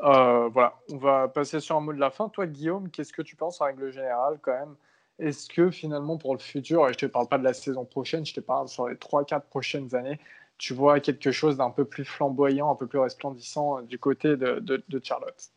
Euh, 0.02 0.48
voilà, 0.50 0.76
on 0.92 0.98
va 0.98 1.28
passer 1.28 1.60
sur 1.60 1.76
un 1.76 1.82
mot 1.82 1.94
de 1.94 2.00
la 2.00 2.12
fin. 2.12 2.30
Toi, 2.30 2.46
Guillaume, 2.48 2.90
qu'est-ce 2.90 3.14
que 3.14 3.22
tu 3.22 3.36
penses 3.36 3.62
en 3.62 3.66
règle 3.66 3.92
générale 3.92 4.38
quand 4.42 4.54
même? 4.54 4.76
Est-ce 5.20 5.50
que 5.50 5.72
finalement 5.72 6.18
pour 6.18 6.34
le 6.36 6.40
futur, 6.40 6.88
et 6.88 6.94
je 6.94 6.98
ne 6.98 7.00
te 7.00 7.06
parle 7.08 7.28
pas 7.28 7.40
de 7.40 7.44
la 7.44 7.54
saison 7.54 7.86
prochaine, 7.86 8.26
je 8.26 8.36
te 8.36 8.40
parle 8.40 8.68
sur 8.68 8.88
les 8.88 8.96
3-4 8.96 9.42
prochaines 9.50 9.96
années, 9.96 10.20
tu 10.60 10.76
vois 10.76 11.00
quelque 11.00 11.32
chose 11.32 11.58
d'un 11.58 11.72
peu 11.72 11.86
plus 11.86 12.06
flamboyant, 12.06 12.72
un 12.72 12.76
peu 12.76 12.86
plus 12.86 13.00
resplendissant 13.00 13.80
euh, 13.80 13.82
du 13.82 13.98
côté 13.98 14.38
de, 14.38 14.84
Charlotte? 15.04 15.50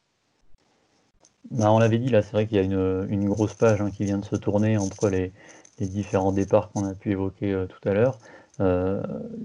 Bah, 1.51 1.71
On 1.73 1.79
l'avait 1.79 1.99
dit, 1.99 2.09
là, 2.09 2.23
c'est 2.23 2.33
vrai 2.33 2.47
qu'il 2.47 2.57
y 2.57 2.61
a 2.61 2.63
une, 2.63 3.29
grosse 3.29 3.55
page 3.55 3.83
hein, 3.83 3.91
qui 3.91 4.05
vient 4.05 4.19
de 4.19 4.25
se 4.25 4.37
tourner 4.37 4.79
entre 4.79 5.11
les, 5.11 5.33
différents 5.79 6.33
départs 6.33 6.71
qu'on 6.73 6.85
a 6.85 6.95
pu 6.95 7.13
évoquer 7.13 7.53
euh, 7.53 7.67
tout 7.67 7.89
à 7.89 7.95
l'heure. 7.95 8.19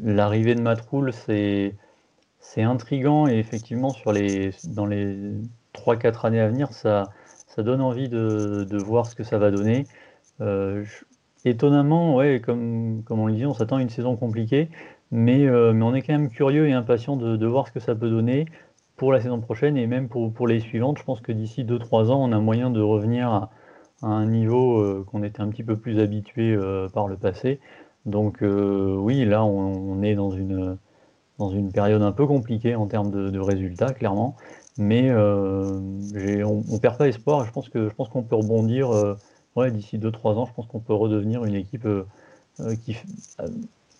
L'arrivée 0.03 0.53
de 0.53 0.59
Matroul, 0.59 1.13
c'est 1.13 1.73
c'est 2.47 2.61
intriguant 2.61 3.27
et 3.27 3.37
effectivement, 3.37 3.89
sur 3.89 4.13
les, 4.13 4.51
dans 4.69 4.85
les 4.85 5.17
3-4 5.73 6.27
années 6.27 6.39
à 6.39 6.47
venir, 6.47 6.71
ça, 6.71 7.09
donne 7.57 7.81
envie 7.81 8.07
de, 8.07 8.77
voir 8.83 9.05
ce 9.05 9.15
que 9.15 9.23
ça 9.23 9.37
va 9.37 9.51
donner. 9.51 9.85
Euh, 10.41 10.85
étonnamment, 11.43 12.15
ouais, 12.15 12.39
comme, 12.39 13.03
on 13.09 13.27
le 13.27 13.33
dit, 13.33 13.45
on 13.45 13.53
s'attend 13.53 13.77
à 13.77 13.81
une 13.81 13.89
saison 13.89 14.15
compliquée, 14.15 14.69
mais, 15.11 15.45
euh, 15.45 15.73
mais 15.73 15.83
on 15.83 15.93
est 15.95 16.01
quand 16.01 16.13
même 16.13 16.29
curieux 16.29 16.67
et 16.67 16.73
impatient 16.73 17.17
de, 17.17 17.45
voir 17.45 17.67
ce 17.67 17.73
que 17.73 17.79
ça 17.79 17.95
peut 17.95 18.09
donner 18.09 18.45
pour 18.95 19.11
la 19.11 19.19
saison 19.19 19.41
prochaine 19.41 19.75
et 19.75 19.87
même 19.87 20.07
pour, 20.07 20.31
pour 20.31 20.47
les 20.47 20.59
suivantes. 20.59 20.97
Je 20.99 21.03
pense 21.03 21.21
que 21.21 21.31
d'ici 21.31 21.65
2-3 21.65 22.09
ans, 22.11 22.23
on 22.23 22.31
a 22.31 22.39
moyen 22.39 22.69
de 22.69 22.81
revenir 22.81 23.29
à, 23.29 23.49
un 24.01 24.25
niveau 24.27 24.79
euh, 24.79 25.05
qu'on 25.07 25.23
était 25.23 25.41
un 25.41 25.49
petit 25.49 25.63
peu 25.63 25.77
plus 25.77 25.99
habitué 25.99 26.57
par 26.93 27.07
le 27.07 27.17
passé. 27.17 27.59
Donc 28.05 28.37
oui, 28.41 29.25
là, 29.25 29.43
on 29.43 30.03
est 30.03 30.13
dans 30.13 30.29
une 30.29 30.77
dans 31.37 31.49
une 31.49 31.71
période 31.71 32.01
un 32.01 32.11
peu 32.11 32.25
compliquée 32.25 32.75
en 32.75 32.87
termes 32.87 33.11
de, 33.11 33.39
résultats, 33.39 33.93
clairement. 33.93 34.35
Mais 34.77 35.09
euh, 35.09 35.79
on, 36.45 36.63
ne 36.67 36.77
perd 36.79 36.97
pas 36.97 37.07
espoir. 37.07 37.45
Je 37.45 37.51
pense 37.51 37.69
que 37.69 37.89
je 37.89 37.93
pense 37.93 38.09
qu'on 38.09 38.23
peut 38.23 38.35
rebondir. 38.35 38.91
Euh, 38.91 39.15
ouais, 39.55 39.71
d'ici 39.71 39.97
2-3 39.97 40.35
ans, 40.35 40.45
je 40.45 40.53
pense 40.53 40.67
qu'on 40.67 40.79
peut 40.79 40.93
redevenir 40.93 41.45
une 41.45 41.55
équipe 41.55 41.85
euh, 41.85 42.05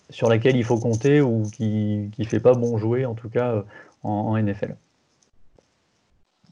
sur 0.09 0.29
laquelle 0.29 0.55
il 0.55 0.63
faut 0.63 0.77
compter 0.77 1.21
ou 1.21 1.43
qui 1.53 2.11
ne 2.17 2.25
fait 2.25 2.39
pas 2.39 2.53
bon 2.53 2.77
jouer, 2.77 3.05
en 3.05 3.15
tout 3.15 3.29
cas 3.29 3.63
en, 4.03 4.37
NFL. 4.37 4.75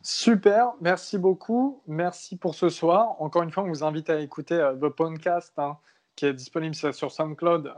Super, 0.01 0.73
merci 0.81 1.17
beaucoup. 1.17 1.81
Merci 1.87 2.35
pour 2.35 2.55
ce 2.55 2.67
soir. 2.67 3.15
Encore 3.19 3.43
une 3.43 3.51
fois, 3.51 3.63
on 3.63 3.69
vous 3.69 3.83
invite 3.83 4.09
à 4.09 4.19
écouter 4.19 4.57
The 4.81 4.89
Podcast 4.89 5.53
hein, 5.57 5.77
qui 6.15 6.25
est 6.25 6.33
disponible 6.33 6.75
sur 6.75 7.11
SoundCloud 7.11 7.73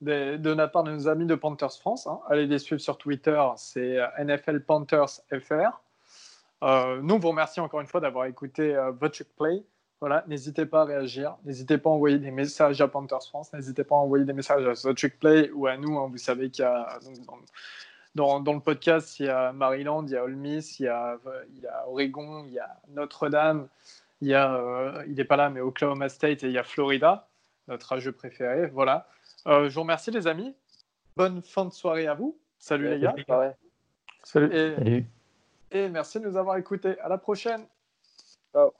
de, 0.00 0.50
la 0.50 0.68
part 0.68 0.84
de 0.84 0.92
nos 0.92 1.08
amis 1.08 1.26
de 1.26 1.34
Panthers 1.34 1.72
France. 1.72 2.06
Hein. 2.06 2.20
Allez 2.28 2.46
les 2.46 2.58
suivre 2.58 2.80
sur 2.80 2.98
Twitter, 2.98 3.42
c'est 3.56 3.98
euh, 3.98 4.06
NFL 4.18 4.60
Panthers 4.60 5.20
FR. 5.30 5.80
Euh, 6.62 7.00
nous, 7.02 7.18
vous 7.18 7.28
remercie 7.28 7.60
encore 7.60 7.80
une 7.80 7.86
fois 7.86 8.00
d'avoir 8.00 8.26
écouté 8.26 8.74
euh, 8.74 8.90
votre 8.92 9.22
Play. 9.36 9.64
Voilà, 10.00 10.24
n'hésitez 10.28 10.64
pas 10.64 10.82
à 10.82 10.84
réagir, 10.84 11.36
n'hésitez 11.44 11.76
pas 11.76 11.90
à 11.90 11.92
envoyer 11.92 12.18
des 12.18 12.30
messages 12.30 12.80
à 12.80 12.86
Panthers 12.86 13.24
France, 13.24 13.52
n'hésitez 13.52 13.82
pas 13.82 13.96
à 13.96 13.98
envoyer 13.98 14.24
des 14.24 14.32
messages 14.32 14.64
à 14.64 14.74
The 14.74 14.94
Trick 14.96 15.18
Play 15.18 15.50
ou 15.52 15.66
à 15.66 15.76
nous. 15.76 15.98
Hein. 15.98 16.08
Vous 16.08 16.18
savez 16.18 16.50
qu'il 16.50 16.62
y 16.62 16.66
a 16.66 17.00
dans, 18.14 18.38
le 18.38 18.60
podcast, 18.60 19.18
il 19.20 19.26
y 19.26 19.28
a 19.28 19.52
Maryland, 19.52 20.04
il 20.06 20.12
y 20.12 20.16
a 20.16 20.24
Ole 20.24 20.36
Miss, 20.36 20.78
il 20.80 20.84
y 20.84 20.88
a, 20.88 21.18
il 21.54 21.62
y 21.62 21.66
a 21.66 21.88
Oregon, 21.88 22.44
il 22.46 22.52
y 22.52 22.58
a 22.58 22.76
Notre-Dame, 22.90 23.68
il 24.20 24.28
y 24.28 24.34
a, 24.34 24.54
euh, 24.54 25.04
il 25.06 25.14
n'est 25.14 25.24
pas 25.24 25.36
là, 25.36 25.50
mais 25.50 25.60
Oklahoma 25.60 26.08
State 26.08 26.42
et 26.42 26.46
il 26.46 26.52
y 26.52 26.58
a 26.58 26.64
Florida, 26.64 27.28
notre 27.68 27.98
jeu 27.98 28.12
préféré. 28.12 28.66
Voilà. 28.68 29.06
Euh, 29.48 29.68
je 29.68 29.74
vous 29.74 29.80
remercie 29.80 30.10
les 30.10 30.26
amis. 30.26 30.54
Bonne 31.16 31.42
fin 31.42 31.64
de 31.64 31.72
soirée 31.72 32.06
à 32.06 32.14
vous. 32.14 32.38
Salut 32.58 32.90
les 32.90 33.00
gars. 33.00 33.14
Salut. 34.22 34.54
Et, 34.54 35.04
et 35.70 35.88
merci 35.88 36.20
de 36.20 36.28
nous 36.28 36.36
avoir 36.36 36.56
écoutés. 36.58 36.98
À 37.00 37.08
la 37.08 37.18
prochaine. 37.18 37.66
Ciao. 38.52 38.72